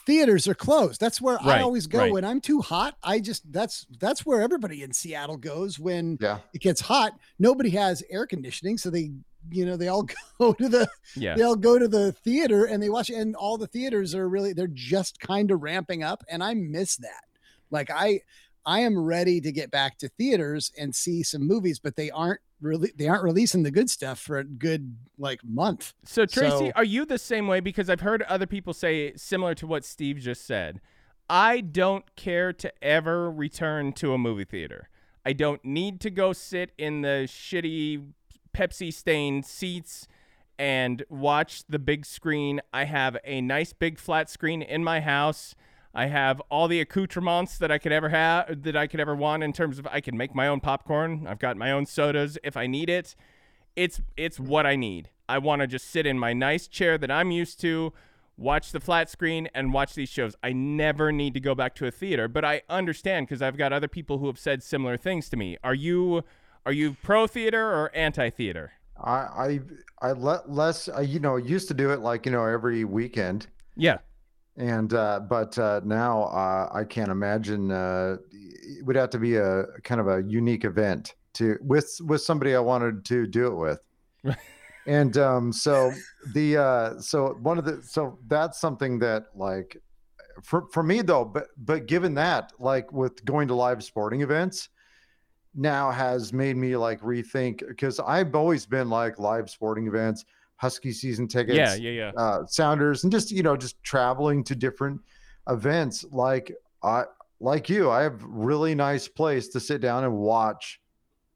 theaters 0.06 0.48
are 0.48 0.54
closed. 0.54 1.00
That's 1.00 1.20
where 1.20 1.38
I 1.42 1.60
always 1.62 1.86
go 1.86 1.98
right. 1.98 2.12
when 2.12 2.24
I'm 2.24 2.40
too 2.40 2.60
hot. 2.60 2.96
I 3.02 3.20
just 3.20 3.50
that's 3.52 3.86
that's 4.00 4.24
where 4.26 4.40
everybody 4.40 4.82
in 4.82 4.92
Seattle 4.92 5.36
goes 5.36 5.78
when 5.78 6.18
Yeah. 6.20 6.38
it 6.54 6.60
gets 6.60 6.80
hot. 6.80 7.12
Nobody 7.38 7.70
has 7.70 8.02
air 8.10 8.26
conditioning, 8.26 8.78
so 8.78 8.90
they 8.90 9.12
you 9.50 9.64
know 9.64 9.76
they 9.76 9.88
all 9.88 10.06
go 10.38 10.52
to 10.52 10.68
the 10.68 10.88
Yeah. 11.16 11.34
they 11.36 11.42
all 11.42 11.56
go 11.56 11.78
to 11.78 11.86
the 11.88 12.12
theater 12.12 12.64
and 12.64 12.82
they 12.82 12.88
watch 12.88 13.10
and 13.10 13.36
all 13.36 13.56
the 13.58 13.68
theaters 13.68 14.14
are 14.14 14.28
really 14.28 14.52
they're 14.52 14.66
just 14.66 15.20
kind 15.20 15.52
of 15.52 15.62
ramping 15.62 16.02
up 16.02 16.24
and 16.28 16.42
i 16.42 16.52
miss 16.52 16.96
that 16.96 17.22
like 17.70 17.90
i 17.90 18.20
i 18.64 18.80
am 18.80 18.98
ready 18.98 19.40
to 19.40 19.52
get 19.52 19.70
back 19.70 19.98
to 19.98 20.08
theaters 20.10 20.72
and 20.78 20.94
see 20.94 21.22
some 21.22 21.46
movies 21.46 21.78
but 21.78 21.96
they 21.96 22.10
aren't 22.10 22.40
really 22.60 22.92
they 22.96 23.06
aren't 23.08 23.22
releasing 23.22 23.62
the 23.62 23.70
good 23.70 23.90
stuff 23.90 24.18
for 24.18 24.38
a 24.38 24.44
good 24.44 24.96
like 25.18 25.40
month 25.44 25.92
So 26.04 26.24
Tracy, 26.26 26.48
So- 26.68 26.72
are 26.74 26.84
you 26.84 27.04
the 27.04 27.18
same 27.18 27.46
way? 27.46 27.60
Because 27.60 27.90
I've 27.90 28.00
heard 28.00 28.22
other 28.22 28.46
people 28.46 28.72
say 28.72 29.12
similar 29.16 29.54
to 29.56 29.66
what 29.66 29.84
Steve 29.84 30.18
just 30.18 30.46
said. 30.46 30.80
I 31.28 31.60
don't 31.60 32.04
care 32.16 32.52
to 32.54 32.72
ever 32.82 33.30
return 33.30 33.92
to 33.94 34.12
a 34.14 34.18
movie 34.18 34.44
theater. 34.44 34.88
I 35.24 35.32
don't 35.34 35.62
need 35.64 36.00
to 36.02 36.10
go 36.10 36.32
sit 36.32 36.70
in 36.78 37.02
the 37.02 37.24
shitty 37.26 38.12
Pepsi 38.54 38.92
stained 38.92 39.44
seats 39.44 40.06
and 40.58 41.04
watch 41.10 41.64
the 41.68 41.78
big 41.78 42.06
screen. 42.06 42.60
I 42.72 42.84
have 42.84 43.18
a 43.24 43.40
nice 43.42 43.72
big 43.74 43.98
flat 43.98 44.30
screen 44.30 44.62
in 44.62 44.82
my 44.82 45.00
house. 45.00 45.54
I 45.96 46.06
have 46.06 46.40
all 46.50 46.68
the 46.68 46.80
accoutrements 46.80 47.58
that 47.58 47.70
I 47.72 47.78
could 47.78 47.92
ever 47.92 48.10
have 48.10 48.62
that 48.62 48.76
I 48.76 48.86
could 48.86 49.00
ever 49.00 49.16
want 49.16 49.42
in 49.42 49.52
terms 49.52 49.78
of 49.78 49.86
I 49.90 50.00
can 50.00 50.16
make 50.16 50.34
my 50.34 50.46
own 50.46 50.60
popcorn. 50.60 51.26
I've 51.26 51.38
got 51.38 51.56
my 51.56 51.72
own 51.72 51.86
sodas 51.86 52.38
if 52.44 52.56
I 52.56 52.66
need 52.66 52.88
it 52.88 53.16
it's 53.76 54.00
it's 54.16 54.40
what 54.40 54.66
I 54.66 54.74
need. 54.74 55.10
I 55.28 55.38
want 55.38 55.60
to 55.60 55.66
just 55.66 55.90
sit 55.90 56.06
in 56.06 56.18
my 56.18 56.32
nice 56.32 56.66
chair 56.66 56.98
that 56.98 57.10
I'm 57.10 57.30
used 57.30 57.60
to, 57.60 57.92
watch 58.36 58.72
the 58.72 58.80
flat 58.80 59.10
screen 59.10 59.48
and 59.54 59.72
watch 59.72 59.94
these 59.94 60.08
shows. 60.08 60.34
I 60.42 60.52
never 60.52 61.12
need 61.12 61.34
to 61.34 61.40
go 61.40 61.54
back 61.54 61.74
to 61.76 61.86
a 61.86 61.90
theater, 61.90 62.26
but 62.26 62.44
I 62.44 62.62
understand 62.68 63.26
because 63.26 63.42
I've 63.42 63.56
got 63.56 63.72
other 63.72 63.88
people 63.88 64.18
who 64.18 64.26
have 64.26 64.38
said 64.38 64.62
similar 64.62 64.96
things 64.96 65.28
to 65.30 65.36
me. 65.36 65.58
Are 65.62 65.74
you 65.74 66.24
are 66.64 66.72
you 66.72 66.96
pro 67.02 67.26
theater 67.26 67.62
or 67.62 67.94
anti 67.94 68.30
theater? 68.30 68.72
I 68.98 69.10
I 69.10 69.60
I 70.00 70.12
let 70.12 70.50
less. 70.50 70.88
I, 70.88 71.02
you 71.02 71.20
know, 71.20 71.36
used 71.36 71.68
to 71.68 71.74
do 71.74 71.90
it 71.90 72.00
like 72.00 72.24
you 72.24 72.32
know 72.32 72.44
every 72.44 72.84
weekend, 72.84 73.46
Yeah. 73.76 73.98
And 74.56 74.92
uh, 74.94 75.20
but 75.20 75.58
uh, 75.58 75.80
now 75.84 76.24
uh, 76.24 76.70
I 76.72 76.84
can't 76.84 77.10
imagine. 77.10 77.70
Uh, 77.70 78.16
it 78.30 78.84
would 78.84 78.96
have 78.96 79.10
to 79.10 79.18
be 79.18 79.36
a 79.36 79.64
kind 79.84 80.00
of 80.00 80.08
a 80.08 80.22
unique 80.22 80.64
event 80.64 81.14
to 81.34 81.58
with 81.60 81.98
with 82.04 82.22
somebody 82.22 82.54
I 82.54 82.60
wanted 82.60 83.04
to 83.06 83.26
do 83.26 83.46
it 83.46 83.54
with. 83.54 84.36
And 84.86 85.16
um, 85.18 85.52
so 85.52 85.92
the 86.32 86.56
uh, 86.56 87.00
so 87.00 87.36
one 87.42 87.58
of 87.58 87.64
the 87.64 87.82
so 87.82 88.18
that's 88.28 88.60
something 88.60 89.00
that 89.00 89.26
like 89.34 89.76
for 90.42 90.68
for 90.72 90.82
me 90.82 91.02
though, 91.02 91.24
but 91.24 91.48
but 91.56 91.86
given 91.86 92.14
that 92.14 92.52
like 92.60 92.92
with 92.92 93.24
going 93.24 93.48
to 93.48 93.54
live 93.54 93.82
sporting 93.82 94.20
events, 94.20 94.68
now 95.54 95.90
has 95.90 96.32
made 96.32 96.56
me 96.56 96.76
like 96.76 97.00
rethink 97.00 97.66
because 97.66 97.98
I've 97.98 98.34
always 98.36 98.64
been 98.64 98.88
like 98.88 99.18
live 99.18 99.50
sporting 99.50 99.88
events, 99.88 100.24
Husky 100.56 100.92
season 100.92 101.28
tickets, 101.28 101.56
Yeah, 101.56 101.74
yeah, 101.74 101.90
yeah. 101.90 102.10
uh, 102.16 102.46
Sounders, 102.46 103.02
and 103.04 103.12
just 103.12 103.30
you 103.30 103.42
know 103.42 103.56
just 103.56 103.82
traveling 103.82 104.42
to 104.44 104.54
different 104.54 105.00
events. 105.48 106.04
Like 106.10 106.52
I 106.82 107.04
like 107.40 107.68
you, 107.68 107.90
I 107.90 108.02
have 108.02 108.22
really 108.24 108.74
nice 108.74 109.06
place 109.08 109.48
to 109.48 109.60
sit 109.60 109.80
down 109.80 110.04
and 110.04 110.14
watch 110.16 110.80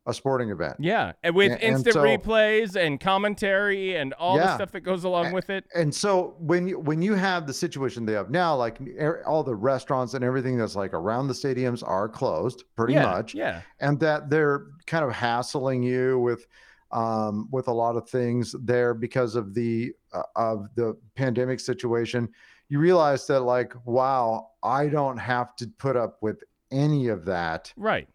a 0.06 0.14
sporting 0.14 0.48
event. 0.48 0.76
Yeah, 0.80 1.12
and 1.22 1.34
with 1.36 1.52
And- 1.52 1.62
and 1.62 1.74
instant 1.74 1.92
so- 1.92 2.02
replays 2.02 2.74
and 2.74 2.98
commentary 2.98 3.96
and 3.96 4.14
all 4.14 4.38
the 4.38 4.54
stuff 4.54 4.72
that 4.72 4.80
goes 4.80 5.04
along 5.04 5.26
A- 5.26 5.34
with 5.34 5.50
it. 5.50 5.64
and 5.74 5.94
so 5.94 6.34
when 6.38 6.66
you 6.68 6.78
when 6.80 7.02
you 7.02 7.14
have 7.14 7.46
the 7.46 7.52
situation 7.52 8.06
they 8.06 8.14
have 8.14 8.30
now 8.30 8.56
like 8.56 8.78
er- 8.98 9.22
all 9.26 9.44
the 9.44 9.54
restaurants 9.54 10.14
and 10.14 10.24
everything 10.24 10.56
that's 10.56 10.74
like 10.74 10.94
around 10.94 11.28
the 11.28 11.34
stadiums 11.34 11.86
are 11.86 12.08
closed 12.08 12.64
pretty 12.76 12.94
yeah, 12.94 13.02
much 13.02 13.34
Yeah. 13.34 13.60
and 13.80 14.00
that 14.00 14.30
they're 14.30 14.68
kind 14.86 15.04
of 15.04 15.12
hassling 15.12 15.82
you 15.82 16.18
with 16.18 16.46
um, 16.92 17.48
with 17.50 17.68
a 17.68 17.72
lot 17.72 17.96
of 17.96 18.08
things 18.08 18.54
there 18.60 18.94
because 18.94 19.34
of 19.36 19.54
the 19.54 19.92
uh, 20.12 20.22
of 20.36 20.68
the 20.74 20.96
pandemic 21.14 21.60
situation 21.60 22.28
you 22.68 22.78
realize 22.78 23.26
that 23.26 23.40
like 23.40 23.72
wow 23.84 24.50
i 24.62 24.86
don't 24.88 25.16
have 25.18 25.54
to 25.56 25.66
put 25.78 25.96
up 25.96 26.18
with 26.22 26.42
any 26.72 27.08
of 27.08 27.24
that. 27.24 27.72
Right. 27.76 28.08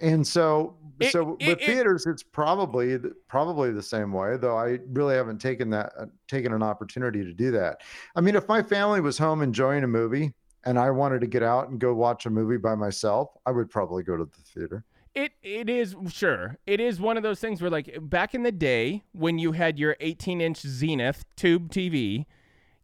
and 0.00 0.26
so 0.26 0.76
It- 1.00 1.10
so 1.12 1.36
it- 1.40 1.48
with 1.48 1.60
it- 1.60 1.66
theaters 1.66 2.06
it's 2.06 2.22
probably 2.22 2.98
probably 3.28 3.72
the 3.72 3.82
same 3.82 4.12
way 4.12 4.36
though 4.36 4.56
i 4.56 4.78
really 4.92 5.14
haven't 5.14 5.38
taken 5.38 5.70
that 5.70 5.92
uh, 5.98 6.06
taken 6.28 6.52
an 6.52 6.62
opportunity 6.62 7.24
to 7.24 7.32
do 7.32 7.50
that. 7.52 7.80
I 8.16 8.20
mean 8.20 8.36
if 8.36 8.46
my 8.48 8.62
family 8.62 9.00
was 9.00 9.16
home 9.18 9.42
enjoying 9.42 9.84
a 9.84 9.88
movie 9.88 10.32
and 10.64 10.78
i 10.78 10.90
wanted 10.90 11.20
to 11.20 11.26
get 11.26 11.42
out 11.42 11.68
and 11.68 11.78
go 11.80 11.94
watch 11.94 12.26
a 12.26 12.30
movie 12.30 12.56
by 12.58 12.74
myself 12.74 13.30
i 13.46 13.50
would 13.50 13.70
probably 13.70 14.02
go 14.02 14.16
to 14.16 14.24
the 14.24 14.42
theater 14.54 14.84
It 15.18 15.32
it 15.42 15.68
is 15.68 15.96
sure. 16.10 16.58
It 16.64 16.78
is 16.78 17.00
one 17.00 17.16
of 17.16 17.24
those 17.24 17.40
things 17.40 17.60
where 17.60 17.72
like 17.72 17.92
back 18.02 18.36
in 18.36 18.44
the 18.44 18.52
day 18.52 19.02
when 19.10 19.36
you 19.36 19.50
had 19.50 19.76
your 19.76 19.96
18-inch 20.00 20.60
Zenith 20.60 21.24
tube 21.34 21.72
TV, 21.72 22.26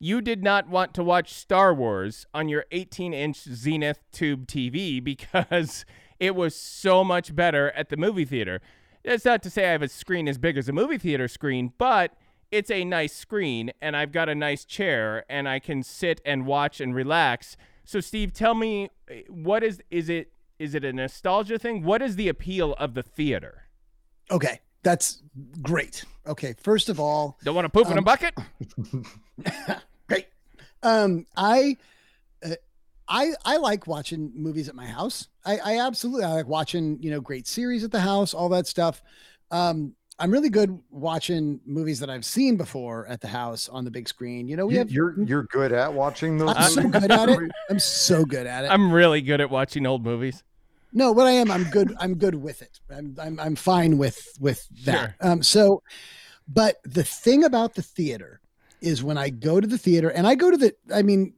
you 0.01 0.21
did 0.21 0.43
not 0.43 0.69
want 0.69 0.95
to 0.95 1.05
watch 1.05 1.33
Star 1.33 1.73
Wars 1.73 2.27
on 2.35 2.49
your 2.49 2.65
18-inch 2.73 3.45
Zenith 3.45 4.01
tube 4.11 4.49
TV 4.49 5.03
because 5.05 5.85
it 6.19 6.35
was 6.35 6.57
so 6.57 7.05
much 7.05 7.37
better 7.37 7.71
at 7.71 7.89
the 7.89 7.97
movie 7.97 8.25
theater. 8.25 8.61
That's 9.05 9.25
not 9.25 9.41
to 9.45 9.51
say 9.51 9.69
I 9.69 9.71
have 9.71 9.83
a 9.83 9.89
screen 9.89 10.27
as 10.27 10.37
big 10.37 10.59
as 10.59 10.69
a 10.69 10.73
movie 10.73 10.99
theater 10.99 11.29
screen, 11.29 11.73
but 11.79 12.17
it's 12.51 12.71
a 12.71 12.85
nice 12.85 13.15
screen 13.15 13.71
and 13.81 13.97
I've 13.97 14.11
got 14.11 14.29
a 14.29 14.35
nice 14.35 14.65
chair 14.65 15.25
and 15.29 15.49
I 15.49 15.61
can 15.61 15.85
sit 15.85 16.21
and 16.25 16.47
watch 16.47 16.81
and 16.81 16.97
relax. 16.97 17.57
So 17.85 18.01
Steve, 18.01 18.33
tell 18.33 18.57
me 18.57 18.91
eh, 19.09 19.23
what 19.29 19.63
is 19.63 19.81
is 19.89 20.09
it 20.09 20.33
is 20.59 20.75
it 20.75 20.85
a 20.85 20.93
nostalgia 20.93 21.59
thing? 21.59 21.83
What 21.85 22.01
is 22.03 22.17
the 22.17 22.29
appeal 22.29 22.75
of 22.75 22.95
the 22.95 23.03
theater? 23.03 23.63
okay 24.31 24.59
that's 24.83 25.23
great 25.61 26.05
okay 26.27 26.55
first 26.63 26.89
of 26.89 26.99
all 26.99 27.39
Don't 27.45 27.55
want 27.55 27.67
to 27.67 27.69
poop 27.69 27.87
in 27.91 27.95
a 27.95 27.99
Um, 27.99 28.05
bucket? 28.05 28.35
great 30.09 30.27
um 30.83 31.27
i 31.37 31.77
uh, 32.45 32.55
i 33.09 33.33
i 33.45 33.57
like 33.59 33.87
watching 33.87 34.33
movies 34.35 34.69
at 34.69 34.75
my 34.75 34.87
house 34.87 35.29
i 35.45 35.59
i 35.59 35.79
absolutely 35.87 36.25
i 36.25 36.33
like 36.33 36.47
watching 36.47 36.99
you 37.03 37.11
know 37.11 37.21
great 37.21 37.47
series 37.47 37.85
at 37.85 37.91
the 37.93 38.01
house 38.01 38.33
all 38.35 38.49
that 38.49 38.67
stuff 38.67 39.03
um 39.51 39.95
i'm 40.19 40.31
really 40.31 40.49
good 40.49 40.79
watching 40.91 41.61
movies 41.67 41.99
that 42.01 42.09
i've 42.11 42.25
seen 42.25 42.57
before 42.57 43.07
at 43.09 43.21
the 43.21 43.27
house 43.29 43.69
on 43.69 43.85
the 43.85 43.91
big 43.91 44.09
screen. 44.09 44.47
You 44.49 44.57
know 44.57 44.67
we 44.67 44.75
You- 44.75 44.79
have 44.79 44.91
you're 44.91 45.21
you're 45.25 45.43
good 45.45 45.73
at 45.73 45.93
watching 45.93 46.39
those 46.39 46.53
i'm 46.57 46.71
so 46.71 46.89
good 46.89 47.11
at 47.11 47.29
it. 47.29 47.51
I'm 47.71 47.79
so 47.81 48.25
good 48.25 48.47
at 48.47 48.65
it. 48.65 48.69
I'm 48.69 48.93
really 48.93 49.21
good 49.23 49.41
at 49.41 49.51
watching 49.51 49.87
old 49.87 50.05
movies. 50.05 50.43
no 50.93 51.11
what 51.13 51.27
i 51.27 51.33
am 51.33 51.51
i'm 51.51 51.65
good 51.65 51.95
i'm 51.99 52.15
good 52.15 52.35
with 52.37 52.63
it. 52.63 52.81
I'm 52.95 53.17
i'm, 53.21 53.41
I'm 53.41 53.57
fine 53.57 53.99
with 53.99 54.37
with 54.41 54.67
that. 54.85 55.15
Um 55.21 55.43
so 55.43 55.83
but 56.47 56.77
the 56.85 57.03
thing 57.05 57.45
about 57.45 57.75
the 57.75 57.83
theater 57.83 58.41
is 58.81 59.03
when 59.03 59.19
i 59.19 59.31
go 59.31 59.61
to 59.61 59.67
the 59.67 59.79
theater 59.79 60.11
and 60.11 60.27
i 60.27 60.35
go 60.35 60.51
to 60.51 60.57
the 60.57 60.75
i 60.95 61.03
mean 61.03 61.33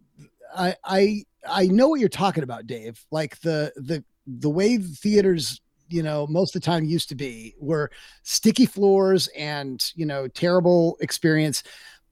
i 0.57 0.75
i 0.85 1.25
i 1.49 1.67
know 1.67 1.89
what 1.89 2.01
you're 2.01 2.09
talking 2.09 2.43
about 2.43 2.67
dave. 2.67 3.05
Like 3.11 3.41
the 3.41 3.73
the 3.77 4.05
the 4.27 4.51
way 4.51 4.77
the 4.77 4.89
theaters 4.89 5.61
you 5.89 6.03
know 6.03 6.27
most 6.27 6.55
of 6.55 6.63
the 6.63 6.67
time 6.67 6.85
used 6.85 7.09
to 7.09 7.15
be 7.15 7.55
were 7.59 7.91
sticky 8.23 8.67
floors 8.67 9.29
and 9.37 9.93
you 9.95 10.07
know 10.07 10.27
terrible 10.29 10.97
experience 11.01 11.63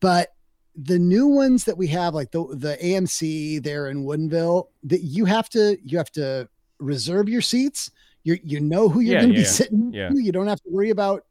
but 0.00 0.28
the 0.76 0.98
new 0.98 1.26
ones 1.28 1.64
that 1.64 1.76
we 1.76 1.86
have 1.86 2.14
like 2.14 2.30
the 2.32 2.44
the 2.56 2.76
amc 2.82 3.62
there 3.62 3.88
in 3.88 4.04
woodinville 4.04 4.68
that 4.82 5.02
you 5.02 5.24
have 5.24 5.48
to 5.48 5.76
you 5.84 5.96
have 5.98 6.10
to 6.10 6.48
reserve 6.78 7.28
your 7.28 7.40
seats 7.40 7.90
you 8.24 8.38
you 8.42 8.60
know 8.60 8.88
who 8.88 9.00
you're 9.00 9.14
Yeah, 9.14 9.20
going 9.20 9.32
to 9.34 9.38
yeah, 9.38 9.44
be 9.44 9.48
sitting 9.48 9.92
yeah. 9.92 10.08
to. 10.08 10.18
you 10.18 10.32
don't 10.32 10.48
have 10.48 10.60
to 10.62 10.70
worry 10.70 10.90
about 10.90 11.24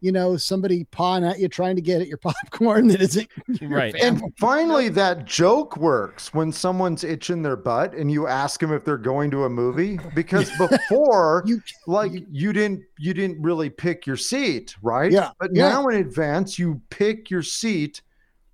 you 0.00 0.12
know 0.12 0.36
somebody 0.36 0.84
pawing 0.84 1.24
at 1.24 1.38
you 1.38 1.48
trying 1.48 1.76
to 1.76 1.82
get 1.82 2.00
at 2.00 2.06
your 2.08 2.16
popcorn 2.22 2.88
that 2.88 3.00
isn't 3.02 3.28
Right. 3.62 3.92
family. 3.96 4.22
And 4.24 4.38
finally, 4.38 4.88
that 4.90 5.24
joke 5.26 5.76
works 5.76 6.32
when 6.34 6.52
someone's 6.52 7.04
itching 7.04 7.42
their 7.42 7.56
butt 7.56 7.94
and 7.94 8.10
you 8.10 8.26
ask 8.26 8.60
them 8.60 8.72
if 8.72 8.84
they're 8.84 8.96
going 8.98 9.30
to 9.32 9.44
a 9.44 9.50
movie 9.50 9.98
because 10.14 10.50
before, 10.58 11.42
You- 11.46 11.62
like 11.86 12.12
you- 12.12 12.26
you 12.30 12.52
didn't 12.52 12.82
you 12.98 13.14
didn't 13.14 13.40
really 13.42 13.70
pick 13.70 14.06
your 14.06 14.16
seat, 14.16 14.74
right? 14.82 15.10
Yeah, 15.12 15.30
But 15.38 15.50
yeah. 15.54 15.68
now 15.68 15.86
in 15.88 15.96
advance, 15.96 16.58
you 16.58 16.80
pick 16.90 17.30
your 17.30 17.42
seat 17.42 18.02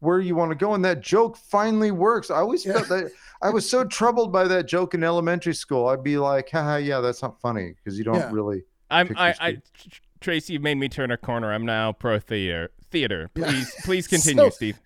where 0.01 0.21
you 0.21 0.37
want 0.37 0.51
to 0.51 0.55
go, 0.55 0.75
and 0.75 0.85
that 0.85 1.01
joke 1.01 1.37
finally 1.37 1.91
works. 1.91 2.31
I 2.31 2.37
always 2.37 2.65
Yeah. 2.67 2.75
felt 2.75 2.89
that 2.91 3.11
I 3.43 3.51
was 3.51 3.69
so 3.69 3.83
troubled 3.85 4.31
by 4.33 4.45
that 4.49 4.67
joke 4.67 4.95
in 4.95 5.03
elementary 5.03 5.55
school. 5.55 5.89
I'd 5.89 6.03
be 6.05 6.19
like, 6.19 6.51
haha, 6.51 6.77
yeah, 6.77 7.01
that's 7.01 7.23
not 7.23 7.41
funny 7.41 7.75
because 7.77 7.97
you 7.99 8.05
don't 8.05 8.17
Yeah. 8.17 8.31
really. 8.31 8.63
I'm 8.91 9.13
I, 9.17 9.35
I 9.41 9.51
seat. 9.53 9.61
Tr- 9.91 10.01
Tracy 10.27 10.55
you've 10.55 10.63
made 10.63 10.75
me 10.77 10.89
turn 10.89 11.13
a 11.13 11.17
corner. 11.17 11.53
I'm 11.53 11.65
now 11.65 11.93
pro 11.93 12.19
theater. 12.19 12.73
Theater. 12.91 13.31
Please 13.37 13.73
please 13.85 14.09
continue, 14.09 14.43
So- 14.43 14.51
Steve. 14.51 14.81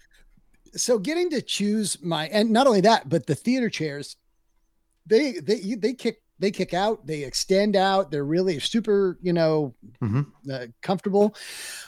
so 0.74 0.98
getting 0.98 1.30
to 1.30 1.40
choose 1.40 1.96
my 2.02 2.28
and 2.28 2.50
not 2.50 2.66
only 2.66 2.82
that 2.82 3.08
but 3.08 3.24
the 3.26 3.34
theater 3.34 3.70
chairs 3.70 4.16
they 5.06 5.32
they 5.42 5.74
they 5.76 5.94
kick 5.94 6.20
they 6.38 6.50
kick 6.50 6.74
out 6.74 7.06
they 7.06 7.24
extend 7.24 7.74
out 7.74 8.10
they're 8.10 8.22
really 8.26 8.58
super 8.60 9.16
you 9.22 9.32
know 9.32 9.74
Mhm. 10.02 10.26
uh, 10.52 10.66
comfortable 10.82 11.34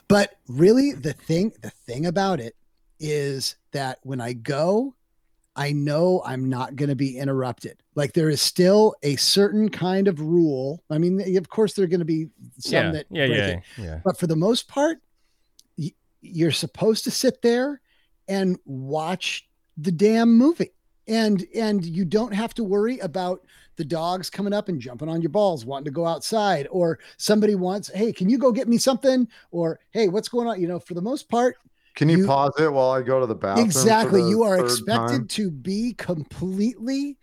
but 0.08 0.34
really 0.48 0.92
the 0.92 1.12
thing 1.12 1.52
the 1.60 1.68
thing 1.70 2.06
about 2.06 2.40
it 2.40 2.56
is 2.98 3.54
that 3.72 3.98
when 4.02 4.20
i 4.20 4.32
go 4.32 4.94
i 5.56 5.72
know 5.72 6.22
i'm 6.24 6.48
not 6.48 6.76
going 6.76 6.88
to 6.88 6.96
be 6.96 7.18
interrupted. 7.18 7.76
Like 7.94 8.14
there 8.14 8.30
is 8.30 8.40
still 8.40 8.94
a 9.02 9.16
certain 9.16 9.68
kind 9.68 10.08
of 10.08 10.18
rule. 10.20 10.82
I 10.90 10.96
mean 10.98 11.36
of 11.36 11.48
course 11.48 11.74
there 11.74 11.84
are 11.84 11.88
going 11.88 12.00
to 12.00 12.06
be 12.06 12.28
some 12.58 12.72
Yeah, 12.72 12.90
that 12.92 13.06
yeah, 13.10 13.26
break 13.26 13.38
yeah, 13.38 13.46
it. 13.48 13.60
yeah. 13.76 14.00
but 14.04 14.18
for 14.18 14.26
the 14.26 14.36
most 14.36 14.66
part 14.68 14.98
y- 15.78 15.92
you're 16.22 16.52
supposed 16.52 17.04
to 17.04 17.10
sit 17.10 17.42
there 17.42 17.80
and 18.28 18.58
watch 18.64 19.46
the 19.76 19.92
damn 19.92 20.36
movie. 20.38 20.70
And 21.08 21.44
and 21.54 21.84
you 21.84 22.04
don't 22.04 22.32
have 22.32 22.54
to 22.54 22.64
worry 22.64 22.98
about 23.00 23.44
the 23.76 23.84
dogs 23.84 24.30
coming 24.30 24.52
up 24.52 24.68
and 24.68 24.80
jumping 24.80 25.08
on 25.08 25.20
your 25.20 25.30
balls 25.30 25.64
wanting 25.66 25.86
to 25.86 25.90
go 25.90 26.06
outside 26.06 26.68
or 26.70 26.98
somebody 27.16 27.54
wants 27.56 27.90
hey 27.92 28.12
can 28.12 28.28
you 28.30 28.38
go 28.38 28.52
get 28.52 28.68
me 28.68 28.78
something? 28.78 29.26
or 29.50 29.80
hey 29.90 30.08
what's 30.08 30.28
going 30.28 30.46
on? 30.46 30.60
You 30.60 30.68
know 30.68 30.78
for 30.78 30.94
the 30.94 31.02
most 31.02 31.28
part 31.28 31.56
Can 31.94 32.08
you, 32.08 32.18
You- 32.18 32.26
pause 32.26 32.52
it 32.58 32.72
while 32.72 32.90
I 32.90 33.02
go 33.02 33.20
to 33.20 33.26
the 33.26 33.34
bathroom? 33.34 33.66
exactly 33.66 34.22
the 34.22 34.28
you 34.28 34.42
are 34.42 34.58
expected 34.58 35.18
time? 35.20 35.26
to 35.28 35.50
be 35.50 35.94
completely 35.94 37.16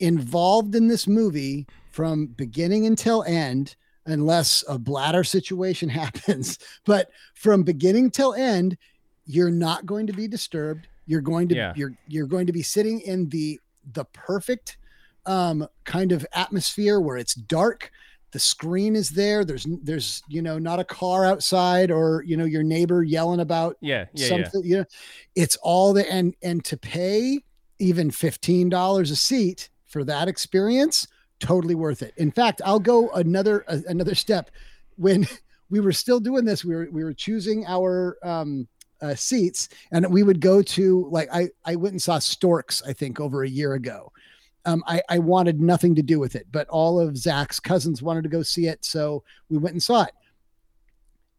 involved 0.00 0.74
in 0.74 0.88
this 0.88 1.06
movie 1.06 1.66
from 1.90 2.26
beginning 2.26 2.86
until 2.86 3.22
end 3.24 3.76
unless 4.06 4.64
a 4.68 4.78
bladder 4.78 5.22
situation 5.22 5.88
happens 6.02 6.58
but 6.86 7.10
from 7.34 7.62
beginning 7.62 8.10
till 8.10 8.32
end 8.34 8.76
you're 9.26 9.50
not 9.50 9.84
going 9.84 10.06
to 10.06 10.12
be 10.12 10.26
disturbed 10.26 10.88
you're 11.06 11.20
going 11.20 11.48
to 11.48 11.54
Yeah. 11.54 11.72
you're 11.76 11.92
you're 12.08 12.26
going 12.26 12.46
to 12.46 12.52
be 12.52 12.62
sitting 12.62 13.00
in 13.00 13.28
the 13.28 13.60
the 13.92 14.04
perfect 14.06 14.78
um 15.26 15.66
kind 15.84 16.12
of 16.12 16.26
atmosphere 16.32 16.98
where 17.00 17.18
it's 17.18 17.34
dark 17.34 17.90
the 18.32 18.38
screen 18.38 18.94
is 18.94 19.10
there. 19.10 19.44
There's 19.44 19.66
there's 19.82 20.22
you 20.28 20.42
know 20.42 20.58
not 20.58 20.78
a 20.78 20.84
car 20.84 21.24
outside 21.24 21.90
or 21.90 22.22
you 22.26 22.36
know 22.36 22.44
your 22.44 22.62
neighbor 22.62 23.02
yelling 23.02 23.40
about 23.40 23.76
Yeah, 23.80 24.06
yeah, 24.14 24.36
yeah. 24.36 24.50
you 24.62 24.76
know 24.78 24.84
it's 25.34 25.56
all 25.56 25.92
the 25.92 26.10
and 26.10 26.34
and 26.42 26.64
to 26.66 26.76
pay 26.76 27.40
even 27.78 28.10
$15 28.10 29.00
a 29.00 29.16
seat 29.16 29.70
for 29.86 30.04
that 30.04 30.28
experience 30.28 31.08
totally 31.38 31.74
worth 31.74 32.02
it. 32.02 32.12
In 32.18 32.30
fact 32.30 32.60
i'll 32.64 32.80
go 32.80 33.10
another 33.10 33.64
a, 33.68 33.80
another 33.88 34.14
step. 34.14 34.50
When 34.96 35.26
we 35.70 35.80
were 35.80 35.92
still 35.92 36.20
doing 36.20 36.44
this 36.44 36.64
we 36.64 36.74
were 36.74 36.88
we 36.92 37.04
were 37.04 37.14
choosing 37.14 37.64
our 37.66 38.18
um 38.22 38.68
uh, 39.02 39.14
seats 39.14 39.70
and 39.92 40.06
we 40.12 40.22
would 40.22 40.40
go 40.40 40.60
to 40.60 41.08
like 41.10 41.26
i 41.32 41.48
i 41.64 41.74
went 41.74 41.92
and 41.92 42.02
saw 42.02 42.18
storks 42.18 42.82
i 42.86 42.92
think 42.92 43.18
over 43.18 43.44
a 43.44 43.48
year 43.48 43.72
ago 43.72 44.12
um, 44.64 44.84
I, 44.86 45.02
I 45.08 45.18
wanted 45.18 45.60
nothing 45.60 45.94
to 45.94 46.02
do 46.02 46.18
with 46.18 46.34
it, 46.36 46.46
but 46.52 46.68
all 46.68 47.00
of 47.00 47.16
Zach's 47.16 47.58
cousins 47.60 48.02
wanted 48.02 48.22
to 48.24 48.28
go 48.28 48.42
see 48.42 48.66
it, 48.66 48.84
so 48.84 49.22
we 49.48 49.58
went 49.58 49.74
and 49.74 49.82
saw 49.82 50.02
it. 50.02 50.12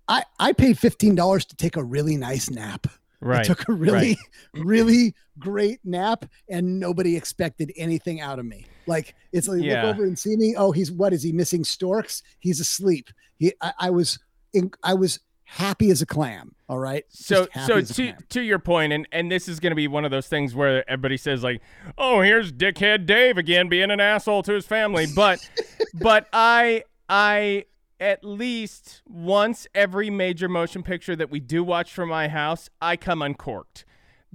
I 0.08 0.24
I 0.40 0.54
paid 0.54 0.78
fifteen 0.78 1.16
dollars 1.16 1.46
to 1.46 1.56
take 1.56 1.78
a 1.78 1.84
really 1.84 2.18
nice 2.18 2.50
nap. 2.50 2.88
Right. 3.24 3.42
I 3.42 3.44
took 3.44 3.70
a 3.70 3.74
really, 3.74 4.18
really 4.56 5.14
great 5.38 5.80
nap, 5.84 6.26
and 6.50 6.80
nobody 6.80 7.16
expected 7.16 7.72
anything 7.78 8.20
out 8.20 8.40
of 8.40 8.46
me. 8.46 8.66
Like 8.88 9.14
it's 9.32 9.48
like 9.48 9.62
Yeah. 9.62 9.86
look 9.86 9.96
over 9.96 10.06
and 10.06 10.18
see 10.18 10.36
me. 10.36 10.56
Oh, 10.58 10.72
he's 10.72 10.92
what 10.92 11.14
is 11.14 11.22
he 11.22 11.32
missing 11.32 11.64
storks? 11.64 12.24
He's 12.40 12.60
asleep. 12.60 13.10
He 13.38 13.54
I, 13.62 13.74
I 13.80 13.90
was 13.92 14.18
in, 14.54 14.72
I 14.84 14.96
was 14.96 15.20
happy 15.56 15.92
as 15.92 16.02
a 16.02 16.06
clam. 16.06 16.56
All 16.70 16.80
right. 16.80 17.06
So 17.10 17.48
so 17.66 17.82
to 17.82 18.14
to 18.30 18.42
your 18.42 18.60
point, 18.60 18.94
and 18.94 19.08
and 19.12 19.32
this 19.32 19.48
is 19.48 19.60
going 19.60 19.72
to 19.72 19.76
be 19.76 19.88
one 19.88 20.06
of 20.06 20.12
those 20.12 20.28
things 20.28 20.56
where 20.56 20.90
everybody 20.90 21.18
says 21.18 21.44
like, 21.44 21.62
"Oh, 21.98 22.22
here's 22.22 22.52
dickhead 22.52 23.06
Dave 23.06 23.38
again 23.38 23.68
being 23.68 23.92
an 23.92 24.00
asshole 24.00 24.44
to 24.44 24.54
his 24.54 24.66
family," 24.66 25.08
but 25.14 25.48
but 25.94 26.28
I 26.32 26.84
I 27.10 27.66
at 28.00 28.24
least 28.24 29.02
once 29.06 29.68
every 29.76 30.10
major 30.10 30.48
motion 30.48 30.84
picture 30.84 31.16
that 31.16 31.30
we 31.30 31.40
do 31.40 31.64
watch 31.64 31.94
from 31.94 32.10
my 32.10 32.30
house, 32.30 32.70
I 32.82 32.96
come 32.96 33.22
uncorked 33.22 33.84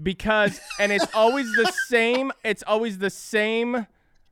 because 0.01 0.61
and 0.79 0.93
it's 0.93 1.13
always 1.15 1.47
the 1.55 1.73
same. 1.89 2.31
It's 2.45 2.63
always 2.67 2.99
the 2.99 3.11
same 3.11 3.87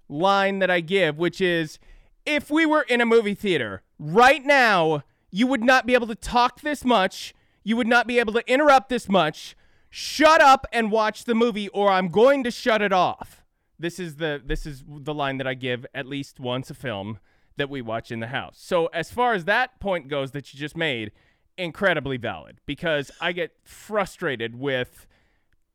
line 0.08 0.58
that 0.58 0.70
I 0.70 0.80
give, 0.80 1.18
which 1.18 1.40
is 1.40 1.78
if 2.26 2.50
we 2.50 2.66
were 2.66 2.82
in 2.82 3.00
a 3.00 3.06
movie 3.06 3.34
theater 3.34 3.82
right 3.98 4.44
now, 4.44 5.02
you 5.34 5.48
would 5.48 5.64
not 5.64 5.84
be 5.84 5.94
able 5.94 6.06
to 6.06 6.14
talk 6.14 6.60
this 6.60 6.84
much. 6.84 7.34
You 7.64 7.76
would 7.76 7.88
not 7.88 8.06
be 8.06 8.20
able 8.20 8.32
to 8.34 8.48
interrupt 8.48 8.88
this 8.88 9.08
much. 9.08 9.56
Shut 9.90 10.40
up 10.40 10.64
and 10.72 10.92
watch 10.92 11.24
the 11.24 11.34
movie, 11.34 11.68
or 11.70 11.90
I'm 11.90 12.06
going 12.06 12.44
to 12.44 12.52
shut 12.52 12.80
it 12.80 12.92
off. 12.92 13.42
This 13.76 13.98
is 13.98 14.14
the 14.16 14.40
this 14.44 14.64
is 14.64 14.84
the 14.86 15.12
line 15.12 15.38
that 15.38 15.46
I 15.48 15.54
give 15.54 15.84
at 15.92 16.06
least 16.06 16.38
once 16.38 16.70
a 16.70 16.74
film 16.74 17.18
that 17.56 17.68
we 17.68 17.82
watch 17.82 18.12
in 18.12 18.20
the 18.20 18.28
house. 18.28 18.60
So 18.60 18.86
as 18.86 19.10
far 19.10 19.34
as 19.34 19.44
that 19.46 19.80
point 19.80 20.06
goes 20.06 20.30
that 20.30 20.54
you 20.54 20.60
just 20.60 20.76
made, 20.76 21.10
incredibly 21.58 22.16
valid 22.16 22.60
because 22.64 23.10
I 23.20 23.32
get 23.32 23.56
frustrated 23.64 24.54
with 24.54 25.08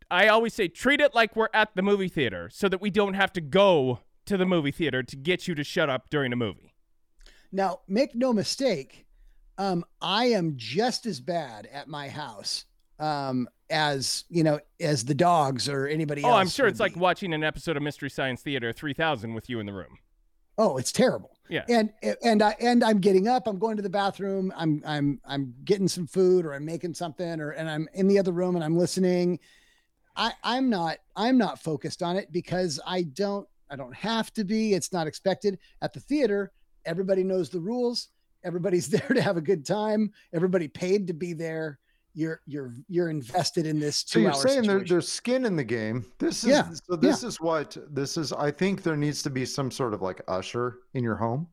I 0.09 0.29
always 0.29 0.53
say 0.53 0.69
treat 0.69 1.01
it 1.01 1.13
like 1.13 1.35
we're 1.35 1.49
at 1.53 1.75
the 1.75 1.81
movie 1.81 2.07
theater 2.07 2.49
so 2.49 2.69
that 2.69 2.79
we 2.79 2.89
don't 2.89 3.15
have 3.15 3.33
to 3.33 3.41
go 3.41 3.99
to 4.25 4.37
the 4.37 4.45
movie 4.45 4.71
theater 4.71 5.03
to 5.03 5.15
get 5.17 5.49
you 5.49 5.55
to 5.55 5.65
shut 5.65 5.89
up 5.89 6.09
during 6.09 6.31
a 6.31 6.37
movie. 6.37 6.73
Now, 7.51 7.81
make 7.89 8.15
no 8.15 8.31
mistake, 8.31 9.05
um, 9.59 9.85
I 10.01 10.25
am 10.27 10.53
just 10.55 11.05
as 11.05 11.19
bad 11.19 11.67
at 11.71 11.87
my 11.87 12.07
house 12.09 12.65
um, 12.97 13.47
as 13.69 14.23
you 14.29 14.43
know 14.43 14.59
as 14.79 15.05
the 15.05 15.13
dogs 15.13 15.69
or 15.69 15.85
anybody 15.85 16.23
else. 16.23 16.31
Oh, 16.33 16.35
I'm 16.35 16.47
sure 16.47 16.65
it's 16.65 16.79
like 16.79 16.95
watching 16.95 17.33
an 17.33 17.43
episode 17.43 17.77
of 17.77 17.83
Mystery 17.83 18.09
Science 18.09 18.41
Theater 18.41 18.73
3000 18.73 19.33
with 19.33 19.49
you 19.49 19.59
in 19.59 19.65
the 19.67 19.73
room. 19.73 19.99
oh, 20.57 20.77
it's 20.77 20.91
terrible. 20.91 21.31
Yeah. 21.49 21.65
And 21.67 21.91
and 22.23 22.41
I 22.41 22.55
and 22.59 22.83
I'm 22.83 22.99
getting 22.99 23.27
up. 23.27 23.47
I'm 23.47 23.59
going 23.59 23.75
to 23.75 23.81
the 23.83 23.89
bathroom. 23.89 24.53
I'm 24.55 24.81
I'm 24.85 25.19
I'm 25.25 25.53
getting 25.65 25.87
some 25.87 26.07
food 26.07 26.45
or 26.45 26.53
I'm 26.53 26.65
making 26.65 26.93
something 26.93 27.39
or 27.41 27.51
and 27.51 27.69
I'm 27.69 27.87
in 27.93 28.07
the 28.07 28.19
other 28.19 28.31
room 28.31 28.55
and 28.55 28.63
I'm 28.63 28.77
listening. 28.77 29.39
I 30.15 30.31
I'm 30.43 30.69
not 30.69 30.97
I'm 31.15 31.37
not 31.37 31.61
focused 31.61 32.03
on 32.03 32.15
it 32.17 32.31
because 32.31 32.79
I 32.85 33.03
don't 33.03 33.47
I 33.69 33.75
don't 33.75 33.95
have 33.95 34.31
to 34.33 34.43
be. 34.43 34.73
It's 34.73 34.93
not 34.93 35.07
expected 35.07 35.57
at 35.81 35.93
the 35.93 35.99
theater. 35.99 36.51
Everybody 36.85 37.23
knows 37.23 37.49
the 37.49 37.59
rules. 37.59 38.09
Everybody's 38.43 38.87
there 38.89 39.07
to 39.07 39.21
have 39.21 39.37
a 39.37 39.41
good 39.41 39.65
time. 39.65 40.11
Everybody 40.33 40.67
paid 40.67 41.07
to 41.07 41.13
be 41.13 41.33
there. 41.33 41.79
You're 42.15 42.41
you're 42.47 42.73
you're 42.87 43.09
invested 43.09 43.65
in 43.67 43.79
this 43.79 44.03
So 44.07 44.19
you're 44.19 44.33
saying 44.33 44.63
there, 44.63 44.79
there's 44.83 45.07
skin 45.07 45.45
in 45.45 45.55
the 45.55 45.63
game. 45.63 46.05
This 46.17 46.43
is 46.43 46.49
Yeah, 46.49 46.69
so 46.73 46.95
this 46.95 47.23
is 47.23 47.39
what 47.39 47.77
this 47.91 48.17
is. 48.17 48.33
I 48.33 48.49
think 48.51 48.81
there 48.81 48.97
needs 48.97 49.21
to 49.23 49.29
be 49.29 49.45
some 49.45 49.69
sort 49.69 49.93
of 49.93 50.01
like 50.01 50.19
usher 50.27 50.79
in 50.95 51.03
your 51.03 51.15
home. 51.15 51.47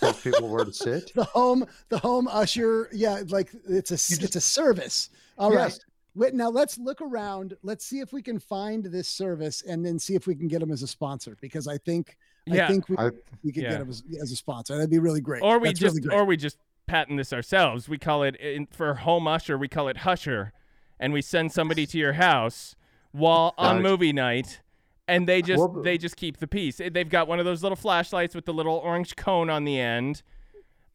Tells 0.00 0.20
people 0.20 0.48
where 0.48 0.64
to 0.64 0.72
sit. 0.86 1.12
the 1.14 1.24
home 1.24 1.64
the 1.88 1.98
home 1.98 2.26
usher 2.28 2.90
yeah 2.92 3.22
like 3.28 3.50
it's 3.68 3.92
a 3.92 3.94
just- 3.94 4.22
it's 4.22 4.36
a 4.36 4.40
service 4.40 5.10
All 5.38 5.50
right. 5.50 5.66
Yes. 5.68 5.80
Wait, 6.16 6.34
now 6.34 6.48
let's 6.48 6.76
look 6.76 7.00
around 7.00 7.56
let's 7.62 7.86
see 7.86 8.00
if 8.00 8.12
we 8.12 8.20
can 8.20 8.38
find 8.40 8.84
this 8.84 9.08
service 9.08 9.62
and 9.62 9.86
then 9.86 9.98
see 9.98 10.14
if 10.16 10.26
we 10.26 10.34
can 10.34 10.48
get 10.48 10.58
them 10.60 10.72
as 10.72 10.82
a 10.82 10.86
sponsor 10.88 11.36
because 11.40 11.66
i 11.68 11.78
think 11.78 12.16
Yeah. 12.46 12.64
i 12.64 12.68
think 12.68 12.88
we, 12.88 12.96
I, 12.96 13.10
we 13.42 13.52
could 13.52 13.62
Yeah. 13.62 13.70
get 13.70 13.78
them 13.80 13.88
as, 13.90 14.02
as 14.20 14.32
a 14.32 14.36
sponsor 14.36 14.74
that'd 14.76 14.90
be 14.90 14.98
really 14.98 15.20
great 15.20 15.42
Or 15.42 15.58
we 15.58 15.68
That's 15.68 15.80
just 15.80 15.96
really 16.04 16.14
or 16.14 16.24
we 16.24 16.36
just 16.36 16.58
patent 16.86 17.16
this 17.16 17.32
ourselves. 17.32 17.88
We 17.88 17.96
call 17.96 18.22
it 18.24 18.36
in, 18.36 18.66
for 18.66 18.92
home 18.94 19.26
usher, 19.26 19.56
we 19.56 19.68
call 19.68 19.88
it 19.88 19.98
husher, 19.98 20.52
and 21.00 21.14
we 21.14 21.22
send 21.22 21.50
somebody 21.50 21.86
to 21.86 21.96
your 21.98 22.12
house 22.14 22.76
while 23.12 23.54
on 23.56 23.80
movie 23.82 24.12
night 24.12 24.60
and 25.08 25.26
they 25.26 25.40
just 25.42 25.58
Well, 25.58 25.82
they 25.82 25.96
just 25.98 26.16
keep 26.16 26.38
the 26.38 26.46
peace. 26.46 26.80
They've 26.92 27.08
got 27.08 27.26
one 27.28 27.38
of 27.38 27.44
those 27.44 27.62
little 27.62 27.76
flashlights 27.76 28.34
with 28.34 28.44
the 28.44 28.52
little 28.52 28.76
orange 28.76 29.16
cone 29.16 29.48
on 29.50 29.64
the 29.64 29.78
end. 29.80 30.22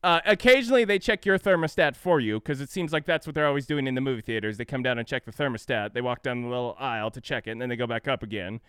Uh, 0.04 0.20
occasionally, 0.26 0.86
they 0.86 0.98
check 0.98 1.26
your 1.26 1.38
thermostat 1.38 1.96
for 1.96 2.20
you 2.20 2.40
because 2.40 2.62
it 2.62 2.70
seems 2.70 2.94
like 2.94 3.06
that's 3.06 3.28
what 3.28 3.36
they're 3.36 3.48
always 3.48 3.66
doing 3.66 3.86
in 3.86 3.96
the 3.96 4.02
movie 4.02 4.22
theaters. 4.22 4.58
They 4.58 4.66
come 4.66 4.82
down 4.82 4.98
and 4.98 5.08
check 5.08 5.26
the 5.26 5.32
thermostat. 5.32 5.94
They 5.94 6.02
walk 6.02 6.24
down 6.24 6.42
the 6.42 6.48
little 6.48 6.76
aisle 6.80 7.12
to 7.12 7.20
check 7.22 7.48
it, 7.48 7.52
and 7.52 7.62
then 7.62 7.68
they 7.70 7.76
go 7.76 7.86
back 7.88 8.08
up 8.08 8.24
again. 8.24 8.62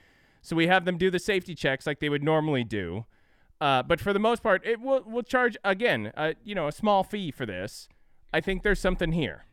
So 0.42 0.56
we 0.56 0.66
have 0.66 0.84
them 0.84 0.96
do 0.98 1.10
the 1.10 1.18
safety 1.18 1.54
checks 1.54 1.86
like 1.86 2.00
they 2.00 2.08
would 2.08 2.22
normally 2.22 2.64
do. 2.64 3.04
Uh, 3.60 3.82
but 3.82 4.00
for 4.00 4.12
the 4.12 4.18
most 4.18 4.42
part, 4.42 4.66
it 4.66 4.80
will 4.80 5.02
will 5.02 5.22
charge 5.22 5.56
again, 5.64 6.12
uh, 6.16 6.32
you 6.44 6.54
know, 6.54 6.66
a 6.66 6.72
small 6.72 7.04
fee 7.04 7.30
for 7.30 7.44
this. 7.44 7.88
I 8.32 8.40
think 8.40 8.62
there's 8.62 8.80
something 8.80 9.12
here. 9.12 9.44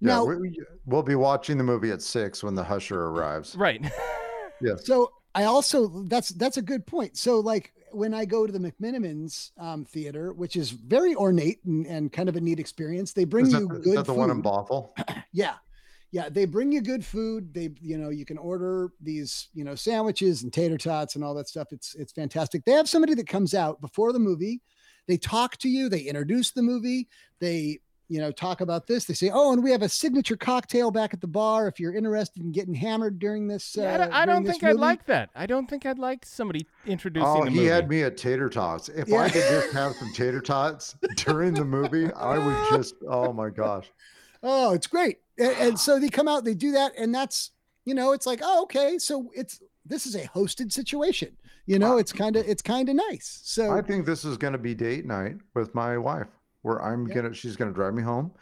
Yeah, 0.00 0.14
Now- 0.14 0.24
we, 0.24 0.56
we'll 0.86 1.02
be 1.02 1.14
watching 1.16 1.58
the 1.58 1.64
movie 1.64 1.90
at 1.90 2.00
six 2.00 2.42
when 2.44 2.54
the 2.54 2.64
husher 2.64 3.02
arrives. 3.06 3.54
Right. 3.56 3.84
Yes. 4.62 4.84
So 4.84 5.10
I 5.34 5.44
also 5.44 6.04
that's 6.06 6.28
that's 6.28 6.58
a 6.58 6.62
good 6.62 6.84
point. 6.86 7.16
So 7.16 7.40
like 7.40 7.72
when 7.92 8.12
I 8.12 8.26
go 8.26 8.46
to 8.46 8.52
the 8.52 8.58
McMenamins 8.58 9.52
um, 9.58 9.86
theater, 9.86 10.34
which 10.34 10.54
is 10.54 10.68
very 10.70 11.14
ornate 11.14 11.64
and, 11.64 11.86
and 11.86 12.12
kind 12.12 12.28
of 12.28 12.36
a 12.36 12.40
neat 12.42 12.60
experience, 12.60 13.14
they 13.14 13.24
bring 13.24 13.46
Is 13.46 13.54
you 13.54 13.66
that, 13.68 13.76
is 13.78 13.84
good 13.84 13.96
that 13.96 14.04
the 14.06 14.12
food. 14.12 14.18
one 14.18 14.30
in 14.30 14.42
Bothell? 14.42 14.90
Yeah. 15.32 15.54
Yeah, 16.12 16.28
they 16.28 16.44
bring 16.44 16.72
you 16.72 16.80
good 16.82 17.04
food. 17.04 17.54
They, 17.54 17.70
you 17.80 17.96
know, 17.96 18.10
you 18.10 18.24
can 18.24 18.36
order 18.36 18.90
these, 19.00 19.48
you 19.54 19.62
know, 19.64 19.74
sandwiches 19.76 20.42
and 20.42 20.52
tater 20.52 20.76
tots 20.76 21.14
and 21.14 21.22
all 21.24 21.34
that 21.34 21.48
stuff. 21.48 21.68
It's 21.72 21.94
it's 21.94 22.12
fantastic. 22.12 22.64
They 22.64 22.72
have 22.72 22.88
somebody 22.88 23.14
that 23.14 23.28
comes 23.28 23.54
out 23.54 23.80
before 23.80 24.12
the 24.12 24.18
movie. 24.18 24.60
They 25.06 25.16
talk 25.16 25.56
to 25.58 25.68
you. 25.68 25.88
They 25.88 26.00
introduce 26.00 26.50
the 26.50 26.62
movie. 26.62 27.08
They, 27.38 27.78
you 28.08 28.18
know, 28.20 28.32
talk 28.32 28.60
about 28.60 28.88
this. 28.88 29.04
They 29.04 29.14
say, 29.14 29.30
"Oh, 29.32 29.52
and 29.52 29.62
we 29.62 29.70
have 29.70 29.82
a 29.82 29.88
signature 29.88 30.36
cocktail 30.36 30.90
back 30.90 31.14
at 31.14 31.20
the 31.20 31.28
bar 31.28 31.68
if 31.68 31.78
you're 31.78 31.94
interested 31.94 32.42
in 32.42 32.50
getting 32.50 32.74
hammered 32.74 33.20
during 33.20 33.46
this." 33.46 33.78
Uh, 33.78 33.82
Yeah, 33.82 33.94
I 33.94 33.98
don't, 33.98 34.12
I 34.12 34.26
don't 34.26 34.42
this 34.42 34.52
think 34.58 34.64
I'd 34.64 34.76
like 34.80 35.06
that. 35.06 35.30
I 35.36 35.46
don't 35.46 35.70
think 35.70 35.86
I'd 35.86 36.00
like 36.00 36.26
somebody 36.26 36.66
introducing 36.86 37.28
Oh, 37.28 37.44
the 37.44 37.50
he 37.52 37.56
movie. 37.58 37.68
had 37.68 37.88
me 37.88 38.02
at 38.02 38.16
tater 38.16 38.48
tots. 38.48 38.88
If 38.88 39.06
Yeah. 39.06 39.18
I 39.18 39.30
could 39.30 39.42
just 39.48 39.72
have 39.72 39.94
some 39.94 40.12
tater 40.12 40.40
tots 40.40 40.96
during 41.16 41.54
the 41.54 41.64
movie, 41.64 42.12
I 42.14 42.36
would 42.38 42.56
just. 42.76 42.96
Oh 43.08 43.32
my 43.32 43.48
gosh. 43.48 43.92
Oh, 44.42 44.72
it's 44.72 44.86
great. 44.86 45.18
And, 45.40 45.56
and 45.58 45.80
so 45.80 45.98
they 45.98 46.08
come 46.08 46.28
out, 46.28 46.44
they 46.44 46.54
do 46.54 46.72
that, 46.72 46.92
and 46.96 47.14
that's 47.14 47.50
you 47.86 47.94
know, 47.94 48.12
it's 48.12 48.26
like, 48.26 48.40
oh, 48.42 48.62
okay, 48.64 48.98
so 48.98 49.30
it's 49.34 49.60
this 49.86 50.06
is 50.06 50.14
a 50.14 50.26
hosted 50.28 50.70
situation. 50.70 51.36
You 51.66 51.78
know, 51.78 51.98
it's 51.98 52.12
kind 52.12 52.36
of 52.36 52.46
it's 52.46 52.62
kind 52.62 52.88
of 52.88 52.96
nice. 52.96 53.40
So 53.42 53.70
I 53.70 53.80
think 53.80 54.06
this 54.06 54.24
is 54.24 54.36
going 54.36 54.52
to 54.52 54.58
be 54.58 54.74
date 54.74 55.06
night 55.06 55.36
with 55.54 55.74
my 55.74 55.96
wife, 55.96 56.26
where 56.62 56.82
I'm 56.82 57.06
Yeah. 57.08 57.14
gonna. 57.14 57.34
She's 57.34 57.56
gonna 57.56 57.72
drive 57.72 57.94
me 57.94 58.02
home, 58.02 58.32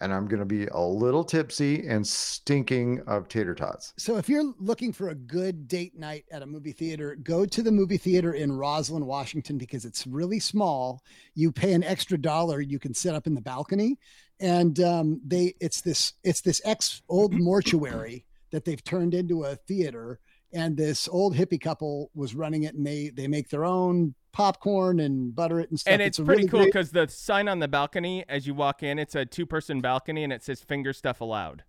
and 0.00 0.12
I'm 0.12 0.26
gonna 0.26 0.44
be 0.46 0.66
a 0.66 0.80
little 0.80 1.22
tipsy 1.22 1.86
and 1.86 2.06
stinking 2.06 3.00
of 3.06 3.28
tater 3.28 3.54
tots. 3.54 3.92
So 3.98 4.16
if 4.16 4.28
you're 4.28 4.52
looking 4.58 4.92
for 4.92 5.10
a 5.10 5.14
good 5.14 5.68
date 5.68 5.98
night 5.98 6.24
at 6.30 6.42
a 6.42 6.46
movie 6.46 6.72
theater, 6.72 7.16
go 7.22 7.44
to 7.44 7.62
the 7.62 7.72
movie 7.72 7.98
theater 7.98 8.32
in 8.32 8.52
Roslyn, 8.52 9.06
Washington, 9.06 9.58
because 9.58 9.84
it's 9.84 10.06
really 10.06 10.40
small. 10.40 11.02
You 11.34 11.52
pay 11.52 11.72
an 11.72 11.84
extra 11.84 12.18
dollar, 12.18 12.60
you 12.60 12.78
can 12.78 12.94
sit 12.94 13.14
up 13.14 13.26
in 13.26 13.34
the 13.34 13.42
balcony, 13.42 13.98
and 14.40 14.78
um, 14.80 15.20
they 15.26 15.54
it's 15.60 15.80
this 15.80 16.14
it's 16.24 16.40
this 16.40 16.60
ex 16.64 17.02
old 17.08 17.32
mortuary 17.38 18.24
that 18.50 18.64
they've 18.64 18.82
turned 18.82 19.14
into 19.14 19.44
a 19.44 19.56
theater. 19.56 20.20
And 20.50 20.78
this 20.78 21.08
old 21.08 21.36
hippie 21.36 21.60
couple 21.60 22.10
was 22.14 22.34
running 22.34 22.62
it, 22.62 22.74
and 22.74 22.86
they 22.86 23.10
they 23.10 23.28
make 23.28 23.50
their 23.50 23.64
own 23.66 24.14
popcorn 24.32 25.00
and 25.00 25.34
butter 25.34 25.60
it 25.60 25.68
and 25.70 25.78
stuff. 25.78 25.92
and 25.92 26.00
it's, 26.00 26.18
a 26.18 26.24
pretty 26.24 26.42
really 26.42 26.48
cool 26.48 26.60
great- 26.60 26.72
because 26.72 26.90
the 26.90 27.06
sign 27.08 27.48
on 27.48 27.58
the 27.58 27.68
balcony 27.68 28.24
as 28.28 28.46
you 28.46 28.54
walk 28.54 28.82
in, 28.82 28.98
it's 28.98 29.14
a 29.14 29.26
two-person 29.26 29.80
balcony 29.80 30.24
and 30.24 30.32
it 30.32 30.42
says 30.42 30.62
"finger 30.62 30.92
stuff 30.92 31.20
allowed." 31.20 31.64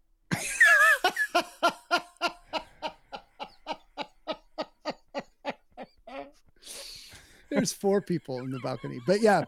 There's 7.49 7.74
four 7.74 8.01
people 8.01 8.39
in 8.39 8.51
the 8.51 8.59
balcony, 8.59 8.99
but 9.05 9.22
yeah, 9.22 9.43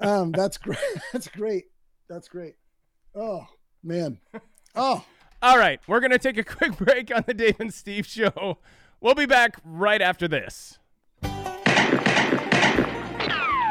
um, 0.00 0.32
that's 0.32 0.56
great. 0.56 0.78
That's 1.12 1.28
great. 1.28 1.66
That's 2.08 2.26
great. 2.26 2.54
Oh 3.14 3.46
man. 3.82 4.18
Oh, 4.74 5.04
All 5.42 5.58
right, 5.58 5.80
we're 5.88 6.00
gonna 6.00 6.18
take 6.18 6.38
a 6.38 6.44
quick 6.44 6.76
break 6.76 7.14
on 7.14 7.24
the 7.26 7.34
Dave 7.34 7.58
and 7.58 7.74
Steve 7.74 8.06
show. 8.06 8.58
We'll 9.00 9.14
be 9.14 9.26
back 9.26 9.56
right 9.64 10.00
after 10.00 10.28
this. 10.28 10.78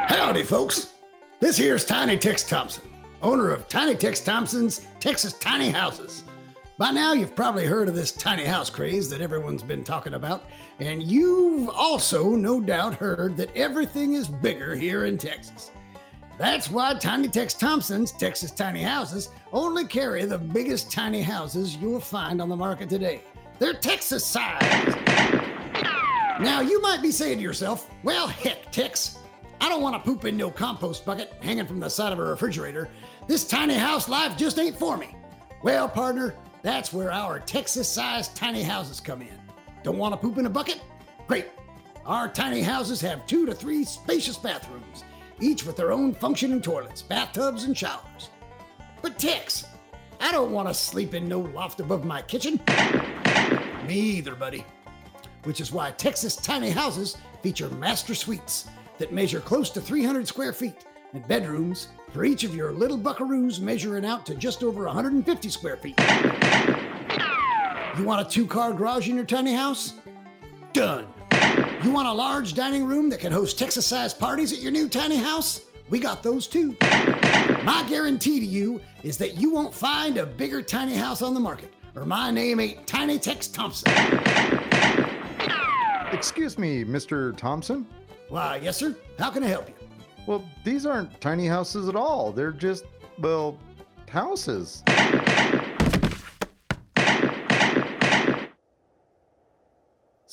Howdy, 0.09 0.43
folks. 0.43 0.89
This 1.39 1.57
here's 1.57 1.85
Tiny 1.85 2.17
Tex 2.17 2.43
Thompson, 2.43 2.83
owner 3.21 3.49
of 3.51 3.67
Tiny 3.67 3.95
Tex 3.95 4.19
Thompson's 4.19 4.85
Texas 4.99 5.33
Tiny 5.33 5.69
Houses. 5.69 6.23
By 6.77 6.91
now, 6.91 7.13
you've 7.13 7.35
probably 7.35 7.65
heard 7.65 7.87
of 7.87 7.95
this 7.95 8.11
tiny 8.11 8.43
house 8.43 8.69
craze 8.69 9.07
that 9.09 9.21
everyone's 9.21 9.63
been 9.63 9.83
talking 9.83 10.15
about, 10.15 10.49
and 10.79 11.03
you've 11.03 11.69
also 11.69 12.29
no 12.35 12.59
doubt 12.59 12.95
heard 12.95 13.37
that 13.37 13.55
everything 13.55 14.13
is 14.13 14.27
bigger 14.27 14.75
here 14.75 15.05
in 15.05 15.17
Texas. 15.17 15.71
That's 16.41 16.71
why 16.71 16.95
Tiny 16.95 17.27
Tex 17.27 17.53
Thompson's 17.53 18.11
Texas 18.11 18.49
Tiny 18.49 18.81
Houses 18.81 19.29
only 19.53 19.85
carry 19.85 20.25
the 20.25 20.39
biggest 20.39 20.91
tiny 20.91 21.21
houses 21.21 21.75
you'll 21.75 21.99
find 21.99 22.41
on 22.41 22.49
the 22.49 22.55
market 22.55 22.89
today. 22.89 23.21
They're 23.59 23.75
Texas 23.75 24.25
sized. 24.25 24.97
Now, 26.39 26.61
you 26.61 26.81
might 26.81 27.03
be 27.03 27.11
saying 27.11 27.37
to 27.37 27.43
yourself, 27.43 27.91
well, 28.01 28.25
heck, 28.27 28.71
Tex, 28.71 29.19
I 29.61 29.69
don't 29.69 29.83
want 29.83 29.93
to 29.93 29.99
poop 29.99 30.25
in 30.25 30.35
no 30.35 30.49
compost 30.49 31.05
bucket 31.05 31.31
hanging 31.41 31.67
from 31.67 31.79
the 31.79 31.89
side 31.91 32.11
of 32.11 32.17
a 32.17 32.23
refrigerator. 32.23 32.89
This 33.27 33.47
tiny 33.47 33.75
house 33.75 34.09
life 34.09 34.35
just 34.35 34.57
ain't 34.57 34.79
for 34.79 34.97
me. 34.97 35.15
Well, 35.61 35.87
partner, 35.87 36.33
that's 36.63 36.91
where 36.91 37.11
our 37.11 37.39
Texas 37.39 37.87
sized 37.87 38.35
tiny 38.35 38.63
houses 38.63 38.99
come 38.99 39.21
in. 39.21 39.39
Don't 39.83 39.99
want 39.99 40.15
to 40.15 40.17
poop 40.17 40.39
in 40.39 40.47
a 40.47 40.49
bucket? 40.49 40.81
Great. 41.27 41.49
Our 42.03 42.27
tiny 42.27 42.63
houses 42.63 42.99
have 43.01 43.27
two 43.27 43.45
to 43.45 43.53
three 43.53 43.83
spacious 43.83 44.37
bathrooms, 44.39 45.03
each 45.41 45.65
with 45.65 45.75
their 45.75 45.91
own 45.91 46.13
functioning 46.13 46.61
toilets, 46.61 47.01
bathtubs, 47.01 47.63
and 47.65 47.77
showers. 47.77 48.29
But 49.01 49.17
Tex, 49.17 49.65
I 50.19 50.31
don't 50.31 50.51
want 50.51 50.67
to 50.67 50.73
sleep 50.73 51.13
in 51.13 51.27
no 51.27 51.39
loft 51.39 51.79
above 51.79 52.05
my 52.05 52.21
kitchen. 52.21 52.59
Me 53.87 53.95
either, 53.95 54.35
buddy 54.35 54.65
which 55.43 55.61
is 55.61 55.71
why 55.71 55.91
Texas 55.91 56.35
tiny 56.35 56.69
houses 56.69 57.17
feature 57.41 57.69
master 57.69 58.15
suites 58.15 58.67
that 58.97 59.11
measure 59.11 59.39
close 59.39 59.69
to 59.71 59.81
300 59.81 60.27
square 60.27 60.53
feet 60.53 60.85
and 61.13 61.27
bedrooms 61.27 61.89
for 62.11 62.23
each 62.23 62.43
of 62.43 62.55
your 62.55 62.71
little 62.71 62.97
buckaroos 62.97 63.59
measuring 63.59 64.05
out 64.05 64.25
to 64.25 64.35
just 64.35 64.63
over 64.63 64.85
150 64.85 65.49
square 65.49 65.77
feet. 65.77 65.99
You 67.97 68.05
want 68.05 68.25
a 68.25 68.29
two 68.29 68.45
car 68.45 68.73
garage 68.73 69.09
in 69.09 69.15
your 69.15 69.25
tiny 69.25 69.53
house? 69.53 69.93
Done. 70.73 71.07
You 71.83 71.89
want 71.89 72.07
a 72.07 72.13
large 72.13 72.53
dining 72.53 72.85
room 72.85 73.09
that 73.09 73.19
can 73.19 73.31
host 73.31 73.57
Texas 73.57 73.87
sized 73.87 74.19
parties 74.19 74.53
at 74.53 74.59
your 74.59 74.71
new 74.71 74.87
tiny 74.87 75.15
house? 75.15 75.61
We 75.89 75.97
got 75.97 76.21
those 76.21 76.45
too. 76.45 76.77
My 77.63 77.83
guarantee 77.89 78.39
to 78.39 78.45
you 78.45 78.79
is 79.01 79.17
that 79.17 79.37
you 79.37 79.51
won't 79.51 79.73
find 79.73 80.17
a 80.17 80.25
bigger 80.27 80.61
tiny 80.61 80.93
house 80.95 81.23
on 81.23 81.33
the 81.33 81.39
market, 81.39 81.73
or 81.95 82.05
my 82.05 82.29
name 82.29 82.59
ain't 82.59 82.85
Tiny 82.85 83.17
Tex 83.17 83.47
Thompson. 83.47 83.91
Excuse 86.11 86.59
me, 86.59 86.85
Mr. 86.85 87.35
Thompson. 87.35 87.87
Why, 88.29 88.59
yes, 88.61 88.77
sir. 88.77 88.95
How 89.17 89.31
can 89.31 89.43
I 89.43 89.47
help 89.47 89.67
you? 89.67 89.73
Well, 90.27 90.47
these 90.63 90.85
aren't 90.85 91.19
tiny 91.19 91.47
houses 91.47 91.89
at 91.89 91.95
all. 91.95 92.31
They're 92.31 92.51
just, 92.51 92.85
well, 93.17 93.57
houses. 94.07 94.83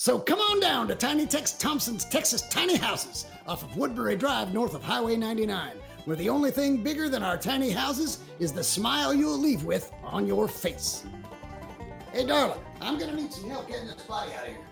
So 0.09 0.19
come 0.19 0.41
on 0.41 0.59
down 0.59 0.89
to 0.89 0.95
Tiny 0.95 1.27
Tex 1.27 1.53
Thompson's 1.53 2.07
Texas 2.07 2.41
Tiny 2.49 2.77
Houses 2.77 3.27
off 3.47 3.63
of 3.63 3.77
Woodbury 3.77 4.17
Drive 4.17 4.55
north 4.55 4.73
of 4.73 4.83
Highway 4.83 5.17
99, 5.17 5.73
where 6.07 6.17
the 6.17 6.31
only 6.31 6.51
thing 6.51 6.83
bigger 6.83 7.11
than 7.11 7.23
our 7.23 7.37
tiny 7.37 7.69
houses 7.69 8.21
is 8.39 8.51
the 8.51 8.65
smile 8.65 9.13
you'll 9.13 9.37
leave 9.37 9.65
with 9.65 9.93
on 10.03 10.27
your 10.27 10.49
face. 10.49 11.05
Hey, 12.11 12.25
darling, 12.25 12.59
I'm 12.81 12.99
gonna 12.99 13.17
need 13.17 13.35
some 13.35 13.51
help 13.51 13.69
getting 13.69 13.87
this 13.87 14.01
body 14.05 14.33
out 14.33 14.47
of 14.47 14.55
here. 14.55 14.65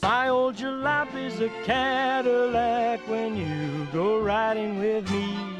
My 0.00 0.28
old 0.28 0.54
jalop 0.54 1.12
is 1.16 1.40
a 1.40 1.48
Cadillac 1.64 3.00
when 3.08 3.36
you 3.36 3.88
go 3.92 4.20
riding 4.20 4.78
with 4.78 5.10
me. 5.10 5.59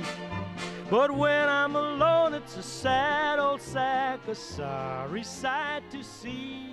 But 0.91 1.13
when 1.13 1.49
I'm 1.49 1.77
alone, 1.77 2.35
it's 2.35 2.57
a 2.57 2.65
sad 2.65 3.39
old 3.39 3.61
sack, 3.61 4.27
a 4.27 4.35
sorry 4.35 5.23
sight 5.23 5.89
to 5.93 6.03
see. 6.03 6.67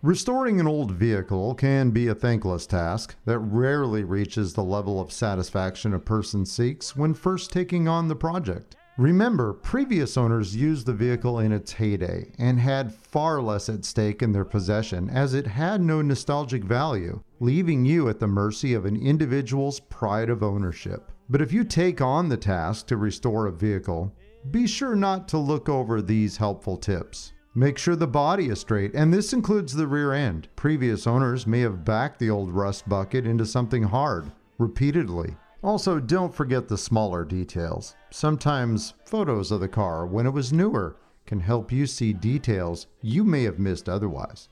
Restoring 0.00 0.58
an 0.60 0.66
old 0.66 0.92
vehicle 0.92 1.54
can 1.54 1.90
be 1.90 2.06
a 2.06 2.14
thankless 2.14 2.66
task 2.66 3.16
that 3.26 3.38
rarely 3.40 4.02
reaches 4.02 4.54
the 4.54 4.64
level 4.64 4.98
of 4.98 5.12
satisfaction 5.12 5.92
a 5.92 5.98
person 5.98 6.46
seeks 6.46 6.96
when 6.96 7.12
first 7.12 7.52
taking 7.52 7.86
on 7.86 8.08
the 8.08 8.16
project. 8.16 8.76
Remember, 8.96 9.52
previous 9.52 10.16
owners 10.16 10.56
used 10.56 10.86
the 10.86 10.94
vehicle 10.94 11.38
in 11.38 11.52
its 11.52 11.72
heyday 11.72 12.32
and 12.38 12.58
had 12.58 12.94
far 12.94 13.42
less 13.42 13.68
at 13.68 13.84
stake 13.84 14.22
in 14.22 14.32
their 14.32 14.46
possession 14.46 15.10
as 15.10 15.34
it 15.34 15.46
had 15.46 15.82
no 15.82 16.00
nostalgic 16.00 16.64
value, 16.64 17.22
leaving 17.40 17.84
you 17.84 18.08
at 18.08 18.20
the 18.20 18.26
mercy 18.26 18.72
of 18.72 18.86
an 18.86 18.96
individual's 18.96 19.80
pride 19.80 20.30
of 20.30 20.42
ownership. 20.42 21.12
But 21.30 21.42
if 21.42 21.52
you 21.52 21.64
take 21.64 22.00
on 22.00 22.28
the 22.28 22.36
task 22.36 22.86
to 22.86 22.96
restore 22.96 23.46
a 23.46 23.52
vehicle, 23.52 24.14
be 24.50 24.66
sure 24.66 24.96
not 24.96 25.28
to 25.28 25.38
look 25.38 25.68
over 25.68 26.00
these 26.00 26.38
helpful 26.38 26.76
tips. 26.76 27.32
Make 27.54 27.76
sure 27.76 27.96
the 27.96 28.06
body 28.06 28.48
is 28.48 28.60
straight, 28.60 28.94
and 28.94 29.12
this 29.12 29.32
includes 29.32 29.74
the 29.74 29.86
rear 29.86 30.12
end. 30.12 30.48
Previous 30.56 31.06
owners 31.06 31.46
may 31.46 31.60
have 31.60 31.84
backed 31.84 32.18
the 32.18 32.30
old 32.30 32.50
rust 32.52 32.88
bucket 32.88 33.26
into 33.26 33.44
something 33.44 33.82
hard, 33.82 34.30
repeatedly. 34.58 35.36
Also, 35.62 35.98
don't 35.98 36.32
forget 36.32 36.68
the 36.68 36.78
smaller 36.78 37.24
details. 37.24 37.96
Sometimes 38.10 38.94
photos 39.04 39.50
of 39.50 39.60
the 39.60 39.68
car 39.68 40.06
when 40.06 40.24
it 40.24 40.32
was 40.32 40.52
newer 40.52 40.96
can 41.26 41.40
help 41.40 41.72
you 41.72 41.84
see 41.84 42.12
details 42.12 42.86
you 43.02 43.24
may 43.24 43.42
have 43.42 43.58
missed 43.58 43.88
otherwise. 43.88 44.48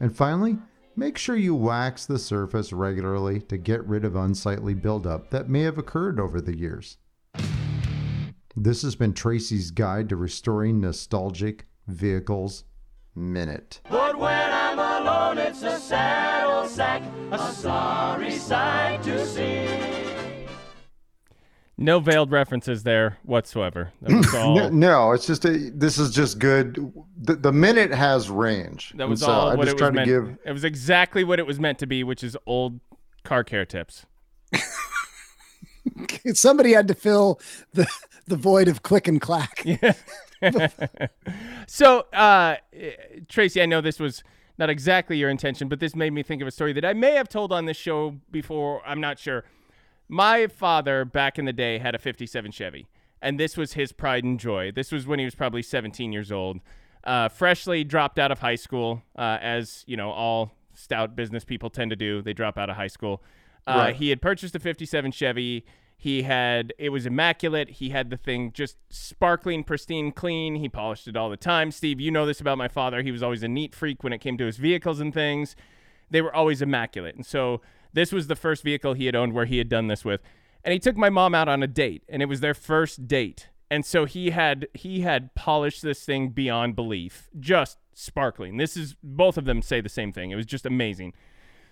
And 0.00 0.16
finally, 0.16 0.58
make 0.96 1.18
sure 1.18 1.36
you 1.36 1.54
wax 1.54 2.06
the 2.06 2.18
surface 2.18 2.72
regularly 2.72 3.40
to 3.40 3.56
get 3.56 3.84
rid 3.86 4.04
of 4.04 4.16
unsightly 4.16 4.74
buildup 4.74 5.30
that 5.30 5.48
may 5.48 5.62
have 5.62 5.78
occurred 5.78 6.20
over 6.20 6.40
the 6.40 6.56
years. 6.56 6.98
This 8.56 8.82
has 8.82 8.94
been 8.94 9.14
Tracy's 9.14 9.70
Guide 9.70 10.08
to 10.10 10.16
Restoring 10.16 10.80
Nostalgic 10.80 11.66
Vehicles 11.88 12.64
Minute. 13.16 13.80
But 13.90 14.18
when 14.18 14.50
I'm 14.52 14.78
alone, 14.78 15.38
it's 15.38 15.62
a 15.62 15.78
sad 15.78 16.46
old 16.46 16.68
sack, 16.68 17.02
a 17.32 17.52
sorry 17.52 18.32
sight 18.32 19.02
to 19.02 19.26
see. 19.26 19.93
No 21.76 21.98
veiled 21.98 22.30
references 22.30 22.84
there 22.84 23.18
whatsoever. 23.24 23.92
That 24.02 24.16
was 24.16 24.34
all. 24.36 24.54
No, 24.54 24.68
no, 24.68 25.12
it's 25.12 25.26
just 25.26 25.44
a, 25.44 25.70
this 25.74 25.98
is 25.98 26.12
just 26.12 26.38
good. 26.38 26.92
The, 27.20 27.34
the 27.34 27.52
minute 27.52 27.90
has 27.90 28.30
range. 28.30 28.92
That 28.96 29.08
was 29.08 29.20
so 29.20 29.30
all 29.30 29.50
I 29.50 29.54
what 29.56 29.64
just 29.66 29.80
it 29.80 29.82
was 29.82 29.92
try 29.92 30.04
to 30.04 30.06
give. 30.06 30.38
It 30.44 30.52
was 30.52 30.64
exactly 30.64 31.24
what 31.24 31.38
it 31.38 31.46
was 31.46 31.58
meant 31.58 31.78
to 31.80 31.86
be, 31.86 32.04
which 32.04 32.22
is 32.22 32.36
old 32.46 32.80
car 33.24 33.42
care 33.42 33.64
tips. 33.64 34.06
Somebody 36.34 36.72
had 36.72 36.86
to 36.88 36.94
fill 36.94 37.40
the 37.72 37.86
the 38.26 38.36
void 38.36 38.68
of 38.68 38.82
click 38.82 39.08
and 39.08 39.20
clack. 39.20 39.66
so, 41.66 42.00
uh, 42.12 42.56
Tracy, 43.28 43.60
I 43.60 43.66
know 43.66 43.80
this 43.80 43.98
was 43.98 44.22
not 44.58 44.70
exactly 44.70 45.16
your 45.18 45.30
intention, 45.30 45.68
but 45.68 45.80
this 45.80 45.96
made 45.96 46.12
me 46.12 46.22
think 46.22 46.40
of 46.40 46.48
a 46.48 46.50
story 46.50 46.72
that 46.74 46.84
I 46.84 46.92
may 46.92 47.12
have 47.12 47.28
told 47.28 47.52
on 47.52 47.66
this 47.66 47.76
show 47.76 48.16
before. 48.30 48.80
I'm 48.86 49.00
not 49.00 49.18
sure. 49.18 49.44
My 50.08 50.46
father, 50.46 51.04
back 51.04 51.38
in 51.38 51.44
the 51.44 51.52
day, 51.52 51.78
had 51.78 51.94
a 51.94 51.98
57 51.98 52.50
Chevy, 52.52 52.86
and 53.22 53.40
this 53.40 53.56
was 53.56 53.72
his 53.72 53.92
pride 53.92 54.24
and 54.24 54.38
joy. 54.38 54.70
This 54.70 54.92
was 54.92 55.06
when 55.06 55.18
he 55.18 55.24
was 55.24 55.34
probably 55.34 55.62
17 55.62 56.12
years 56.12 56.30
old, 56.30 56.60
uh, 57.04 57.28
freshly 57.28 57.84
dropped 57.84 58.18
out 58.18 58.30
of 58.30 58.40
high 58.40 58.54
school, 58.54 59.02
uh, 59.16 59.38
as 59.40 59.82
you 59.86 59.96
know, 59.96 60.10
all 60.10 60.52
stout 60.74 61.16
business 61.16 61.44
people 61.44 61.70
tend 61.70 61.90
to 61.90 61.96
do. 61.96 62.20
They 62.20 62.32
drop 62.32 62.58
out 62.58 62.68
of 62.68 62.76
high 62.76 62.88
school. 62.88 63.22
Uh, 63.66 63.72
Right. 63.76 63.96
He 63.96 64.10
had 64.10 64.20
purchased 64.20 64.54
a 64.54 64.58
57 64.60 65.10
Chevy. 65.12 65.64
He 65.96 66.22
had 66.22 66.74
it 66.78 66.90
was 66.90 67.06
immaculate. 67.06 67.70
He 67.70 67.90
had 67.90 68.10
the 68.10 68.16
thing 68.18 68.52
just 68.52 68.76
sparkling, 68.90 69.64
pristine, 69.64 70.12
clean. 70.12 70.56
He 70.56 70.68
polished 70.68 71.08
it 71.08 71.16
all 71.16 71.30
the 71.30 71.36
time. 71.38 71.70
Steve, 71.70 71.98
you 72.00 72.10
know 72.10 72.26
this 72.26 72.40
about 72.42 72.58
my 72.58 72.68
father. 72.68 73.00
He 73.02 73.10
was 73.10 73.22
always 73.22 73.42
a 73.42 73.48
neat 73.48 73.74
freak 73.74 74.02
when 74.02 74.12
it 74.12 74.18
came 74.18 74.36
to 74.36 74.44
his 74.44 74.58
vehicles 74.58 75.00
and 75.00 75.14
things. 75.14 75.56
They 76.10 76.20
were 76.20 76.34
always 76.34 76.60
immaculate. 76.60 77.14
And 77.14 77.24
so 77.24 77.62
this 77.94 78.12
was 78.12 78.26
the 78.26 78.36
first 78.36 78.62
vehicle 78.62 78.94
he 78.94 79.06
had 79.06 79.16
owned 79.16 79.32
where 79.32 79.46
he 79.46 79.58
had 79.58 79.68
done 79.68 79.86
this 79.86 80.04
with. 80.04 80.20
And 80.62 80.72
he 80.72 80.78
took 80.78 80.96
my 80.96 81.10
mom 81.10 81.34
out 81.34 81.48
on 81.48 81.62
a 81.62 81.66
date, 81.66 82.02
and 82.08 82.22
it 82.22 82.26
was 82.26 82.40
their 82.40 82.54
first 82.54 83.06
date. 83.06 83.48
And 83.70 83.84
so 83.84 84.04
he 84.04 84.30
had 84.30 84.68
he 84.74 85.00
had 85.00 85.34
polished 85.34 85.82
this 85.82 86.04
thing 86.04 86.28
beyond 86.28 86.76
belief, 86.76 87.28
just 87.38 87.78
sparkling. 87.92 88.56
This 88.56 88.76
is 88.76 88.94
both 89.02 89.36
of 89.38 89.46
them 89.46 89.62
say 89.62 89.80
the 89.80 89.88
same 89.88 90.12
thing. 90.12 90.30
It 90.30 90.36
was 90.36 90.46
just 90.46 90.66
amazing. 90.66 91.12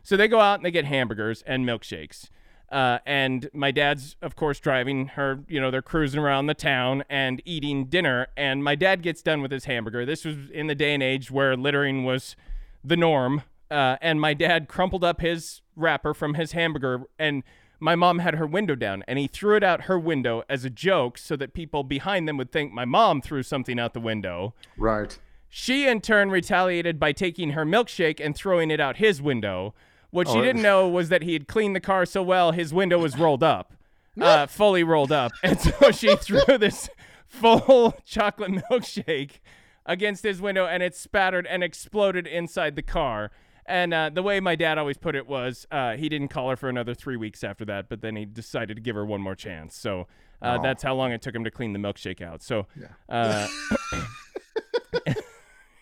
So 0.02 0.16
they 0.16 0.28
go 0.28 0.40
out 0.40 0.58
and 0.58 0.64
they 0.64 0.70
get 0.70 0.84
hamburgers 0.84 1.42
and 1.42 1.66
milkshakes. 1.66 2.28
Uh, 2.70 2.98
and 3.04 3.50
my 3.52 3.70
dad's, 3.70 4.16
of 4.22 4.34
course, 4.34 4.58
driving 4.58 5.08
her. 5.08 5.40
You 5.46 5.60
know, 5.60 5.70
they're 5.70 5.82
cruising 5.82 6.18
around 6.20 6.46
the 6.46 6.54
town 6.54 7.04
and 7.08 7.42
eating 7.44 7.86
dinner. 7.86 8.28
And 8.36 8.64
my 8.64 8.74
dad 8.74 9.02
gets 9.02 9.22
done 9.22 9.42
with 9.42 9.50
his 9.50 9.66
hamburger. 9.66 10.06
This 10.06 10.24
was 10.24 10.50
in 10.50 10.66
the 10.66 10.74
day 10.74 10.94
and 10.94 11.02
age 11.02 11.30
where 11.30 11.56
littering 11.56 12.04
was 12.04 12.34
the 12.82 12.96
norm. 12.96 13.42
Uh, 13.72 13.96
and 14.02 14.20
my 14.20 14.34
dad 14.34 14.68
crumpled 14.68 15.02
up 15.02 15.20
his 15.20 15.62
wrapper 15.74 16.12
from 16.14 16.34
his 16.34 16.52
hamburger. 16.52 17.04
And 17.18 17.42
my 17.80 17.96
mom 17.96 18.18
had 18.18 18.34
her 18.34 18.46
window 18.46 18.74
down. 18.74 19.02
And 19.08 19.18
he 19.18 19.26
threw 19.26 19.56
it 19.56 19.64
out 19.64 19.82
her 19.82 19.98
window 19.98 20.42
as 20.48 20.64
a 20.64 20.70
joke 20.70 21.16
so 21.18 21.34
that 21.36 21.54
people 21.54 21.82
behind 21.82 22.28
them 22.28 22.36
would 22.36 22.52
think 22.52 22.72
my 22.72 22.84
mom 22.84 23.20
threw 23.22 23.42
something 23.42 23.80
out 23.80 23.94
the 23.94 24.00
window. 24.00 24.54
Right. 24.76 25.18
She 25.48 25.86
in 25.86 26.00
turn 26.00 26.30
retaliated 26.30 27.00
by 27.00 27.12
taking 27.12 27.50
her 27.50 27.64
milkshake 27.66 28.24
and 28.24 28.34
throwing 28.36 28.70
it 28.70 28.80
out 28.80 28.96
his 28.96 29.20
window. 29.20 29.74
What 30.10 30.28
she 30.28 30.38
Oh, 30.38 30.42
didn't 30.42 30.62
know 30.62 30.88
was 30.88 31.08
that 31.08 31.22
he 31.22 31.32
had 31.32 31.48
cleaned 31.48 31.74
the 31.74 31.80
car 31.80 32.04
so 32.04 32.22
well, 32.22 32.52
his 32.52 32.72
window 32.72 32.98
was 32.98 33.18
rolled 33.18 33.42
up, 33.42 33.72
uh, 34.20 34.46
fully 34.46 34.84
rolled 34.84 35.12
up. 35.12 35.32
And 35.42 35.58
so 35.60 35.90
she 35.90 36.14
threw 36.16 36.58
this 36.58 36.88
full 37.26 37.94
chocolate 38.04 38.50
milkshake 38.70 39.40
against 39.86 40.22
his 40.22 40.40
window 40.40 40.66
and 40.66 40.82
it 40.82 40.94
spattered 40.94 41.46
and 41.46 41.64
exploded 41.64 42.26
inside 42.26 42.76
the 42.76 42.82
car. 42.82 43.30
And 43.66 43.94
uh, 43.94 44.10
the 44.12 44.22
way 44.22 44.40
my 44.40 44.56
dad 44.56 44.76
always 44.78 44.96
put 44.98 45.14
it 45.14 45.26
was 45.26 45.66
uh, 45.70 45.96
he 45.96 46.08
didn't 46.08 46.28
call 46.28 46.50
her 46.50 46.56
for 46.56 46.68
another 46.68 46.94
three 46.94 47.16
weeks 47.16 47.44
after 47.44 47.64
that, 47.66 47.88
but 47.88 48.00
then 48.00 48.16
he 48.16 48.24
decided 48.24 48.74
to 48.76 48.80
give 48.82 48.96
her 48.96 49.06
one 49.06 49.20
more 49.20 49.36
chance. 49.36 49.76
So 49.76 50.08
uh, 50.42 50.56
Oh. 50.58 50.62
that's 50.62 50.82
how 50.82 50.94
long 50.94 51.12
it 51.12 51.22
took 51.22 51.34
him 51.34 51.44
to 51.44 51.50
clean 51.50 51.72
the 51.72 51.78
milkshake 51.78 52.20
out. 52.20 52.42
So 52.42 52.66
uh, 53.08 53.46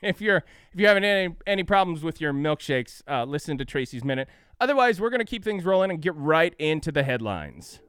if 0.02 0.20
you're 0.20 0.44
if 0.72 0.78
you're 0.78 0.88
having 0.88 1.04
any 1.04 1.34
any 1.46 1.62
problems 1.64 2.02
with 2.02 2.20
your 2.20 2.32
milkshakes, 2.34 3.02
uh, 3.08 3.24
listen 3.24 3.56
to 3.58 3.64
Tracy's 3.64 4.04
minute. 4.04 4.28
Otherwise, 4.60 5.00
we're 5.00 5.10
gonna 5.10 5.24
keep 5.24 5.42
things 5.42 5.64
rolling 5.64 5.90
and 5.90 6.02
get 6.02 6.14
right 6.16 6.54
into 6.58 6.92
the 6.92 7.02
headlines. 7.02 7.80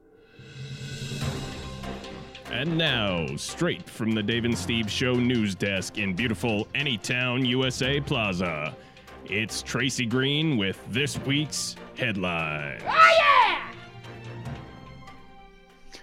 And 2.50 2.76
now, 2.76 3.26
straight 3.36 3.88
from 3.88 4.12
the 4.12 4.22
Dave 4.22 4.44
and 4.44 4.56
Steve 4.56 4.90
Show 4.90 5.14
news 5.14 5.54
desk 5.54 5.96
in 5.96 6.14
beautiful 6.14 6.66
Anytown, 6.74 7.46
USA 7.46 7.98
Plaza, 7.98 8.74
it's 9.26 9.62
Tracy 9.62 10.06
Green 10.06 10.56
with 10.56 10.78
this 10.90 11.18
week's 11.20 11.76
headline. 11.96 12.80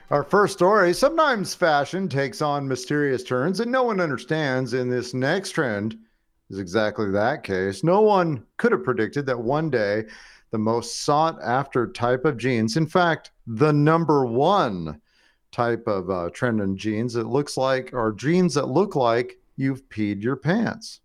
Our 0.10 0.24
first 0.24 0.54
story 0.54 0.94
sometimes 0.94 1.54
fashion 1.54 2.08
takes 2.08 2.42
on 2.42 2.68
mysterious 2.68 3.24
turns 3.24 3.60
and 3.60 3.72
no 3.72 3.84
one 3.84 4.00
understands. 4.00 4.74
In 4.74 4.90
this 4.90 5.14
next 5.14 5.52
trend 5.52 5.98
is 6.50 6.58
exactly 6.58 7.12
that 7.12 7.44
case. 7.44 7.84
No 7.84 8.02
one 8.02 8.44
could 8.58 8.72
have 8.72 8.84
predicted 8.84 9.26
that 9.28 9.40
one 9.40 9.70
day 9.70 10.06
the 10.52 10.58
most 10.58 11.04
sought 11.04 11.40
after 11.44 11.86
type 11.86 12.26
of 12.26 12.38
jeans, 12.38 12.76
in 12.76 12.88
fact, 12.88 13.32
the 13.46 13.72
number 13.72 14.26
one 14.26 15.00
type 15.52 15.88
of 15.88 16.10
uh, 16.10 16.30
trend 16.34 16.60
in 16.62 16.76
jeans, 16.76 17.16
it 17.16 17.28
looks 17.28 17.58
like, 17.58 17.94
are 17.94 18.12
jeans 18.12 18.56
that 18.56 18.68
look 18.68 18.96
like 18.96 19.38
you've 19.58 19.88
peed 19.90 20.24
your 20.24 20.36
pants. 20.36 21.02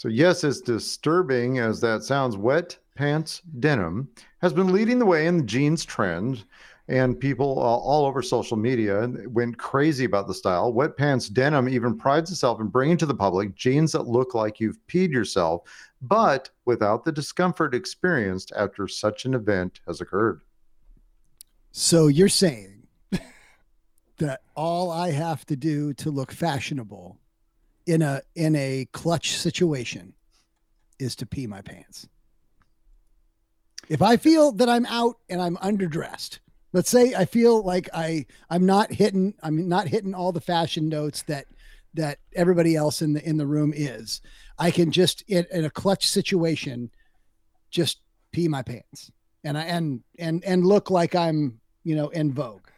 So, 0.00 0.08
yes, 0.08 0.44
as 0.44 0.62
disturbing 0.62 1.58
as 1.58 1.78
that 1.82 2.04
sounds, 2.04 2.34
wet 2.34 2.78
pants 2.94 3.42
denim 3.58 4.08
has 4.40 4.50
been 4.50 4.72
leading 4.72 4.98
the 4.98 5.04
way 5.04 5.26
in 5.26 5.36
the 5.36 5.44
jeans 5.44 5.84
trend 5.84 6.42
and 6.88 7.20
people 7.20 7.58
all 7.58 8.06
over 8.06 8.22
social 8.22 8.56
media 8.56 9.12
went 9.26 9.58
crazy 9.58 10.06
about 10.06 10.26
the 10.26 10.32
style. 10.32 10.72
Wet 10.72 10.96
Pants 10.96 11.28
Denim 11.28 11.68
even 11.68 11.98
prides 11.98 12.30
itself 12.30 12.62
in 12.62 12.68
bringing 12.68 12.96
to 12.96 13.04
the 13.04 13.14
public 13.14 13.54
jeans 13.54 13.92
that 13.92 14.08
look 14.08 14.32
like 14.32 14.58
you've 14.58 14.78
peed 14.86 15.10
yourself, 15.10 15.64
but 16.00 16.48
without 16.64 17.04
the 17.04 17.12
discomfort 17.12 17.74
experienced 17.74 18.54
after 18.56 18.88
such 18.88 19.26
an 19.26 19.34
event 19.34 19.80
has 19.86 20.00
occurred. 20.00 20.40
So 21.72 22.06
you're 22.06 22.30
saying 22.30 22.86
that 24.16 24.40
all 24.56 24.90
I 24.90 25.10
have 25.10 25.44
to 25.44 25.56
do 25.56 25.92
to 25.92 26.10
look 26.10 26.32
fashionable 26.32 27.19
in 27.90 28.02
a 28.02 28.22
in 28.36 28.54
a 28.54 28.86
clutch 28.92 29.32
situation 29.32 30.14
is 31.00 31.16
to 31.16 31.26
pee 31.26 31.46
my 31.46 31.60
pants. 31.60 32.06
If 33.88 34.00
I 34.00 34.16
feel 34.16 34.52
that 34.52 34.68
I'm 34.68 34.86
out 34.86 35.16
and 35.28 35.42
I'm 35.42 35.56
underdressed, 35.56 36.38
let's 36.72 36.88
say 36.88 37.14
I 37.14 37.24
feel 37.24 37.64
like 37.64 37.88
I 37.92 38.26
I'm 38.48 38.64
not 38.64 38.92
hitting 38.92 39.34
I'm 39.42 39.68
not 39.68 39.88
hitting 39.88 40.14
all 40.14 40.30
the 40.30 40.40
fashion 40.40 40.88
notes 40.88 41.22
that 41.22 41.46
that 41.94 42.18
everybody 42.36 42.76
else 42.76 43.02
in 43.02 43.12
the 43.12 43.28
in 43.28 43.36
the 43.36 43.46
room 43.46 43.72
is. 43.74 44.20
I 44.56 44.70
can 44.70 44.92
just 44.92 45.22
in, 45.26 45.44
in 45.50 45.64
a 45.64 45.70
clutch 45.70 46.06
situation 46.06 46.90
just 47.70 48.00
pee 48.30 48.46
my 48.46 48.62
pants 48.62 49.10
and 49.42 49.58
I 49.58 49.62
and 49.62 50.02
and 50.16 50.44
and 50.44 50.64
look 50.64 50.92
like 50.92 51.16
I'm 51.16 51.58
you 51.82 51.96
know 51.96 52.08
in 52.10 52.32
vogue. 52.32 52.68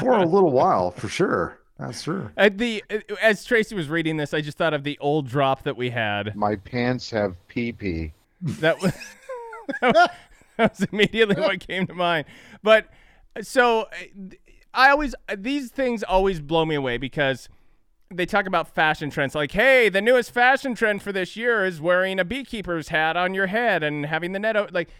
For 0.00 0.12
a 0.12 0.26
little 0.26 0.50
while, 0.50 0.90
for 0.90 1.08
sure. 1.08 1.61
Ah, 1.82 1.86
That's 1.86 2.02
true. 2.02 2.30
At 2.36 2.52
uh, 2.52 2.56
the 2.56 2.84
uh, 2.90 2.98
as 3.20 3.44
Tracy 3.44 3.74
was 3.74 3.88
reading 3.88 4.16
this, 4.16 4.32
I 4.32 4.40
just 4.40 4.56
thought 4.56 4.74
of 4.74 4.84
the 4.84 4.98
old 5.00 5.28
drop 5.28 5.64
that 5.64 5.76
we 5.76 5.90
had. 5.90 6.36
My 6.36 6.56
pants 6.56 7.10
have 7.10 7.36
pee 7.48 7.72
pee. 7.72 8.12
That 8.40 8.80
was 8.80 8.92
that 9.80 10.10
was 10.58 10.86
immediately 10.92 11.36
what 11.36 11.60
came 11.60 11.86
to 11.86 11.94
mind. 11.94 12.26
But 12.62 12.86
so 13.40 13.82
uh, 13.82 14.34
I 14.74 14.90
always 14.90 15.14
these 15.36 15.70
things 15.70 16.02
always 16.02 16.40
blow 16.40 16.64
me 16.64 16.74
away 16.74 16.98
because 16.98 17.48
they 18.14 18.26
talk 18.26 18.46
about 18.46 18.74
fashion 18.74 19.10
trends 19.10 19.34
like, 19.34 19.52
hey, 19.52 19.88
the 19.88 20.02
newest 20.02 20.32
fashion 20.32 20.74
trend 20.74 21.02
for 21.02 21.12
this 21.12 21.34
year 21.36 21.64
is 21.64 21.80
wearing 21.80 22.20
a 22.20 22.24
beekeeper's 22.24 22.88
hat 22.88 23.16
on 23.16 23.34
your 23.34 23.46
head 23.46 23.82
and 23.82 24.06
having 24.06 24.32
the 24.32 24.38
net 24.38 24.56
o-. 24.56 24.68
like 24.70 24.90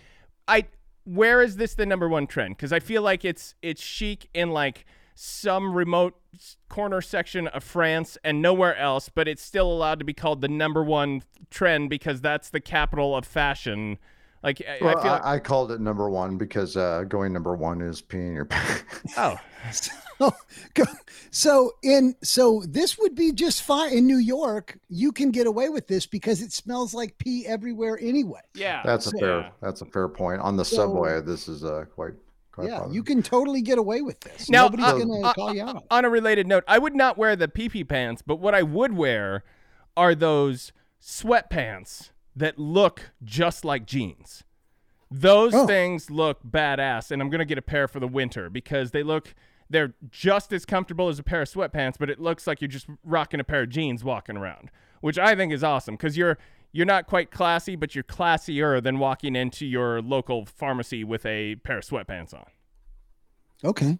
I 0.48 0.66
where 1.04 1.42
is 1.42 1.56
this 1.56 1.74
the 1.74 1.86
number 1.86 2.08
one 2.08 2.26
trend? 2.26 2.56
Because 2.56 2.72
I 2.72 2.80
feel 2.80 3.02
like 3.02 3.24
it's 3.24 3.54
it's 3.62 3.82
chic 3.82 4.28
in 4.34 4.50
like 4.50 4.84
some 5.14 5.74
remote 5.74 6.14
corner 6.68 7.00
section 7.00 7.46
of 7.48 7.62
France 7.62 8.16
and 8.24 8.40
nowhere 8.40 8.76
else, 8.76 9.08
but 9.08 9.28
it's 9.28 9.42
still 9.42 9.70
allowed 9.70 9.98
to 9.98 10.04
be 10.04 10.14
called 10.14 10.40
the 10.40 10.48
number 10.48 10.82
one 10.82 11.22
trend 11.50 11.90
because 11.90 12.20
that's 12.20 12.50
the 12.50 12.60
capital 12.60 13.14
of 13.16 13.26
fashion. 13.26 13.98
Like 14.42 14.60
I, 14.68 14.78
Well, 14.84 14.98
I 14.98 15.02
feel 15.02 15.10
I, 15.10 15.14
like, 15.14 15.24
I 15.24 15.38
called 15.38 15.70
it 15.72 15.80
number 15.80 16.08
one 16.10 16.36
because 16.38 16.76
uh, 16.76 17.04
going 17.08 17.32
number 17.32 17.54
one 17.54 17.80
is 17.80 18.02
peeing 18.02 18.34
your 18.34 18.44
pants. 18.46 18.82
oh, 19.16 19.36
go- 20.74 20.84
so 21.30 21.72
in 21.82 22.16
so 22.22 22.62
this 22.68 22.98
would 22.98 23.14
be 23.14 23.30
just 23.32 23.62
fine 23.62 23.92
in 23.92 24.06
New 24.06 24.16
York. 24.16 24.78
You 24.88 25.12
can 25.12 25.30
get 25.30 25.46
away 25.46 25.68
with 25.68 25.86
this 25.86 26.06
because 26.06 26.42
it 26.42 26.50
smells 26.52 26.92
like 26.92 27.18
pee 27.18 27.46
everywhere 27.46 27.98
anyway. 28.02 28.40
yeah. 28.54 28.82
That's 28.84 29.06
a 29.06 29.10
So- 29.10 29.18
fair. 29.18 29.40
Yeah. 29.42 29.48
That's 29.60 29.80
a 29.82 29.86
fair 29.86 30.08
point. 30.08 30.40
On 30.40 30.56
the 30.56 30.64
So- 30.64 30.76
subway, 30.76 31.20
this 31.20 31.46
is 31.48 31.62
uh, 31.64 31.84
quite. 31.94 32.14
Quite 32.52 32.68
Yeah, 32.68 32.74
bothersome. 32.78 32.94
you 32.94 33.02
can 33.02 33.22
totally 33.22 33.62
get 33.62 33.78
away 33.78 34.00
with 34.02 34.20
this. 34.20 34.48
Now, 34.48 34.64
Nobody's 34.64 34.86
uh, 34.86 34.98
gonna 34.98 35.20
uh, 35.20 35.32
call 35.32 35.54
you 35.54 35.62
out. 35.64 35.84
On 35.90 36.04
a 36.04 36.10
related 36.10 36.46
note, 36.46 36.64
I 36.68 36.78
would 36.78 36.94
not 36.94 37.18
wear 37.18 37.34
the 37.34 37.48
PP 37.48 37.88
pants, 37.88 38.22
but 38.24 38.36
what 38.36 38.54
I 38.54 38.62
would 38.62 38.94
wear 38.96 39.42
are 39.96 40.14
those 40.14 40.72
sweatpants 41.00 42.10
that 42.36 42.58
look 42.58 43.10
just 43.24 43.64
like 43.64 43.86
jeans. 43.86 44.44
Those 45.10 45.52
Oh. 45.54 45.66
things 45.66 46.10
look 46.10 46.40
badass, 46.42 47.10
and 47.10 47.20
I'm 47.20 47.28
gonna 47.30 47.44
get 47.44 47.58
a 47.58 47.62
pair 47.62 47.86
for 47.88 48.00
the 48.00 48.08
winter 48.08 48.48
because 48.50 48.90
they 48.92 49.02
look 49.02 49.34
they're 49.70 49.94
just 50.10 50.52
as 50.52 50.66
comfortable 50.66 51.08
as 51.08 51.18
a 51.18 51.22
pair 51.22 51.40
of 51.40 51.48
sweatpants, 51.48 51.94
but 51.98 52.10
it 52.10 52.20
looks 52.20 52.46
like 52.46 52.60
you're 52.60 52.68
just 52.68 52.86
rocking 53.04 53.40
a 53.40 53.44
pair 53.44 53.62
of 53.62 53.70
jeans 53.70 54.04
walking 54.04 54.36
around, 54.36 54.70
which 55.00 55.18
I 55.18 55.34
think 55.34 55.50
is 55.50 55.64
awesome 55.64 55.94
because 55.94 56.14
you're 56.18 56.36
you're 56.72 56.86
not 56.86 57.06
quite 57.06 57.30
classy, 57.30 57.76
but 57.76 57.94
you're 57.94 58.04
classier 58.04 58.82
than 58.82 58.98
walking 58.98 59.36
into 59.36 59.66
your 59.66 60.00
local 60.02 60.46
pharmacy 60.46 61.04
with 61.04 61.24
a 61.26 61.56
pair 61.56 61.78
of 61.78 61.84
sweatpants 61.84 62.32
on. 62.34 62.46
Okay. 63.64 63.98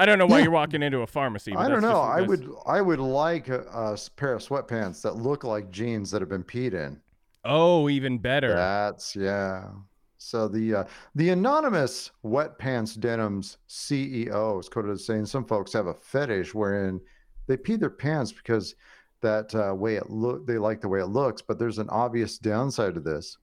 I 0.00 0.06
don't 0.06 0.18
know 0.18 0.26
why 0.26 0.38
Yeah. 0.38 0.44
you're 0.44 0.52
walking 0.52 0.82
into 0.82 1.00
a 1.00 1.06
pharmacy. 1.06 1.52
But 1.52 1.60
I 1.60 1.68
don't 1.68 1.80
know. 1.82 1.88
just- 1.92 2.18
I 2.18 2.20
would. 2.22 2.48
I 2.66 2.80
would 2.80 3.00
like 3.00 3.48
a 3.48 3.96
pair 4.16 4.34
of 4.34 4.42
sweatpants 4.42 5.02
that 5.02 5.16
look 5.16 5.42
like 5.44 5.70
jeans 5.70 6.10
that 6.12 6.22
have 6.22 6.28
been 6.28 6.44
peed 6.44 6.72
in. 6.74 7.00
Oh, 7.44 7.88
even 7.88 8.18
better. 8.18 8.52
That's 8.54 9.16
yeah. 9.16 9.70
So 10.18 10.46
the 10.48 10.74
uh, 10.74 10.84
the 11.14 11.30
anonymous 11.30 12.10
wet 12.22 12.58
pants 12.58 12.94
denims 12.94 13.58
CEO 13.68 14.60
is 14.60 14.68
quoted 14.68 14.90
as 14.92 15.04
saying 15.06 15.26
some 15.26 15.44
folks 15.44 15.72
have 15.72 15.86
a 15.86 15.94
fetish 15.94 16.54
wherein 16.54 17.00
they 17.46 17.56
pee 17.56 17.76
their 17.76 17.90
pants 17.90 18.30
because 18.32 18.74
that 19.20 19.54
uh, 19.54 19.74
way 19.74 19.96
it 19.96 20.10
look 20.10 20.46
they 20.46 20.58
like 20.58 20.80
the 20.80 20.88
way 20.88 21.00
it 21.00 21.06
looks, 21.06 21.42
but 21.42 21.58
there's 21.58 21.78
an 21.78 21.88
obvious 21.90 22.38
downside 22.38 22.94
to 22.94 23.00
this. 23.00 23.38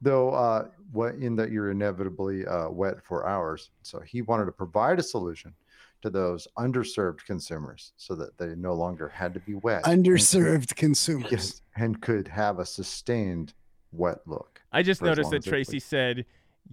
Though 0.00 0.30
uh, 0.30 0.68
what 0.90 1.14
in 1.16 1.36
that 1.36 1.50
you're 1.50 1.70
inevitably 1.70 2.46
uh, 2.46 2.68
wet 2.70 2.96
for 3.04 3.26
hours. 3.28 3.70
So 3.82 4.00
he 4.00 4.22
wanted 4.22 4.46
to 4.46 4.52
provide 4.52 4.98
a 4.98 5.02
solution 5.02 5.54
to 6.02 6.10
those 6.10 6.48
underserved 6.58 7.24
consumers 7.24 7.92
so 7.96 8.16
that 8.16 8.36
they 8.36 8.56
no 8.56 8.74
longer 8.74 9.08
had 9.08 9.32
to 9.34 9.40
be 9.40 9.54
wet. 9.54 9.82
and 9.86 10.04
could- 10.04 10.12
Underserved 10.14 10.74
consumers. 10.74 11.30
Yes, 11.30 11.62
and 11.76 12.00
could 12.02 12.26
have 12.26 12.58
a 12.58 12.66
sustained 12.66 13.54
wet 13.92 14.18
look. 14.26 14.60
I 14.72 14.82
just 14.82 15.02
noticed 15.02 15.30
that 15.30 15.44
Tracy 15.44 15.78
said, 15.78 16.24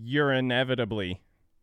you're 0.01 0.33
inevitably. 0.33 1.21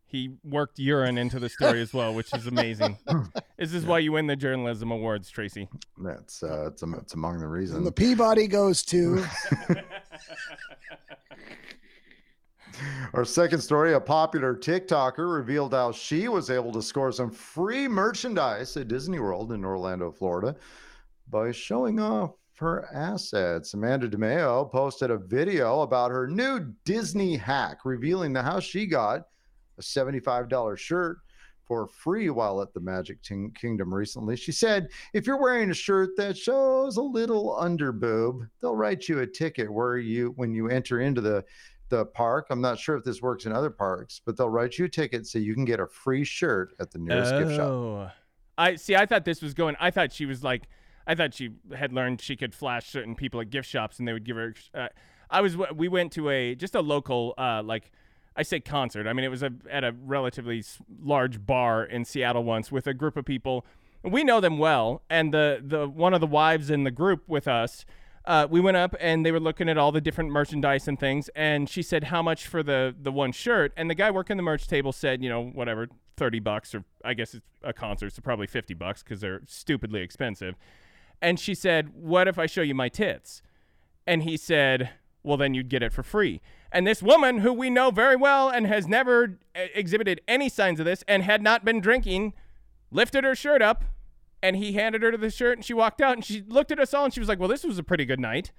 He 0.09 0.35
worked 0.45 0.79
urine 0.79 1.17
into 1.17 1.37
the 1.37 1.49
story 1.49 1.81
as 1.81 1.93
well, 1.93 2.13
which 2.13 2.33
is 2.33 2.47
amazing. 2.47 2.97
this 3.57 3.73
is 3.73 3.85
why 3.85 3.99
you 3.99 4.13
win 4.13 4.25
the 4.25 4.37
journalism 4.37 4.89
awards, 4.91 5.29
Tracy. 5.29 5.67
That's 5.97 6.41
uh, 6.41 6.67
it's, 6.67 6.81
it's 6.81 7.13
among 7.13 7.39
the 7.39 7.43
And 7.45 7.51
reasons. 7.53 7.83
the 7.85 7.91
Peabody 7.91 8.47
goes 8.47 8.83
to 8.83 9.25
Our 13.13 13.25
second 13.25 13.61
story: 13.61 13.93
a 13.93 13.99
popular 13.99 14.55
TikToker 14.55 15.33
revealed 15.33 15.73
how 15.73 15.91
she 15.91 16.27
was 16.27 16.49
able 16.49 16.71
to 16.73 16.81
score 16.81 17.11
some 17.11 17.31
free 17.31 17.87
merchandise 17.87 18.77
at 18.77 18.87
Disney 18.87 19.19
World 19.19 19.51
in 19.51 19.65
Orlando, 19.65 20.11
Florida, 20.11 20.55
by 21.29 21.51
showing 21.51 21.99
off 21.99 22.31
her 22.59 22.87
assets. 22.93 23.73
Amanda 23.73 24.07
DeMeo 24.07 24.71
posted 24.71 25.09
a 25.11 25.17
video 25.17 25.81
about 25.81 26.11
her 26.11 26.27
new 26.27 26.71
Disney 26.85 27.35
hack, 27.35 27.79
revealing 27.83 28.31
the 28.31 28.43
how 28.43 28.59
she 28.59 28.85
got 28.85 29.23
a 29.77 29.81
$75 29.81 30.77
shirt 30.77 31.17
for 31.65 31.87
free 31.87 32.29
while 32.29 32.61
at 32.61 32.73
the 32.73 32.79
Magic 32.79 33.21
Kingdom 33.23 33.93
recently. 33.93 34.37
She 34.37 34.51
said, 34.53 34.87
if 35.13 35.27
you're 35.27 35.41
wearing 35.41 35.69
a 35.69 35.73
shirt 35.73 36.11
that 36.17 36.37
shows 36.37 36.97
a 36.97 37.01
little 37.01 37.57
underboob, 37.59 38.49
they'll 38.61 38.75
write 38.75 39.09
you 39.09 39.19
a 39.19 39.27
ticket 39.27 39.71
where 39.71 39.97
you 39.97 40.33
when 40.37 40.53
you 40.53 40.69
enter 40.69 41.01
into 41.01 41.19
the 41.19 41.43
the 41.89 42.05
park. 42.05 42.47
I'm 42.49 42.61
not 42.61 42.79
sure 42.79 42.97
if 42.97 43.03
this 43.03 43.21
works 43.21 43.45
in 43.45 43.51
other 43.51 43.69
parks, 43.69 44.21
but 44.25 44.37
they'll 44.37 44.49
write 44.49 44.77
you 44.77 44.85
a 44.85 44.89
ticket 44.89 45.27
so 45.27 45.39
you 45.39 45.53
can 45.53 45.65
get 45.65 45.79
a 45.79 45.87
free 45.87 46.23
shirt 46.23 46.73
at 46.79 46.91
the 46.91 46.99
nearest 46.99 47.31
gift 47.37 47.51
shop. 47.51 47.69
Oh. 47.69 48.11
I 48.57 48.75
see. 48.75 48.95
I 48.95 49.05
thought 49.05 49.25
this 49.25 49.41
was 49.41 49.53
going. 49.53 49.75
I 49.79 49.91
thought 49.91 50.11
she 50.11 50.25
was 50.25 50.43
like. 50.43 50.67
I 51.05 51.15
thought 51.15 51.33
she 51.33 51.51
had 51.73 51.93
learned 51.93 52.19
she 52.19 52.35
could 52.35 52.53
flash 52.53 52.89
certain 52.89 53.15
people 53.15 53.39
at 53.39 53.49
gift 53.49 53.69
shops, 53.69 53.99
and 53.99 54.07
they 54.07 54.13
would 54.13 54.25
give 54.25 54.35
her. 54.35 54.55
Uh, 54.73 54.87
I 55.29 55.41
was. 55.41 55.55
We 55.75 55.87
went 55.87 56.11
to 56.13 56.29
a 56.29 56.55
just 56.55 56.75
a 56.75 56.81
local 56.81 57.33
uh, 57.37 57.61
like. 57.63 57.91
I 58.37 58.43
say 58.43 58.59
concert. 58.59 59.07
I 59.07 59.13
mean, 59.13 59.25
it 59.25 59.29
was 59.29 59.41
a, 59.41 59.51
at 59.69 59.83
a 59.83 59.95
relatively 60.05 60.63
large 61.01 61.43
bar 61.45 61.83
in 61.83 62.05
Seattle 62.05 62.43
once 62.43 62.71
with 62.71 62.85
a 62.85 62.93
group 62.93 63.17
of 63.17 63.25
people. 63.25 63.65
We 64.03 64.23
know 64.23 64.39
them 64.39 64.59
well, 64.59 65.01
and 65.09 65.33
the 65.33 65.61
the 65.65 65.89
one 65.89 66.13
of 66.13 66.21
the 66.21 66.27
wives 66.27 66.69
in 66.69 66.83
the 66.83 66.91
group 66.91 67.23
with 67.27 67.47
us. 67.47 67.83
Uh, 68.25 68.45
we 68.49 68.59
went 68.59 68.75
up 68.75 68.93
and 68.99 69.25
they 69.25 69.31
were 69.31 69.39
looking 69.39 69.69
at 69.69 69.77
all 69.77 69.91
the 69.91 70.01
different 70.01 70.29
merchandise 70.29 70.87
and 70.87 70.99
things, 70.99 71.29
and 71.35 71.67
she 71.69 71.81
said 71.81 72.05
how 72.05 72.21
much 72.21 72.45
for 72.45 72.61
the 72.61 72.95
the 73.01 73.11
one 73.11 73.31
shirt, 73.31 73.73
and 73.75 73.89
the 73.89 73.95
guy 73.95 74.11
working 74.11 74.37
the 74.37 74.43
merch 74.43 74.67
table 74.67 74.91
said, 74.91 75.23
you 75.23 75.29
know, 75.29 75.43
whatever, 75.43 75.87
thirty 76.15 76.39
bucks, 76.39 76.75
or 76.75 76.83
I 77.03 77.15
guess 77.15 77.33
it's 77.33 77.45
a 77.63 77.73
concert, 77.73 78.13
so 78.13 78.21
probably 78.21 78.47
fifty 78.47 78.75
bucks 78.75 79.01
because 79.01 79.19
they're 79.19 79.41
stupidly 79.47 80.01
expensive. 80.01 80.55
And 81.21 81.39
she 81.39 81.55
said, 81.55 81.89
"What 81.95 82.27
if 82.27 82.37
I 82.37 82.45
show 82.45 82.61
you 82.61 82.75
my 82.75 82.89
tits?" 82.89 83.41
And 84.05 84.23
he 84.23 84.37
said, 84.37 84.91
"Well, 85.27 85.37
then 85.37 85.53
you'd 85.53 85.69
get 85.69 85.83
it 85.83 85.91
for 85.93 86.01
free." 86.03 86.41
And 86.71 86.85
this 86.87 87.01
woman, 87.03 87.39
who 87.39 87.53
we 87.53 87.69
know 87.69 87.91
very 87.91 88.15
well 88.15 88.49
and 88.49 88.65
has 88.67 88.87
never 88.87 89.37
uh, 89.55 89.65
exhibited 89.75 90.21
any 90.27 90.49
signs 90.49 90.79
of 90.79 90.85
this 90.85 91.03
and 91.07 91.23
had 91.23 91.41
not 91.41 91.63
been 91.63 91.79
drinking, 91.79 92.33
lifted 92.91 93.23
her 93.23 93.35
shirt 93.35 93.61
up, 93.61 93.85
and 94.41 94.55
he 94.55 94.73
handed 94.73 95.01
her 95.03 95.11
to 95.11 95.17
the 95.17 95.29
shirt, 95.29 95.57
and 95.57 95.65
she 95.65 95.73
walked 95.73 96.01
out, 96.01 96.13
and 96.13 96.25
she 96.25 96.41
looked 96.47 96.71
at 96.71 96.79
us 96.79 96.93
all, 96.93 97.05
and 97.05 97.13
she 97.13 97.19
was 97.19 97.29
like, 97.29 97.39
"Well, 97.39 97.49
this 97.49 97.63
was 97.63 97.77
a 97.77 97.83
pretty 97.83 98.05
good 98.05 98.19
night." 98.19 98.51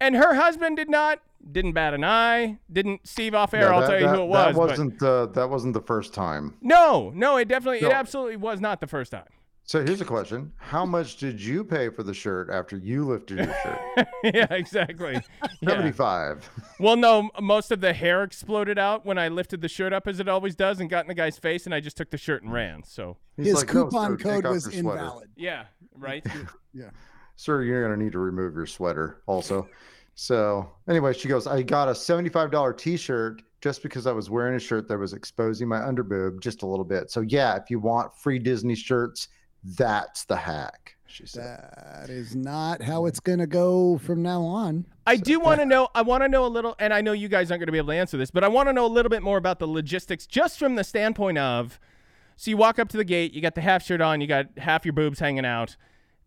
And 0.00 0.16
her 0.16 0.34
husband 0.34 0.76
did 0.76 0.90
not, 0.90 1.20
didn't 1.52 1.72
bat 1.72 1.94
an 1.94 2.04
eye, 2.04 2.58
didn't 2.70 3.06
Steve 3.06 3.34
off 3.34 3.54
air. 3.54 3.62
Yeah, 3.70 3.76
I'll 3.76 3.86
tell 3.86 4.00
you 4.00 4.06
that- 4.06 4.16
who 4.16 4.22
it 4.22 4.26
was. 4.26 4.54
That 4.54 4.60
wasn't 4.60 5.02
uh, 5.02 5.26
that 5.26 5.48
wasn't 5.48 5.74
the 5.74 5.80
first 5.82 6.12
time. 6.12 6.54
no, 6.60 7.10
no, 7.14 7.36
it 7.36 7.48
definitely, 7.48 7.86
it 7.86 7.92
absolutely 7.92 8.36
was 8.36 8.60
not 8.60 8.80
the 8.80 8.86
first 8.86 9.12
time. 9.12 9.28
So 9.66 9.82
here's 9.82 10.02
a 10.02 10.04
question: 10.04 10.52
How 10.58 10.84
much 10.84 11.16
did 11.16 11.40
you 11.40 11.64
pay 11.64 11.88
for 11.88 12.02
the 12.02 12.12
shirt 12.12 12.50
after 12.50 12.76
you 12.76 13.06
lifted 13.06 13.38
your 13.38 13.54
shirt? 13.62 14.08
yeah, 14.24 14.46
exactly. 14.50 15.14
Yeah. 15.60 15.70
Seventy-five. 15.70 16.50
Well, 16.78 16.96
no, 16.96 17.30
most 17.40 17.70
of 17.70 17.80
the 17.80 17.94
hair 17.94 18.22
exploded 18.22 18.78
out 18.78 19.06
when 19.06 19.16
I 19.16 19.28
lifted 19.28 19.62
the 19.62 19.68
shirt 19.68 19.94
up, 19.94 20.06
as 20.06 20.20
it 20.20 20.28
always 20.28 20.54
does, 20.54 20.80
and 20.80 20.90
got 20.90 21.04
in 21.04 21.08
the 21.08 21.14
guy's 21.14 21.38
face, 21.38 21.64
and 21.64 21.74
I 21.74 21.80
just 21.80 21.96
took 21.96 22.10
the 22.10 22.18
shirt 22.18 22.42
and 22.42 22.52
ran. 22.52 22.82
So, 22.84 23.16
He's 23.38 23.46
his 23.46 23.54
like, 23.56 23.72
"No, 23.72 23.84
coupon 23.84 24.18
sir, 24.18 24.24
code 24.42 24.46
was 24.46 24.66
invalid. 24.66 25.30
yeah, 25.36 25.64
right. 25.96 26.26
Yeah, 26.74 26.90
sir, 27.36 27.62
you're 27.62 27.82
gonna 27.88 28.02
need 28.02 28.12
to 28.12 28.18
remove 28.18 28.54
your 28.54 28.66
sweater 28.66 29.22
also. 29.26 29.68
So 30.16 30.70
anyway, 30.88 31.12
she 31.14 31.28
goes, 31.28 31.46
I 31.46 31.62
got 31.62 31.88
a 31.88 31.92
$75 31.92 32.76
t-shirt 32.76 33.42
just 33.60 33.82
because 33.82 34.06
I 34.06 34.12
was 34.12 34.28
wearing 34.28 34.56
a 34.56 34.60
shirt 34.60 34.88
that 34.88 34.98
was 34.98 35.12
exposing 35.12 35.68
my 35.68 35.78
underboob 35.78 36.40
just 36.40 36.62
a 36.62 36.66
little 36.66 36.84
bit. 36.84 37.10
So 37.10 37.22
yeah, 37.22 37.56
if 37.56 37.70
you 37.70 37.78
want 37.80 38.14
free 38.16 38.38
Disney 38.38 38.74
shirts, 38.74 39.28
that's 39.64 40.24
the 40.24 40.36
hack. 40.36 40.96
She 41.06 41.26
said. 41.26 41.70
That 42.00 42.10
is 42.10 42.34
not 42.34 42.82
how 42.82 43.06
it's 43.06 43.20
going 43.20 43.38
to 43.38 43.46
go 43.46 43.98
from 43.98 44.20
now 44.22 44.42
on. 44.42 44.84
I 45.06 45.16
do 45.16 45.38
want 45.38 45.60
to 45.60 45.66
know. 45.66 45.88
I 45.94 46.02
want 46.02 46.24
to 46.24 46.28
know 46.28 46.44
a 46.44 46.48
little, 46.48 46.74
and 46.80 46.92
I 46.92 47.02
know 47.02 47.12
you 47.12 47.28
guys 47.28 47.50
aren't 47.52 47.60
going 47.60 47.66
to 47.66 47.72
be 47.72 47.78
able 47.78 47.92
to 47.92 47.96
answer 47.96 48.16
this, 48.16 48.32
but 48.32 48.42
I 48.42 48.48
want 48.48 48.68
to 48.68 48.72
know 48.72 48.84
a 48.84 48.88
little 48.88 49.10
bit 49.10 49.22
more 49.22 49.38
about 49.38 49.60
the 49.60 49.68
logistics, 49.68 50.26
just 50.26 50.58
from 50.58 50.74
the 50.74 50.82
standpoint 50.82 51.38
of. 51.38 51.78
So 52.36 52.50
you 52.50 52.56
walk 52.56 52.80
up 52.80 52.88
to 52.88 52.96
the 52.96 53.04
gate, 53.04 53.32
you 53.32 53.40
got 53.40 53.54
the 53.54 53.60
half 53.60 53.84
shirt 53.84 54.00
on, 54.00 54.20
you 54.20 54.26
got 54.26 54.46
half 54.58 54.84
your 54.84 54.92
boobs 54.92 55.20
hanging 55.20 55.46
out. 55.46 55.76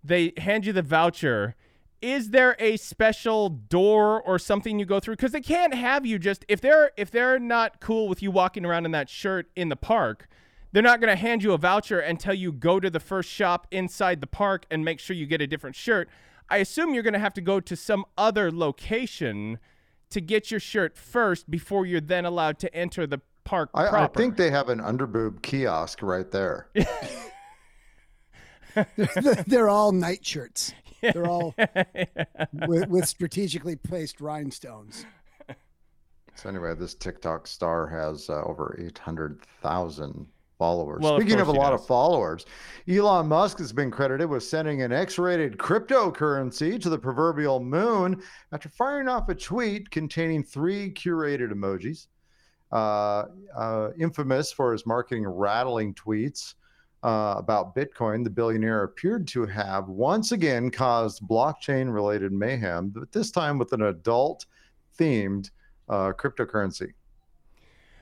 They 0.03 0.31
hand 0.37 0.65
you 0.65 0.71
the 0.71 0.81
voucher. 0.81 1.55
Is 2.01 2.29
there 2.29 2.55
a 2.59 2.77
special 2.77 3.49
door 3.49 4.21
or 4.21 4.39
something 4.39 4.79
you 4.79 4.85
go 4.85 5.01
through? 5.01 5.15
Because 5.15 5.33
they 5.33 5.41
can't 5.41 5.73
have 5.73 6.05
you 6.05 6.17
just 6.17 6.45
if 6.47 6.61
they're 6.61 6.91
if 6.95 7.11
they're 7.11 7.39
not 7.39 7.81
cool 7.81 8.07
with 8.07 8.21
you 8.21 8.31
walking 8.31 8.65
around 8.65 8.85
in 8.85 8.91
that 8.91 9.09
shirt 9.09 9.49
in 9.55 9.67
the 9.69 9.75
park. 9.75 10.29
They're 10.71 10.83
not 10.83 10.99
going 10.99 11.09
to 11.09 11.19
hand 11.19 11.43
you 11.43 11.53
a 11.53 11.57
voucher 11.57 11.99
until 11.99 12.33
you 12.33 12.51
go 12.51 12.79
to 12.79 12.89
the 12.89 12.99
first 12.99 13.29
shop 13.29 13.67
inside 13.71 14.21
the 14.21 14.27
park 14.27 14.65
and 14.69 14.83
make 14.83 14.99
sure 14.99 15.15
you 15.15 15.25
get 15.25 15.41
a 15.41 15.47
different 15.47 15.75
shirt. 15.75 16.09
I 16.49 16.57
assume 16.57 16.93
you're 16.93 17.03
going 17.03 17.13
to 17.13 17.19
have 17.19 17.33
to 17.35 17.41
go 17.41 17.59
to 17.59 17.75
some 17.75 18.05
other 18.17 18.51
location 18.51 19.59
to 20.09 20.21
get 20.21 20.51
your 20.51 20.59
shirt 20.59 20.97
first 20.97 21.49
before 21.49 21.85
you're 21.85 22.01
then 22.01 22.25
allowed 22.25 22.59
to 22.59 22.73
enter 22.73 23.05
the 23.07 23.21
park 23.43 23.69
I, 23.73 23.87
I 23.87 24.07
think 24.07 24.35
they 24.35 24.51
have 24.51 24.67
an 24.69 24.79
underboob 24.79 25.41
kiosk 25.41 26.01
right 26.01 26.29
there. 26.29 26.67
They're 29.47 29.69
all 29.69 29.91
night 29.91 30.25
shirts. 30.25 30.73
They're 31.01 31.27
all 31.27 31.55
with, 32.53 32.89
with 32.89 33.07
strategically 33.07 33.75
placed 33.75 34.21
rhinestones. 34.21 35.05
So 36.35 36.49
anyway, 36.49 36.75
this 36.75 36.93
TikTok 36.93 37.47
star 37.47 37.87
has 37.87 38.29
uh, 38.29 38.43
over 38.43 38.77
800,000 38.79 40.27
followers. 40.57 41.01
Well, 41.01 41.19
Speaking 41.19 41.39
of, 41.39 41.47
course 41.47 41.57
a 41.57 41.59
lot 41.59 41.71
does. 41.71 41.81
of 41.81 41.87
followers, 41.87 42.45
Elon 42.87 43.27
Musk 43.27 43.59
has 43.59 43.71
been 43.71 43.91
credited 43.91 44.29
with 44.29 44.43
sending 44.43 44.81
an 44.81 44.91
X-rated 44.91 45.57
cryptocurrency 45.57 46.81
to 46.81 46.89
the 46.89 46.97
proverbial 46.97 47.59
moon 47.59 48.21
after 48.51 48.69
firing 48.69 49.07
off 49.07 49.29
a 49.29 49.35
tweet 49.35 49.89
containing 49.89 50.43
three 50.43 50.91
curated 50.91 51.51
emojis. 51.51 52.07
Uh, 52.71 53.25
uh, 53.55 53.91
infamous 53.97 54.51
for 54.51 54.73
his 54.73 54.85
marketing 54.85 55.25
rattling 55.25 55.93
tweets 55.93 56.55
uh, 57.03 57.35
about 57.37 57.73
Bitcoin, 57.73 58.23
the 58.23 58.29
billionaire 58.29 58.83
appeared 58.83 59.25
to 59.27 59.45
have 59.45 59.87
once 59.87 60.33
again 60.33 60.69
caused 60.69 61.21
blockchain-related 61.21 62.33
mayhem, 62.33 62.89
but 62.89 63.09
this 63.13 63.31
time 63.31 63.57
with 63.57 63.71
an 63.71 63.83
adult-themed 63.83 65.49
uh, 65.87 66.11
cryptocurrency. 66.11 66.91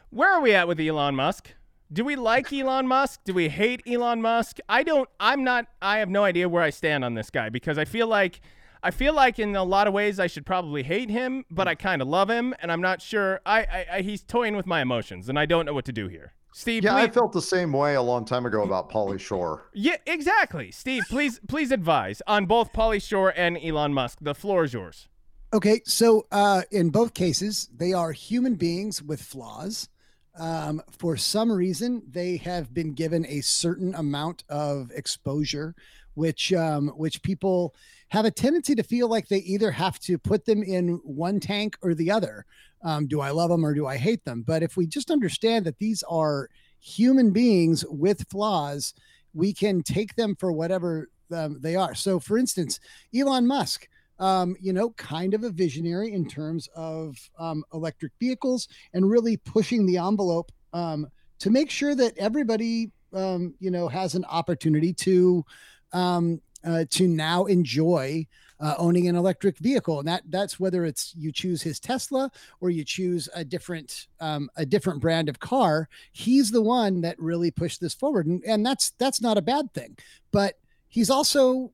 Where 0.09 0.33
are 0.33 0.41
we 0.41 0.55
at 0.55 0.67
with 0.67 0.79
Elon 0.79 1.13
Musk? 1.13 1.53
Do 1.93 2.03
we 2.03 2.15
like 2.15 2.51
Elon 2.51 2.87
Musk? 2.87 3.21
Do 3.25 3.33
we 3.33 3.47
hate 3.47 3.83
Elon 3.87 4.21
Musk? 4.21 4.57
I 4.67 4.83
don't 4.83 5.07
I'm 5.19 5.43
not 5.43 5.67
I 5.81 5.99
have 5.99 6.09
no 6.09 6.23
idea 6.23 6.49
where 6.49 6.63
I 6.63 6.71
stand 6.71 7.05
on 7.05 7.13
this 7.13 7.29
guy 7.29 7.49
because 7.49 7.77
I 7.77 7.85
feel 7.85 8.07
like 8.07 8.41
I 8.81 8.91
feel 8.91 9.13
like 9.13 9.39
in 9.39 9.55
a 9.55 9.63
lot 9.63 9.87
of 9.87 9.93
ways 9.93 10.19
I 10.19 10.27
should 10.27 10.45
probably 10.45 10.83
hate 10.83 11.09
him, 11.09 11.45
but 11.49 11.67
I 11.67 11.75
kind 11.75 12.01
of 12.01 12.07
love 12.07 12.29
him 12.29 12.55
and 12.59 12.71
I'm 12.71 12.81
not 12.81 13.01
sure 13.01 13.39
I, 13.45 13.59
I, 13.61 13.85
I 13.93 14.01
he's 14.01 14.23
toying 14.23 14.55
with 14.55 14.65
my 14.65 14.81
emotions 14.81 15.29
and 15.29 15.37
I 15.37 15.45
don't 15.45 15.65
know 15.65 15.73
what 15.73 15.85
to 15.85 15.93
do 15.93 16.07
here. 16.07 16.33
Steve, 16.53 16.85
Yeah, 16.85 16.95
I 16.95 17.09
felt 17.09 17.33
the 17.33 17.41
same 17.41 17.73
way 17.73 17.95
a 17.95 18.01
long 18.01 18.23
time 18.25 18.45
ago 18.45 18.63
about 18.63 18.89
Pauly 18.89 19.19
Shore. 19.19 19.69
Yeah, 19.73 19.97
exactly. 20.05 20.71
Steve, 20.71 21.03
please 21.09 21.39
please 21.47 21.69
advise 21.69 22.21
on 22.25 22.45
both 22.45 22.73
Pauly 22.73 23.01
Shore 23.01 23.33
and 23.35 23.57
Elon 23.57 23.93
Musk. 23.93 24.19
The 24.21 24.33
floor 24.33 24.63
is 24.63 24.73
yours. 24.73 25.07
Okay, 25.53 25.81
so 25.85 26.25
uh, 26.31 26.63
in 26.71 26.89
both 26.89 27.13
cases, 27.13 27.69
they 27.75 27.93
are 27.93 28.11
human 28.11 28.55
beings 28.55 29.03
with 29.03 29.21
flaws. 29.21 29.89
Um, 30.37 30.81
for 30.91 31.15
some 31.15 31.51
reason, 31.51 32.01
they 32.09 32.37
have 32.37 32.73
been 32.73 32.93
given 32.93 33.25
a 33.25 33.41
certain 33.41 33.95
amount 33.95 34.43
of 34.49 34.91
exposure, 34.93 35.75
which 36.15 36.51
um, 36.53 36.89
which 36.89 37.21
people 37.21 37.73
have 38.09 38.25
a 38.25 38.31
tendency 38.31 38.75
to 38.75 38.83
feel 38.83 39.07
like 39.07 39.27
they 39.27 39.39
either 39.39 39.71
have 39.71 39.99
to 39.99 40.17
put 40.17 40.45
them 40.45 40.63
in 40.63 40.99
one 41.03 41.39
tank 41.39 41.77
or 41.81 41.93
the 41.93 42.11
other. 42.11 42.45
Um, 42.83 43.07
do 43.07 43.21
I 43.21 43.31
love 43.31 43.49
them 43.49 43.65
or 43.65 43.73
do 43.73 43.87
I 43.87 43.97
hate 43.97 44.23
them? 44.25 44.43
But 44.45 44.61
if 44.61 44.77
we 44.77 44.85
just 44.85 45.09
understand 45.09 45.65
that 45.65 45.79
these 45.79 46.03
are 46.03 46.49
human 46.79 47.31
beings 47.31 47.83
with 47.89 48.29
flaws, 48.29 48.93
we 49.33 49.53
can 49.53 49.81
take 49.81 50.15
them 50.15 50.35
for 50.35 50.51
whatever 50.51 51.09
um, 51.31 51.59
they 51.61 51.75
are. 51.75 51.95
So, 51.95 52.19
for 52.19 52.37
instance, 52.37 52.79
Elon 53.13 53.47
Musk 53.47 53.87
um, 54.19 54.55
you 54.59 54.73
know, 54.73 54.91
kind 54.91 55.33
of 55.33 55.43
a 55.43 55.49
visionary 55.49 56.13
in 56.13 56.27
terms 56.27 56.69
of 56.75 57.17
um, 57.37 57.63
electric 57.73 58.13
vehicles 58.19 58.67
and 58.93 59.09
really 59.09 59.37
pushing 59.37 59.85
the 59.85 59.97
envelope 59.97 60.51
um, 60.73 61.07
to 61.39 61.49
make 61.49 61.69
sure 61.69 61.95
that 61.95 62.17
everybody, 62.17 62.91
um, 63.13 63.53
you 63.59 63.71
know, 63.71 63.87
has 63.87 64.15
an 64.15 64.25
opportunity 64.25 64.93
to 64.93 65.45
um, 65.93 66.41
uh, 66.63 66.85
to 66.89 67.07
now 67.07 67.45
enjoy 67.45 68.25
uh, 68.59 68.75
owning 68.77 69.07
an 69.07 69.15
electric 69.15 69.57
vehicle, 69.59 69.99
and 69.99 70.07
that 70.07 70.23
that's 70.29 70.59
whether 70.59 70.85
it's 70.85 71.13
you 71.15 71.31
choose 71.31 71.61
his 71.61 71.79
Tesla 71.79 72.31
or 72.61 72.69
you 72.69 72.83
choose 72.83 73.27
a 73.35 73.43
different 73.43 74.07
um, 74.19 74.49
a 74.55 74.65
different 74.65 75.01
brand 75.01 75.29
of 75.29 75.39
car. 75.39 75.89
He's 76.13 76.51
the 76.51 76.61
one 76.61 77.01
that 77.01 77.19
really 77.19 77.51
pushed 77.51 77.81
this 77.81 77.93
forward, 77.93 78.27
and, 78.27 78.43
and 78.45 78.65
that's 78.65 78.91
that's 78.91 79.21
not 79.21 79.37
a 79.37 79.41
bad 79.41 79.73
thing, 79.73 79.97
but 80.31 80.57
he's 80.87 81.09
also 81.09 81.71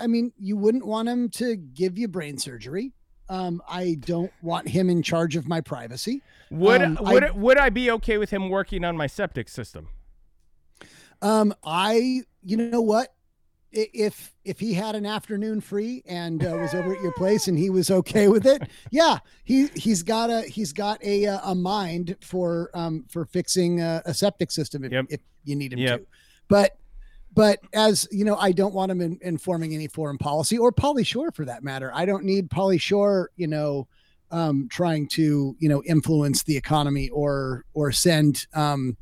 I 0.00 0.06
mean, 0.06 0.32
you 0.38 0.56
wouldn't 0.56 0.86
want 0.86 1.08
him 1.08 1.28
to 1.30 1.56
give 1.56 1.96
you 1.96 2.08
brain 2.08 2.36
surgery. 2.38 2.92
Um, 3.30 3.62
I 3.68 3.96
don't 4.00 4.32
want 4.42 4.68
him 4.68 4.88
in 4.90 5.02
charge 5.02 5.36
of 5.36 5.46
my 5.46 5.60
privacy. 5.60 6.22
Would 6.50 6.80
Um, 6.82 6.98
would 7.02 7.24
I- 7.24 7.30
would 7.30 7.58
I 7.58 7.68
be 7.70 7.90
okay 7.92 8.16
with 8.18 8.30
him 8.30 8.48
working 8.48 8.84
on 8.84 8.96
my 8.96 9.06
septic 9.06 9.48
system? 9.48 9.88
Um, 11.20 11.54
I, 11.64 12.22
you 12.42 12.56
know 12.56 12.80
what? 12.80 13.14
If 13.70 14.34
if 14.46 14.58
he 14.60 14.72
had 14.72 14.94
an 14.94 15.04
afternoon 15.04 15.60
free 15.60 16.02
and 16.06 16.42
uh, 16.42 16.56
was 16.58 16.72
over 16.72 16.94
at 16.94 17.02
your 17.02 17.12
place 17.12 17.48
and 17.48 17.58
he 17.58 17.68
was 17.68 17.90
okay 17.90 18.26
with 18.28 18.46
it, 18.46 18.62
yeah, 18.90 19.18
he 19.44 19.66
he's 19.74 20.02
got 20.02 20.30
a 20.30 20.40
he's 20.40 20.72
got 20.72 21.04
a 21.04 21.26
uh, 21.26 21.50
a 21.50 21.54
mind 21.54 22.16
for 22.22 22.70
um 22.72 23.04
for 23.10 23.26
fixing 23.26 23.82
a, 23.82 24.00
a 24.06 24.14
septic 24.14 24.50
system 24.50 24.84
if, 24.84 24.92
Yep. 24.92 25.06
if 25.10 25.20
you 25.44 25.54
need 25.54 25.74
him 25.74 25.80
Yep. 25.80 26.00
to. 26.00 26.06
But 26.48 26.78
but 27.34 27.60
as 27.72 28.08
you 28.10 28.24
know, 28.24 28.36
I 28.36 28.52
don't 28.52 28.74
want 28.74 28.90
him 28.90 29.00
in, 29.00 29.18
informing 29.22 29.74
any 29.74 29.86
foreign 29.86 30.18
policy 30.18 30.58
or 30.58 30.72
Pauly 30.72 31.06
Shore 31.06 31.30
for 31.30 31.44
that 31.44 31.62
matter. 31.62 31.90
I 31.94 32.04
don't 32.04 32.24
need 32.24 32.48
Pauly 32.48 32.80
Shore, 32.80 33.30
you 33.36 33.46
know, 33.46 33.86
um, 34.30 34.68
trying 34.70 35.08
to 35.08 35.56
you 35.58 35.68
know 35.68 35.82
influence 35.84 36.42
the 36.42 36.56
economy 36.56 37.08
or 37.10 37.64
or 37.74 37.92
send 37.92 38.46
um, 38.54 38.96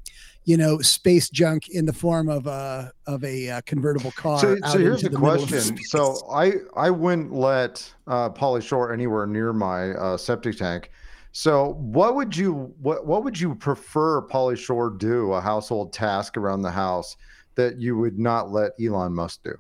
you 0.45 0.57
know 0.57 0.79
space 0.81 1.29
junk 1.31 1.69
in 1.69 1.87
the 1.87 1.93
form 1.93 2.29
of 2.29 2.47
a 2.47 2.93
of 3.07 3.23
a 3.25 3.51
uh, 3.51 3.61
convertible 3.67 4.13
car. 4.13 4.39
So, 4.41 4.57
so 4.71 4.79
here's 4.79 5.03
the 5.03 5.11
middle 5.11 5.47
question. 5.47 5.79
So 5.85 6.27
I 6.31 6.55
I 6.77 6.91
wouldn't 6.91 7.33
let 7.33 7.93
uh, 8.07 8.31
Pauly 8.31 8.63
Shore 8.63 8.93
anywhere 8.93 9.27
near 9.27 9.53
my 9.53 9.93
uh, 9.93 10.17
septic 10.17 10.57
tank. 10.57 10.91
So 11.33 11.75
what 11.75 12.15
would 12.15 12.37
you 12.37 12.73
what 12.81 13.07
what 13.07 13.25
would 13.25 13.39
you 13.39 13.55
prefer 13.55 14.23
Pauly 14.23 14.57
Shore 14.57 14.91
do 14.91 15.33
a 15.33 15.41
household 15.41 15.93
task 15.93 16.37
around 16.37 16.63
the 16.63 16.71
house 16.71 17.17
that 17.57 17.81
you 17.81 17.97
would 17.99 18.19
not 18.19 18.51
let 18.51 18.73
Elon 18.81 19.13
Musk 19.15 19.43
do? 19.45 19.55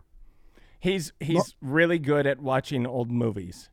He's 0.80 1.12
he's 1.20 1.54
really 1.60 1.98
good 1.98 2.26
at 2.26 2.40
watching 2.40 2.86
old 2.86 3.10
movies. 3.10 3.68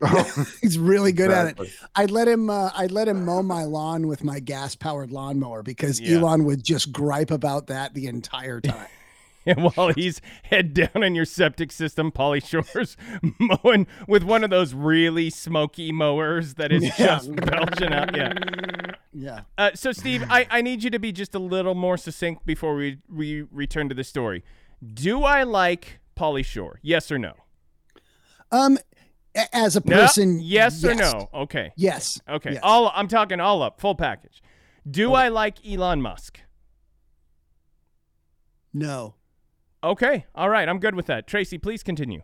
he's 0.62 0.78
really 0.78 1.12
good 1.12 1.30
at 1.30 1.58
it. 1.58 1.70
I'd 1.94 2.10
let 2.10 2.28
him. 2.28 2.50
Uh, 2.50 2.70
I'd 2.76 2.90
let 2.92 3.08
him 3.08 3.24
mow 3.24 3.42
my 3.42 3.64
lawn 3.64 4.06
with 4.06 4.22
my 4.22 4.40
gas 4.40 4.74
powered 4.74 5.10
lawnmower 5.10 5.62
because 5.62 6.00
Yeah. 6.00 6.18
Elon 6.18 6.44
would 6.44 6.62
just 6.62 6.92
gripe 6.92 7.30
about 7.30 7.66
that 7.68 7.94
the 7.94 8.06
entire 8.06 8.60
time. 8.60 8.86
And 9.46 9.64
while 9.74 9.92
he's 9.92 10.20
head 10.42 10.74
down 10.74 11.02
in 11.02 11.14
your 11.14 11.24
septic 11.24 11.72
system, 11.72 12.10
Pauly 12.12 12.44
Shore's 12.44 12.96
mowing 13.38 13.86
with 14.06 14.22
one 14.22 14.44
of 14.44 14.50
those 14.50 14.74
really 14.74 15.30
smoky 15.30 15.92
mowers 15.92 16.54
that 16.54 16.72
is 16.72 16.82
Yeah. 16.82 16.90
just 17.18 17.34
belching 17.36 17.92
out. 17.92 18.14
Yeah. 18.16 18.32
Yeah. 19.18 19.40
Uh, 19.56 19.70
so, 19.74 19.92
Steve, 19.92 20.24
I, 20.28 20.46
I 20.50 20.60
need 20.60 20.84
you 20.84 20.90
to 20.90 20.98
be 20.98 21.10
just 21.10 21.34
a 21.34 21.38
little 21.38 21.74
more 21.74 21.96
succinct 21.96 22.44
before 22.44 22.74
we, 22.74 22.98
we 23.08 23.42
return 23.50 23.88
to 23.88 23.94
the 23.94 24.04
story. 24.04 24.44
Do 24.84 25.22
I 25.24 25.42
like 25.42 26.00
Pauly 26.14 26.44
Shore? 26.44 26.78
Yes 26.82 27.10
or 27.10 27.18
no? 27.18 27.32
Um, 28.52 28.76
a- 29.34 29.56
as 29.56 29.74
a 29.74 29.80
No? 29.86 29.96
person, 29.96 30.38
yes, 30.40 30.84
or 30.84 30.94
no? 30.94 31.30
Okay. 31.32 31.72
Yes. 31.76 32.20
Okay. 32.28 32.52
Yes. 32.52 32.60
All 32.62 32.92
I'm 32.94 33.08
talking 33.08 33.40
all 33.40 33.62
up, 33.62 33.80
full 33.80 33.94
package. 33.94 34.42
Do 34.88 35.14
I 35.14 35.28
like 35.28 35.66
Elon 35.66 36.02
Musk? 36.02 36.38
No. 38.74 39.14
Okay. 39.82 40.26
All 40.34 40.50
right. 40.50 40.68
I'm 40.68 40.78
good 40.78 40.94
with 40.94 41.06
that. 41.06 41.26
Tracy, 41.26 41.56
please 41.58 41.82
continue. 41.82 42.22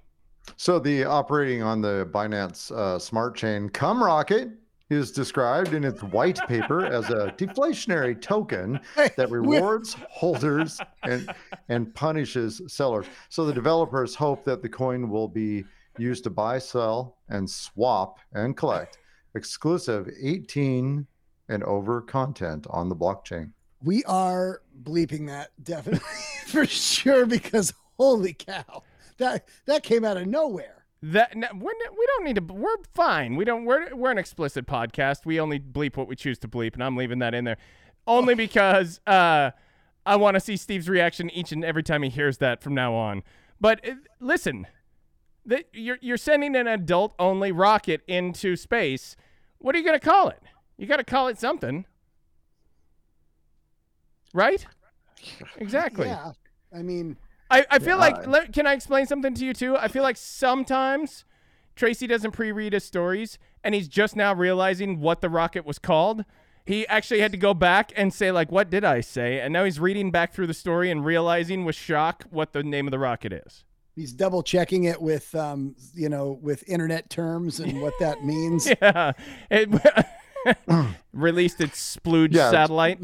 So 0.56 0.78
the 0.78 1.04
operating 1.04 1.62
on 1.62 1.80
the 1.80 2.08
Binance 2.12 2.70
uh, 2.70 2.98
smart 2.98 3.36
chain 3.36 3.68
CumRocket 3.70 4.52
is 4.92 5.10
described 5.10 5.74
in 5.74 5.84
its 5.84 6.02
white 6.02 6.38
paper 6.46 6.84
as 6.84 7.10
a 7.10 7.34
deflationary 7.36 8.20
token 8.20 8.78
that 9.16 9.30
rewards 9.30 9.96
holders 10.08 10.80
and 11.02 11.34
and 11.68 11.94
punishes 11.94 12.60
sellers. 12.68 13.06
So 13.28 13.44
the 13.44 13.52
developers 13.52 14.14
hope 14.14 14.44
that 14.44 14.62
the 14.62 14.68
coin 14.68 15.08
will 15.08 15.28
be 15.28 15.64
used 15.98 16.24
to 16.24 16.30
buy, 16.30 16.58
sell, 16.58 17.18
and 17.28 17.48
swap 17.48 18.18
and 18.32 18.56
collect 18.56 18.98
exclusive 19.34 20.08
18 20.20 21.06
and 21.48 21.62
over 21.64 22.00
content 22.00 22.66
on 22.70 22.88
the 22.88 22.96
blockchain. 22.96 23.52
We 23.82 24.04
are 24.04 24.62
bleeping 24.82 25.26
that 25.28 25.50
definitely 25.62 26.00
for 26.46 26.66
sure 26.66 27.26
because 27.26 27.72
holy 27.98 28.34
cow, 28.34 28.82
that 29.18 29.46
that 29.66 29.82
came 29.82 30.04
out 30.04 30.16
of 30.16 30.26
nowhere. 30.26 30.81
That 31.02 31.36
no, 31.36 31.48
we're, 31.54 31.72
we 31.72 32.06
don't 32.06 32.24
need 32.24 32.36
to. 32.36 32.42
We're 32.42 32.76
fine. 32.94 33.34
We 33.34 33.44
don't. 33.44 33.64
We're 33.64 33.94
we're 33.94 34.12
an 34.12 34.18
explicit 34.18 34.66
podcast. 34.66 35.26
We 35.26 35.40
only 35.40 35.58
bleep 35.58 35.96
what 35.96 36.06
we 36.06 36.14
choose 36.14 36.38
to 36.40 36.48
bleep, 36.48 36.74
and 36.74 36.84
I'm 36.84 36.96
leaving 36.96 37.18
that 37.18 37.34
in 37.34 37.44
there, 37.44 37.58
only 38.06 38.34
because 38.46 39.00
uh, 39.06 39.50
I 40.06 40.16
want 40.16 40.34
to 40.34 40.40
see 40.40 40.56
Steve's 40.56 40.88
reaction 40.88 41.28
each 41.30 41.50
and 41.50 41.64
every 41.64 41.82
time 41.82 42.02
he 42.04 42.08
hears 42.08 42.38
that 42.38 42.62
from 42.62 42.74
now 42.74 42.94
on. 42.94 43.24
But 43.60 43.86
uh, 43.86 43.94
listen, 44.20 44.68
that 45.44 45.64
you're 45.72 45.98
you're 46.00 46.16
sending 46.16 46.54
an 46.54 46.68
adult 46.68 47.14
only 47.18 47.50
rocket 47.50 48.02
into 48.06 48.54
space. 48.54 49.16
What 49.58 49.74
are 49.74 49.78
you 49.78 49.84
gonna 49.84 49.98
call 49.98 50.28
it? 50.28 50.40
You 50.78 50.86
got 50.86 50.96
to 50.96 51.04
call 51.04 51.28
it 51.28 51.38
something, 51.38 51.84
right? 54.34 54.64
Exactly. 55.58 56.08
Yeah. 56.08 56.32
I 56.76 56.82
mean, 56.82 57.16
I, 57.52 57.66
I 57.70 57.78
feel 57.78 57.90
Yeah. 57.90 57.94
like 57.96 58.26
let, 58.26 58.52
can 58.52 58.66
I 58.66 58.72
explain 58.72 59.06
something 59.06 59.34
to 59.34 59.44
you 59.44 59.52
too? 59.54 59.76
I 59.76 59.88
feel 59.88 60.02
like 60.02 60.16
sometimes 60.16 61.24
Tracy 61.76 62.06
doesn't 62.06 62.32
pre-read 62.32 62.72
his 62.72 62.84
stories 62.84 63.38
and 63.62 63.74
he's 63.74 63.88
just 63.88 64.16
now 64.16 64.34
realizing 64.34 65.00
what 65.00 65.20
the 65.20 65.28
rocket 65.30 65.64
was 65.64 65.78
called. 65.78 66.24
He 66.64 66.86
actually 66.86 67.20
had 67.20 67.32
to 67.32 67.38
go 67.38 67.54
back 67.54 67.92
and 67.96 68.12
say 68.14 68.30
like 68.32 68.50
what 68.52 68.70
did 68.70 68.84
I 68.84 69.00
say? 69.00 69.40
And 69.40 69.52
now 69.52 69.64
he's 69.64 69.78
reading 69.80 70.10
back 70.10 70.32
through 70.32 70.46
the 70.48 70.54
story 70.54 70.90
and 70.90 71.04
realizing 71.04 71.64
with 71.64 71.74
shock 71.76 72.24
what 72.30 72.52
the 72.52 72.62
name 72.62 72.86
of 72.86 72.90
the 72.90 72.98
rocket 72.98 73.32
is. 73.32 73.64
he's 73.96 74.12
double 74.12 74.42
checking 74.42 74.84
it 74.84 75.00
with 75.02 75.34
um, 75.34 75.74
you 75.94 76.08
know, 76.08 76.38
with 76.40 76.66
internet 76.68 77.10
terms 77.10 77.60
and 77.60 77.80
what 77.82 77.94
that 78.00 78.24
means. 78.32 78.66
Yeah. 78.80 79.12
It 79.50 79.68
released 81.12 81.60
its 81.60 81.96
splooge 82.02 82.32
Yeah. 82.34 82.50
satellite. 82.50 82.98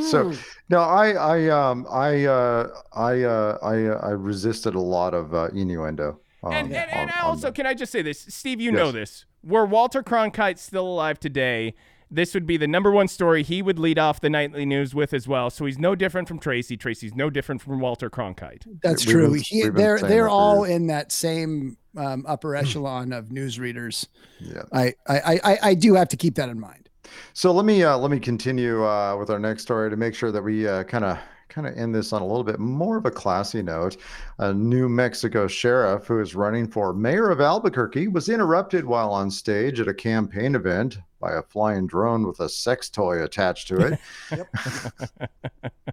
So 0.00 0.30
Hmm. 0.30 0.36
no, 0.70 0.78
I 0.80 1.10
I 1.12 1.48
um 1.48 1.86
I 1.90 2.24
uh 2.24 2.68
I 2.94 3.22
uh 3.24 3.58
I 3.62 3.86
uh, 3.86 3.98
I 4.02 4.10
resisted 4.10 4.74
a 4.74 4.80
lot 4.80 5.12
of 5.14 5.34
uh, 5.34 5.48
innuendo. 5.52 6.18
Um, 6.42 6.52
And, 6.52 6.66
and, 6.74 6.90
and 6.90 7.10
on- 7.10 7.16
I 7.16 7.20
on 7.22 7.26
also, 7.30 7.52
can 7.52 7.66
I 7.66 7.74
just 7.74 7.92
say 7.92 8.02
this? 8.02 8.20
Steve, 8.28 8.60
you 8.60 8.72
know 8.72 8.90
this. 8.90 9.26
Were 9.44 9.66
Walter 9.66 10.02
Cronkite 10.02 10.58
still 10.58 10.86
alive 10.86 11.20
today, 11.20 11.74
this 12.10 12.34
would 12.34 12.46
be 12.46 12.56
the 12.56 12.66
number 12.66 12.90
one 12.90 13.06
story 13.08 13.42
he 13.42 13.60
would 13.62 13.78
lead 13.78 13.98
off 13.98 14.20
the 14.20 14.28
nightly 14.30 14.64
news 14.66 14.94
with 14.94 15.12
as 15.14 15.26
well. 15.28 15.50
So 15.50 15.64
he's 15.66 15.78
no 15.78 15.94
different 15.94 16.26
from 16.28 16.38
Tracy. 16.38 16.76
Tracy's 16.76 17.14
no 17.14 17.30
different 17.30 17.60
from 17.62 17.80
Walter 17.80 18.08
Cronkite. 18.10 18.66
That's 18.82 19.06
We've 19.06 19.14
true. 19.14 19.30
been- 19.32 19.40
He, 19.42 19.68
they're 19.68 19.98
they're 19.98 20.28
all 20.28 20.66
years. 20.66 20.76
in 20.76 20.86
that 20.88 21.12
same 21.12 21.76
um, 21.96 22.24
upper 22.26 22.56
echelon 22.56 23.12
of 23.12 23.26
newsreaders. 23.28 24.06
yeah. 24.40 24.62
I, 24.72 24.94
I, 25.06 25.40
I, 25.44 25.58
I 25.70 25.74
do 25.74 25.94
have 25.94 26.08
to 26.08 26.16
keep 26.16 26.34
that 26.36 26.48
in 26.48 26.58
mind. 26.58 26.88
So 27.34 27.52
let 27.52 27.64
me 27.64 27.82
uh, 27.82 27.96
let 27.96 28.10
me 28.10 28.18
continue 28.18 28.84
uh, 28.84 29.16
with 29.16 29.30
our 29.30 29.38
next 29.38 29.62
story 29.62 29.90
to 29.90 29.96
make 29.96 30.14
sure 30.14 30.32
that 30.32 30.42
we 30.42 30.64
kind 30.84 31.04
of 31.04 31.18
kind 31.48 31.66
of 31.66 31.76
end 31.76 31.94
this 31.94 32.12
on 32.12 32.22
a 32.22 32.26
little 32.26 32.44
bit 32.44 32.58
more 32.58 32.96
of 32.96 33.04
a 33.04 33.10
classy 33.10 33.62
note. 33.62 33.98
A 34.38 34.52
New 34.52 34.88
Mexico 34.88 35.46
sheriff 35.46 36.06
who 36.06 36.20
is 36.20 36.34
running 36.34 36.66
for 36.66 36.94
mayor 36.94 37.30
of 37.30 37.40
Albuquerque 37.40 38.08
was 38.08 38.28
interrupted 38.28 38.84
while 38.84 39.10
on 39.10 39.30
stage 39.30 39.78
at 39.78 39.88
a 39.88 39.94
campaign 39.94 40.54
event 40.54 40.98
by 41.20 41.34
a 41.34 41.42
flying 41.42 41.86
drone 41.86 42.26
with 42.26 42.40
a 42.40 42.48
sex 42.48 42.88
toy 42.88 43.22
attached 43.22 43.68
to 43.68 43.98
it. 44.30 45.92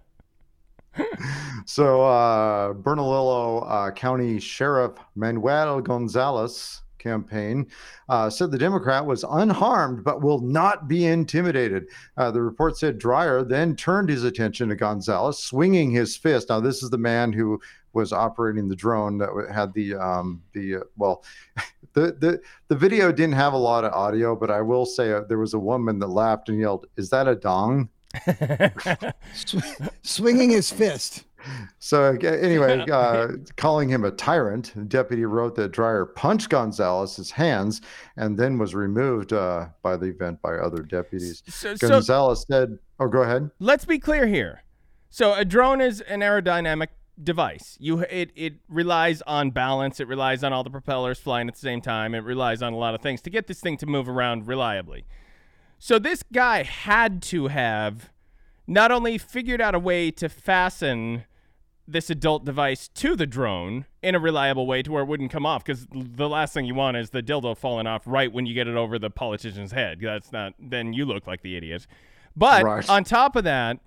so 1.66 2.02
uh, 2.02 2.72
Bernalillo 2.72 3.60
uh, 3.60 3.90
County 3.92 4.40
Sheriff 4.40 4.92
Manuel 5.14 5.80
Gonzalez 5.80 6.82
campaign 7.00 7.66
uh, 8.08 8.30
said 8.30 8.50
the 8.50 8.58
Democrat 8.58 9.04
was 9.04 9.24
unharmed 9.28 10.04
but 10.04 10.22
will 10.22 10.40
not 10.40 10.86
be 10.86 11.06
intimidated. 11.06 11.86
Uh, 12.16 12.30
the 12.30 12.40
report 12.40 12.78
said 12.78 12.98
Dreyer 12.98 13.42
then 13.42 13.74
turned 13.74 14.08
his 14.08 14.24
attention 14.24 14.68
to 14.68 14.76
Gonzalez, 14.76 15.38
swinging 15.38 15.90
his 15.90 16.16
fist. 16.16 16.48
Now, 16.48 16.60
this 16.60 16.82
is 16.82 16.90
the 16.90 16.98
man 16.98 17.32
who 17.32 17.60
was 17.92 18.12
operating 18.12 18.68
the 18.68 18.76
drone 18.76 19.18
that 19.18 19.30
had 19.52 19.72
the 19.74 19.94
um, 19.94 20.42
the 20.52 20.76
uh, 20.76 20.80
well. 20.96 21.24
The, 21.92 22.12
the 22.20 22.40
the 22.68 22.76
video 22.76 23.10
didn't 23.10 23.34
have 23.34 23.52
a 23.52 23.58
lot 23.58 23.82
of 23.82 23.92
audio, 23.92 24.36
but 24.36 24.48
I 24.48 24.60
will 24.60 24.86
say 24.86 25.12
uh, 25.12 25.22
there 25.22 25.40
was 25.40 25.54
a 25.54 25.58
woman 25.58 25.98
that 25.98 26.06
laughed 26.06 26.48
and 26.48 26.60
yelled, 26.60 26.86
"Is 26.96 27.10
that 27.10 27.26
a 27.26 27.34
dong?" 27.34 27.88
Sw- 29.34 29.56
swinging 30.02 30.50
his 30.50 30.70
fist. 30.70 31.24
So 31.78 32.16
anyway, 32.16 32.84
uh, 32.92 33.28
calling 33.56 33.88
him 33.88 34.04
a 34.04 34.10
tyrant, 34.10 34.72
the 34.74 34.84
deputy 34.84 35.24
wrote 35.24 35.54
that 35.56 35.72
Dreyer 35.72 36.06
punched 36.06 36.48
Gonzalez's 36.48 37.30
hands 37.30 37.80
and 38.16 38.38
then 38.38 38.58
was 38.58 38.74
removed 38.74 39.32
uh, 39.32 39.68
by 39.82 39.96
the 39.96 40.06
event 40.06 40.40
by 40.42 40.54
other 40.54 40.82
deputies. 40.82 41.42
So, 41.46 41.74
so 41.74 41.88
Gonzalez 41.88 42.44
said, 42.50 42.78
"Oh, 42.98 43.08
go 43.08 43.22
ahead." 43.22 43.50
let's 43.58 43.84
be 43.84 43.98
clear 43.98 44.26
here. 44.26 44.62
So 45.10 45.34
a 45.34 45.44
drone 45.44 45.80
is 45.80 46.00
an 46.02 46.20
aerodynamic 46.20 46.88
device. 47.22 47.76
You 47.80 48.00
it 48.00 48.30
it 48.34 48.54
relies 48.68 49.22
on 49.22 49.50
balance. 49.50 50.00
It 50.00 50.08
relies 50.08 50.42
on 50.44 50.52
all 50.52 50.64
the 50.64 50.70
propellers 50.70 51.18
flying 51.18 51.48
at 51.48 51.54
the 51.54 51.60
same 51.60 51.80
time. 51.80 52.14
It 52.14 52.24
relies 52.24 52.62
on 52.62 52.72
a 52.72 52.76
lot 52.76 52.94
of 52.94 53.00
things 53.00 53.20
to 53.22 53.30
get 53.30 53.46
this 53.46 53.60
thing 53.60 53.76
to 53.78 53.86
move 53.86 54.08
around 54.08 54.46
reliably. 54.46 55.04
So 55.78 55.98
this 55.98 56.22
guy 56.32 56.62
had 56.62 57.22
to 57.22 57.48
have 57.48 58.10
not 58.66 58.92
only 58.92 59.18
figured 59.18 59.60
out 59.60 59.74
a 59.74 59.78
way 59.78 60.10
to 60.12 60.28
fasten 60.28 61.24
this 61.90 62.10
adult 62.10 62.44
device 62.44 62.88
to 62.88 63.16
the 63.16 63.26
drone 63.26 63.86
in 64.02 64.14
a 64.14 64.18
reliable 64.18 64.66
way 64.66 64.82
to 64.82 64.92
where 64.92 65.02
it 65.02 65.06
wouldn't 65.06 65.30
come 65.30 65.44
off 65.44 65.64
because 65.64 65.86
the 65.90 66.28
last 66.28 66.54
thing 66.54 66.64
you 66.64 66.74
want 66.74 66.96
is 66.96 67.10
the 67.10 67.22
dildo 67.22 67.56
falling 67.56 67.86
off 67.86 68.02
right 68.06 68.32
when 68.32 68.46
you 68.46 68.54
get 68.54 68.68
it 68.68 68.76
over 68.76 68.98
the 68.98 69.10
politician's 69.10 69.72
head. 69.72 69.98
That's 70.00 70.32
not 70.32 70.54
then 70.58 70.92
you 70.92 71.04
look 71.04 71.26
like 71.26 71.42
the 71.42 71.56
idiot. 71.56 71.86
But 72.36 72.62
Right. 72.64 72.88
on 72.88 73.04
top 73.04 73.36
of 73.36 73.44
that, 73.44 73.78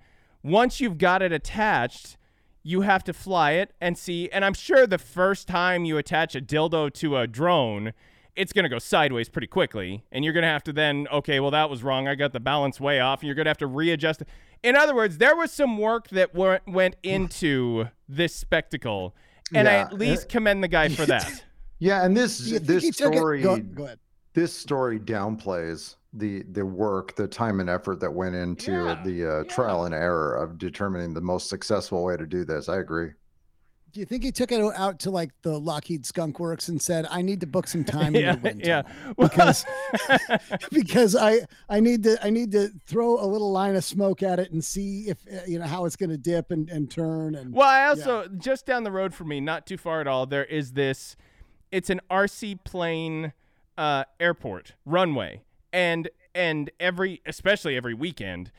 once 0.42 0.80
you've 0.80 0.98
got 0.98 1.22
it 1.22 1.32
attached, 1.32 2.16
you 2.62 2.82
have 2.82 3.04
to 3.04 3.12
fly 3.12 3.52
it 3.52 3.72
and 3.80 3.96
see. 3.96 4.28
And 4.30 4.44
I'm 4.44 4.54
sure 4.54 4.86
the 4.86 4.98
first 4.98 5.48
time 5.48 5.84
you 5.84 5.98
attach 5.98 6.34
a 6.34 6.40
dildo 6.40 6.92
to 6.94 7.16
a 7.16 7.26
drone, 7.26 7.92
it's 8.36 8.52
going 8.52 8.64
to 8.64 8.68
go 8.68 8.78
sideways 8.78 9.28
pretty 9.28 9.46
quickly. 9.46 10.04
And 10.12 10.24
you're 10.24 10.32
going 10.34 10.42
to 10.42 10.48
have 10.48 10.64
to 10.64 10.72
then, 10.72 11.06
okay, 11.12 11.40
well, 11.40 11.50
that 11.52 11.70
was 11.70 11.82
wrong. 11.82 12.08
I 12.08 12.14
got 12.14 12.32
the 12.32 12.40
balance 12.40 12.80
way 12.80 13.00
off. 13.00 13.20
And 13.20 13.26
you're 13.28 13.34
going 13.34 13.44
to 13.46 13.50
have 13.50 13.58
to 13.58 13.66
readjust 13.66 14.22
it. 14.22 14.28
In 14.62 14.76
other 14.76 14.94
words, 14.94 15.18
there 15.18 15.36
was 15.36 15.52
some 15.52 15.78
work 15.78 16.08
that 16.08 16.34
were, 16.34 16.60
went 16.66 16.96
into 17.02 17.86
this 18.08 18.34
spectacle. 18.34 19.14
And 19.54 19.68
I 19.68 19.74
at 19.74 19.92
least 19.92 20.28
commend 20.28 20.64
the 20.64 20.68
guy 20.68 20.88
for 20.88 21.06
that. 21.06 21.44
Yeah, 21.80 22.04
and 22.04 22.16
this 22.16 22.38
Do 22.38 22.44
you 22.50 22.58
think 22.60 22.66
this 22.66 22.82
he 22.84 22.90
took 22.92 23.12
it- 23.12 23.16
story 23.18 23.42
Go, 23.42 23.58
go 23.58 23.84
ahead. 23.84 23.98
this 24.32 24.54
story 24.54 24.98
downplays 24.98 25.96
the 26.14 26.44
the 26.52 26.64
work, 26.64 27.14
the 27.16 27.26
time 27.26 27.58
and 27.60 27.68
effort 27.68 27.98
that 28.00 28.10
went 28.12 28.36
into 28.36 28.70
Yeah, 28.72 29.02
the 29.04 29.40
uh, 29.40 29.44
trial 29.52 29.84
and 29.84 29.94
error 29.94 30.36
of 30.36 30.56
determining 30.56 31.12
the 31.12 31.20
most 31.20 31.48
successful 31.50 32.04
way 32.04 32.16
to 32.16 32.26
do 32.26 32.44
this. 32.44 32.68
I 32.68 32.78
agree. 32.78 33.10
Do 33.94 34.00
you 34.00 34.06
think 34.06 34.24
he 34.24 34.32
took 34.32 34.50
it 34.50 34.60
out 34.74 34.98
to 35.00 35.10
like 35.12 35.30
the 35.42 35.56
Lockheed 35.56 36.04
Skunk 36.04 36.40
Works 36.40 36.66
and 36.66 36.82
said, 36.82 37.06
"I 37.08 37.22
need 37.22 37.40
to 37.42 37.46
book 37.46 37.68
some 37.68 37.84
time"? 37.84 38.16
in 38.16 38.22
yeah, 38.22 38.34
the 38.34 38.40
wind 38.40 38.60
yeah. 38.64 38.82
because 39.16 39.64
because 40.72 41.14
I 41.14 41.46
I 41.68 41.78
need 41.78 42.02
to 42.02 42.18
I 42.20 42.30
need 42.30 42.50
to 42.52 42.70
throw 42.86 43.24
a 43.24 43.26
little 43.26 43.52
line 43.52 43.76
of 43.76 43.84
smoke 43.84 44.24
at 44.24 44.40
it 44.40 44.50
and 44.50 44.64
see 44.64 45.02
if 45.08 45.18
uh, 45.32 45.44
you 45.46 45.60
know 45.60 45.66
how 45.66 45.84
it's 45.84 45.94
going 45.94 46.10
to 46.10 46.18
dip 46.18 46.50
and, 46.50 46.68
and 46.70 46.90
turn 46.90 47.36
and 47.36 47.54
Well, 47.54 47.68
I 47.68 47.86
also 47.86 48.26
just 48.36 48.66
down 48.66 48.82
the 48.82 48.90
road 48.90 49.14
from 49.14 49.28
me, 49.28 49.38
not 49.40 49.64
too 49.64 49.78
far 49.78 50.00
at 50.00 50.08
all, 50.08 50.26
there 50.26 50.44
is 50.44 50.72
this. 50.72 51.14
It's 51.70 51.88
an 51.88 52.00
RC 52.10 52.64
plane 52.64 53.32
uh, 53.78 54.04
airport 54.18 54.72
runway, 54.84 55.42
and 55.72 56.08
and 56.34 56.68
every, 56.80 57.22
especially 57.24 57.76
every 57.76 57.94
weekend, 57.94 58.50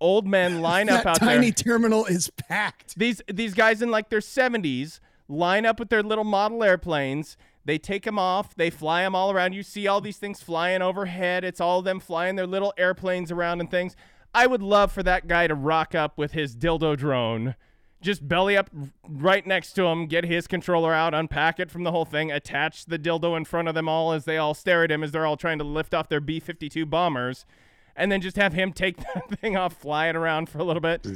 old 0.00 0.26
men 0.26 0.60
line 0.62 0.88
up 0.88 1.06
out 1.06 1.16
tiny 1.16 1.26
there. 1.26 1.36
Tiny 1.36 1.52
terminal 1.52 2.06
is 2.06 2.30
packed. 2.30 2.96
These 2.96 3.22
these 3.32 3.54
guys 3.54 3.82
in 3.82 3.90
like 3.90 4.08
their 4.10 4.20
seventies 4.20 5.00
line 5.28 5.66
up 5.66 5.78
with 5.78 5.90
their 5.90 6.02
little 6.02 6.24
model 6.24 6.64
airplanes. 6.64 7.36
They 7.64 7.76
take 7.76 8.04
them 8.04 8.18
off. 8.18 8.54
They 8.54 8.70
fly 8.70 9.02
them 9.02 9.14
all 9.14 9.30
around. 9.30 9.52
You 9.52 9.62
see 9.62 9.86
all 9.86 10.00
these 10.00 10.16
things 10.16 10.40
flying 10.40 10.80
overhead. 10.80 11.44
It's 11.44 11.60
all 11.60 11.82
them 11.82 12.00
flying 12.00 12.36
their 12.36 12.46
little 12.46 12.72
airplanes 12.78 13.30
around 13.30 13.60
and 13.60 13.70
things. 13.70 13.94
I 14.34 14.46
would 14.46 14.62
love 14.62 14.92
for 14.92 15.02
that 15.02 15.26
guy 15.26 15.46
to 15.46 15.54
rock 15.54 15.94
up 15.94 16.16
with 16.16 16.32
his 16.32 16.54
dildo 16.56 16.96
drone, 16.96 17.54
just 18.00 18.26
belly 18.28 18.56
up 18.56 18.70
right 19.08 19.46
next 19.46 19.72
to 19.74 19.84
him, 19.86 20.06
get 20.06 20.24
his 20.24 20.46
controller 20.46 20.92
out, 20.94 21.14
unpack 21.14 21.58
it 21.58 21.70
from 21.70 21.84
the 21.84 21.90
whole 21.90 22.04
thing, 22.04 22.30
attach 22.30 22.86
the 22.86 22.98
dildo 22.98 23.36
in 23.36 23.44
front 23.44 23.68
of 23.68 23.74
them 23.74 23.88
all 23.88 24.12
as 24.12 24.24
they 24.24 24.36
all 24.36 24.54
stare 24.54 24.84
at 24.84 24.90
him 24.90 25.02
as 25.02 25.12
they're 25.12 25.26
all 25.26 25.36
trying 25.36 25.58
to 25.58 25.64
lift 25.64 25.94
off 25.94 26.08
their 26.08 26.20
B 26.20 26.40
52 26.40 26.86
bombers, 26.86 27.44
and 27.98 28.10
then 28.10 28.20
just 28.20 28.36
have 28.36 28.52
him 28.52 28.72
take 28.72 28.96
that 29.14 29.40
thing 29.40 29.56
off, 29.56 29.74
fly 29.74 30.08
it 30.08 30.16
around 30.16 30.48
for 30.48 30.58
a 30.58 30.64
little 30.64 30.80
bit, 30.80 31.06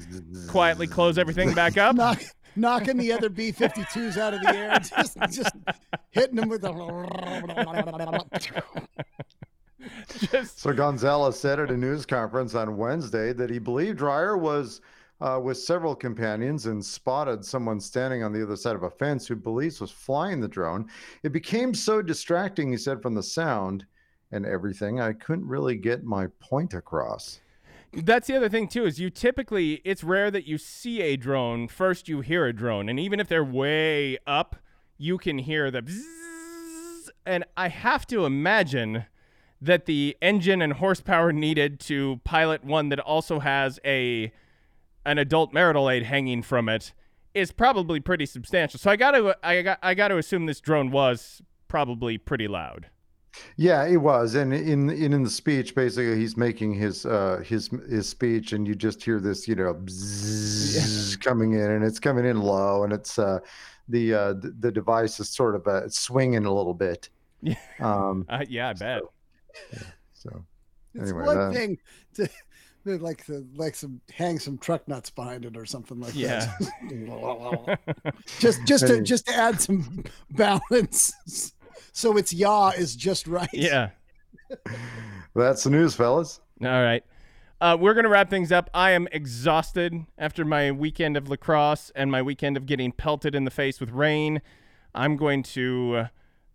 quietly 0.49 0.87
close 0.87 1.17
everything 1.17 1.55
back 1.55 1.79
up. 1.79 1.97
Knock, 1.97 2.23
knocking 2.57 2.99
the 2.99 3.13
other 3.13 3.31
B-52s 3.31 4.19
out 4.19 4.35
of 4.35 4.43
the 4.43 4.55
air, 4.55 4.79
just 4.97 5.17
just 5.31 5.55
hitting 6.11 6.37
them 6.37 6.49
with 6.49 6.65
a. 6.65 6.73
Just 10.31 10.61
So 10.61 10.73
Gonzalez 10.73 11.39
said 11.39 11.59
at 11.59 11.71
a 11.71 11.77
news 11.77 12.07
conference 12.07 12.55
on 12.55 12.77
Wednesday 12.77 13.33
that 13.33 13.51
he 13.51 13.59
believed 13.59 13.99
Dreyer 13.99 14.37
was 14.37 14.81
uh, 15.21 15.41
with 15.43 15.59
several 15.59 15.95
companions 15.95 16.67
and 16.67 16.85
spotted 16.85 17.45
someone 17.45 17.81
standing 17.81 18.23
on 18.23 18.33
the 18.33 18.43
other 18.43 18.57
side 18.57 18.77
of 18.77 18.85
a 18.85 18.91
fence 18.91 19.27
who 19.27 19.35
believes 19.35 19.81
was 19.81 19.91
flying 19.91 20.41
the 20.41 20.49
drone. 20.49 20.89
It 21.25 21.33
became 21.33 21.75
so 21.75 22.01
distracting, 22.01 22.71
he 22.71 22.77
said, 22.77 23.03
from 23.03 23.15
the 23.15 23.23
sound 23.23 23.85
and 24.33 24.45
everything, 24.47 25.01
I 25.01 25.13
couldn't 25.13 25.47
really 25.47 25.77
get 25.77 26.05
my 26.05 26.27
point 26.41 26.75
across. 26.75 27.41
That's 27.93 28.27
the 28.27 28.37
other 28.37 28.49
thing 28.49 28.69
too 28.69 28.87
is 28.87 28.99
you 28.99 29.11
typically 29.11 29.83
it's 29.85 30.03
rare 30.03 30.31
that 30.31 30.47
you 30.47 30.57
see 30.57 31.03
a 31.03 31.17
drone 31.17 31.69
first 31.69 32.09
you 32.09 32.23
hear 32.23 32.47
a 32.47 32.53
drone 32.53 32.89
and 32.89 32.99
even 32.99 33.21
if 33.21 33.29
they're 33.29 33.45
way 33.45 34.17
up 34.27 34.57
you 34.97 35.19
can 35.19 35.37
hear 35.37 35.71
the 35.71 35.83
bzzz, 35.83 37.11
and 37.27 37.45
I 37.55 37.69
have 37.69 38.07
to 38.07 38.25
imagine 38.25 39.05
that 39.61 39.85
the 39.85 40.17
engine 40.23 40.63
and 40.63 40.73
horsepower 40.75 41.33
needed 41.33 41.79
to 41.81 42.21
pilot 42.25 42.65
one 42.65 42.89
that 42.89 42.99
also 42.99 43.41
has 43.41 43.79
a 43.85 44.33
an 45.05 45.19
adult 45.19 45.53
marital 45.53 45.91
aid 45.91 46.05
hanging 46.05 46.43
from 46.43 46.69
it 46.69 46.93
is 47.35 47.53
probably 47.53 48.01
pretty 48.01 48.27
substantial. 48.27 48.79
So 48.79 48.91
I 48.91 48.97
got 48.97 49.13
to 49.13 49.37
I 49.43 49.63
got 49.63 49.79
I 49.83 49.95
got 49.95 50.09
to 50.09 50.17
assume 50.17 50.47
this 50.47 50.61
drone 50.61 50.91
was 50.91 51.43
probably 51.69 52.19
pretty 52.19 52.49
loud. 52.49 52.89
Yeah, 53.57 53.85
it 53.87 53.97
was, 53.97 54.35
and 54.35 54.53
in 54.53 54.91
in 54.91 55.13
in 55.15 55.23
the 55.23 55.31
speech, 55.31 55.75
basically, 55.75 56.17
he's 56.17 56.37
making 56.37 56.75
his 56.75 57.07
uh 57.07 57.43
his 57.45 57.69
his 57.89 58.09
speech, 58.09 58.53
and 58.53 58.67
you 58.69 58.75
just 58.75 59.03
hear 59.03 59.21
this, 59.21 59.49
you 59.49 59.55
know, 59.55 59.75
bzzz 59.75 61.21
coming 61.21 61.55
in, 61.55 61.71
and 61.71 61.85
it's 61.85 61.99
coming 62.01 62.25
in 62.27 62.41
low, 62.41 62.85
and 62.85 62.93
it's 62.93 63.19
uh 63.19 63.39
the 63.89 64.15
uh 64.15 64.33
the, 64.35 64.55
the 64.61 64.71
device 64.73 65.19
is 65.21 65.29
sort 65.31 65.55
of 65.55 65.67
uh, 65.67 65.89
swinging 65.89 66.45
a 66.45 66.53
little 66.53 66.75
bit. 66.75 67.09
Yeah. 67.43 67.55
Um. 67.81 68.27
Uh, 68.29 68.45
yeah, 68.49 68.69
I 68.71 68.73
bet. 68.75 69.03
So 70.15 70.45
It's 70.95 71.11
Anyway, 71.11 71.25
one 71.27 71.39
that- 71.39 71.55
thing 71.55 71.79
to 72.15 72.29
to 72.85 72.99
like 72.99 73.25
the 73.27 73.47
like 73.55 73.75
some 73.75 74.01
hang 74.13 74.39
some 74.39 74.59
truck 74.59 74.87
nuts 74.89 75.09
behind 75.11 75.45
it 75.45 75.57
or 75.57 75.65
something 75.65 76.01
like 76.01 76.15
Yeah. 76.15 76.53
that. 76.61 77.79
just 78.41 78.65
just 78.67 78.87
to 78.87 79.01
just 79.03 79.27
to 79.27 79.35
add 79.35 79.61
some 79.61 80.05
balance, 80.33 81.13
so 81.93 82.17
its 82.17 82.33
yaw 82.33 82.71
is 82.71 82.97
just 82.97 83.27
right. 83.27 83.49
yeah. 83.53 83.91
that's 85.35 85.65
the 85.65 85.71
news, 85.71 85.95
fellas. 85.95 86.41
All 86.63 86.69
right. 86.69 87.05
Uh, 87.61 87.77
we're 87.79 87.95
going 87.95 88.05
to 88.05 88.11
wrap 88.11 88.29
things 88.29 88.51
up. 88.51 88.69
I 88.75 88.91
am 88.91 89.07
exhausted 89.13 90.07
after 90.19 90.45
my 90.45 90.73
weekend 90.73 91.17
of 91.17 91.29
lacrosse 91.29 91.93
and 91.95 92.11
my 92.11 92.21
weekend 92.21 92.57
of 92.57 92.67
getting 92.67 92.91
pelted 92.91 93.37
in 93.37 93.45
the 93.45 93.53
face 93.53 93.79
with 93.79 93.91
rain. 93.91 94.43
I'm 94.95 95.17
going 95.17 95.45
to 95.45 95.95
uh, 95.97 96.07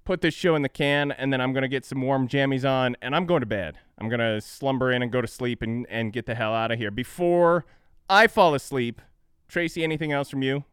put 0.04 0.20
this 0.20 0.34
show 0.34 0.56
in 0.56 0.64
the 0.64 0.70
can 0.70 1.12
and 1.14 1.32
then 1.32 1.40
I'm 1.40 1.54
going 1.54 1.62
to 1.62 1.70
get 1.70 1.86
some 1.86 2.02
warm 2.02 2.28
jammies 2.28 2.70
on 2.70 2.98
and 3.02 3.16
I'm 3.16 3.26
going 3.26 3.40
to 3.40 3.46
bed. 3.46 3.78
I'm 3.98 4.10
going 4.10 4.20
to 4.20 4.42
slumber 4.42 4.92
in 4.92 5.02
and 5.02 5.12
go 5.12 5.22
to 5.22 5.28
sleep 5.28 5.62
and, 5.62 5.88
and 5.90 6.12
get 6.12 6.26
the 6.26 6.36
hell 6.36 6.54
out 6.54 6.72
of 6.72 6.78
here. 6.78 6.92
Before 6.92 7.66
I 8.10 8.28
fall 8.28 8.54
asleep, 8.54 9.02
Tracy, 9.48 9.84
anything 9.84 10.12
else 10.12 10.30
from 10.30 10.42
you? 10.44 10.66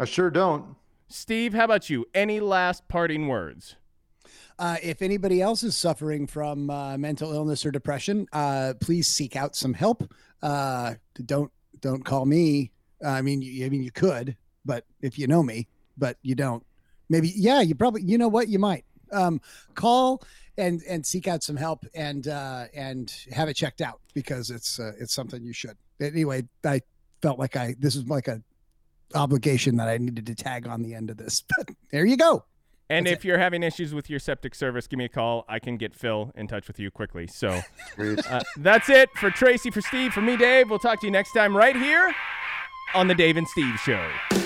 I 0.00 0.04
sure 0.04 0.30
don't. 0.30 0.76
Steve, 1.08 1.54
how 1.54 1.64
about 1.64 1.88
you? 1.88 2.06
Any 2.12 2.40
last 2.40 2.88
parting 2.88 3.28
words? 3.28 3.76
Uh, 4.58 4.76
if 4.82 5.02
anybody 5.02 5.42
else 5.42 5.62
is 5.62 5.76
suffering 5.76 6.26
from 6.26 6.70
uh, 6.70 6.96
mental 6.96 7.32
illness 7.32 7.66
or 7.66 7.70
depression, 7.70 8.26
uh, 8.32 8.72
please 8.80 9.06
seek 9.06 9.36
out 9.36 9.54
some 9.54 9.74
help. 9.74 10.10
Uh, 10.42 10.94
don't 11.26 11.52
don't 11.80 12.04
call 12.04 12.24
me. 12.24 12.70
I 13.04 13.20
mean, 13.20 13.42
you, 13.42 13.66
I 13.66 13.68
mean, 13.68 13.82
you 13.82 13.90
could, 13.90 14.36
but 14.64 14.84
if 15.02 15.18
you 15.18 15.26
know 15.26 15.42
me, 15.42 15.68
but 15.98 16.16
you 16.22 16.34
don't, 16.34 16.64
maybe 17.10 17.32
yeah, 17.36 17.60
you 17.60 17.74
probably 17.74 18.02
you 18.02 18.16
know 18.16 18.28
what 18.28 18.48
you 18.48 18.58
might 18.58 18.84
um, 19.12 19.40
call 19.74 20.22
and 20.56 20.82
and 20.88 21.04
seek 21.04 21.28
out 21.28 21.42
some 21.42 21.56
help 21.56 21.84
and 21.94 22.28
uh, 22.28 22.64
and 22.74 23.14
have 23.32 23.48
it 23.48 23.54
checked 23.54 23.80
out 23.80 24.00
because 24.14 24.50
it's 24.50 24.80
uh, 24.80 24.92
it's 24.98 25.14
something 25.14 25.42
you 25.42 25.52
should. 25.52 25.76
Anyway, 26.00 26.48
I 26.64 26.80
felt 27.20 27.38
like 27.38 27.56
I 27.56 27.74
this 27.78 27.94
is 27.94 28.08
like 28.08 28.28
a 28.28 28.42
obligation 29.14 29.76
that 29.76 29.88
I 29.88 29.98
needed 29.98 30.26
to 30.26 30.34
tag 30.34 30.66
on 30.66 30.82
the 30.82 30.94
end 30.94 31.10
of 31.10 31.16
this. 31.16 31.44
But 31.56 31.68
there 31.90 32.06
you 32.06 32.16
go. 32.16 32.44
And 32.88 33.06
That's 33.06 33.18
if 33.18 33.24
you're 33.24 33.38
having 33.38 33.62
issues 33.62 33.92
with 33.92 34.08
your 34.08 34.20
septic 34.20 34.54
service, 34.54 34.86
give 34.86 34.98
me 34.98 35.06
a 35.06 35.08
call. 35.08 35.44
I 35.48 35.58
can 35.58 35.76
get 35.76 35.94
Phil 35.94 36.32
in 36.36 36.46
touch 36.46 36.68
with 36.68 36.78
you 36.78 36.90
quickly. 36.90 37.26
So 37.26 37.60
uh, 37.98 38.40
that's 38.58 38.88
it 38.88 39.10
for 39.16 39.30
Tracy, 39.30 39.70
for 39.70 39.80
Steve, 39.80 40.12
for 40.12 40.20
me, 40.20 40.36
Dave. 40.36 40.70
We'll 40.70 40.78
talk 40.78 41.00
to 41.00 41.06
you 41.06 41.10
next 41.10 41.32
time 41.32 41.56
right 41.56 41.76
here 41.76 42.14
on 42.94 43.08
the 43.08 43.14
Dave 43.14 43.36
and 43.36 43.48
Steve 43.48 43.76
Show. 43.80 44.45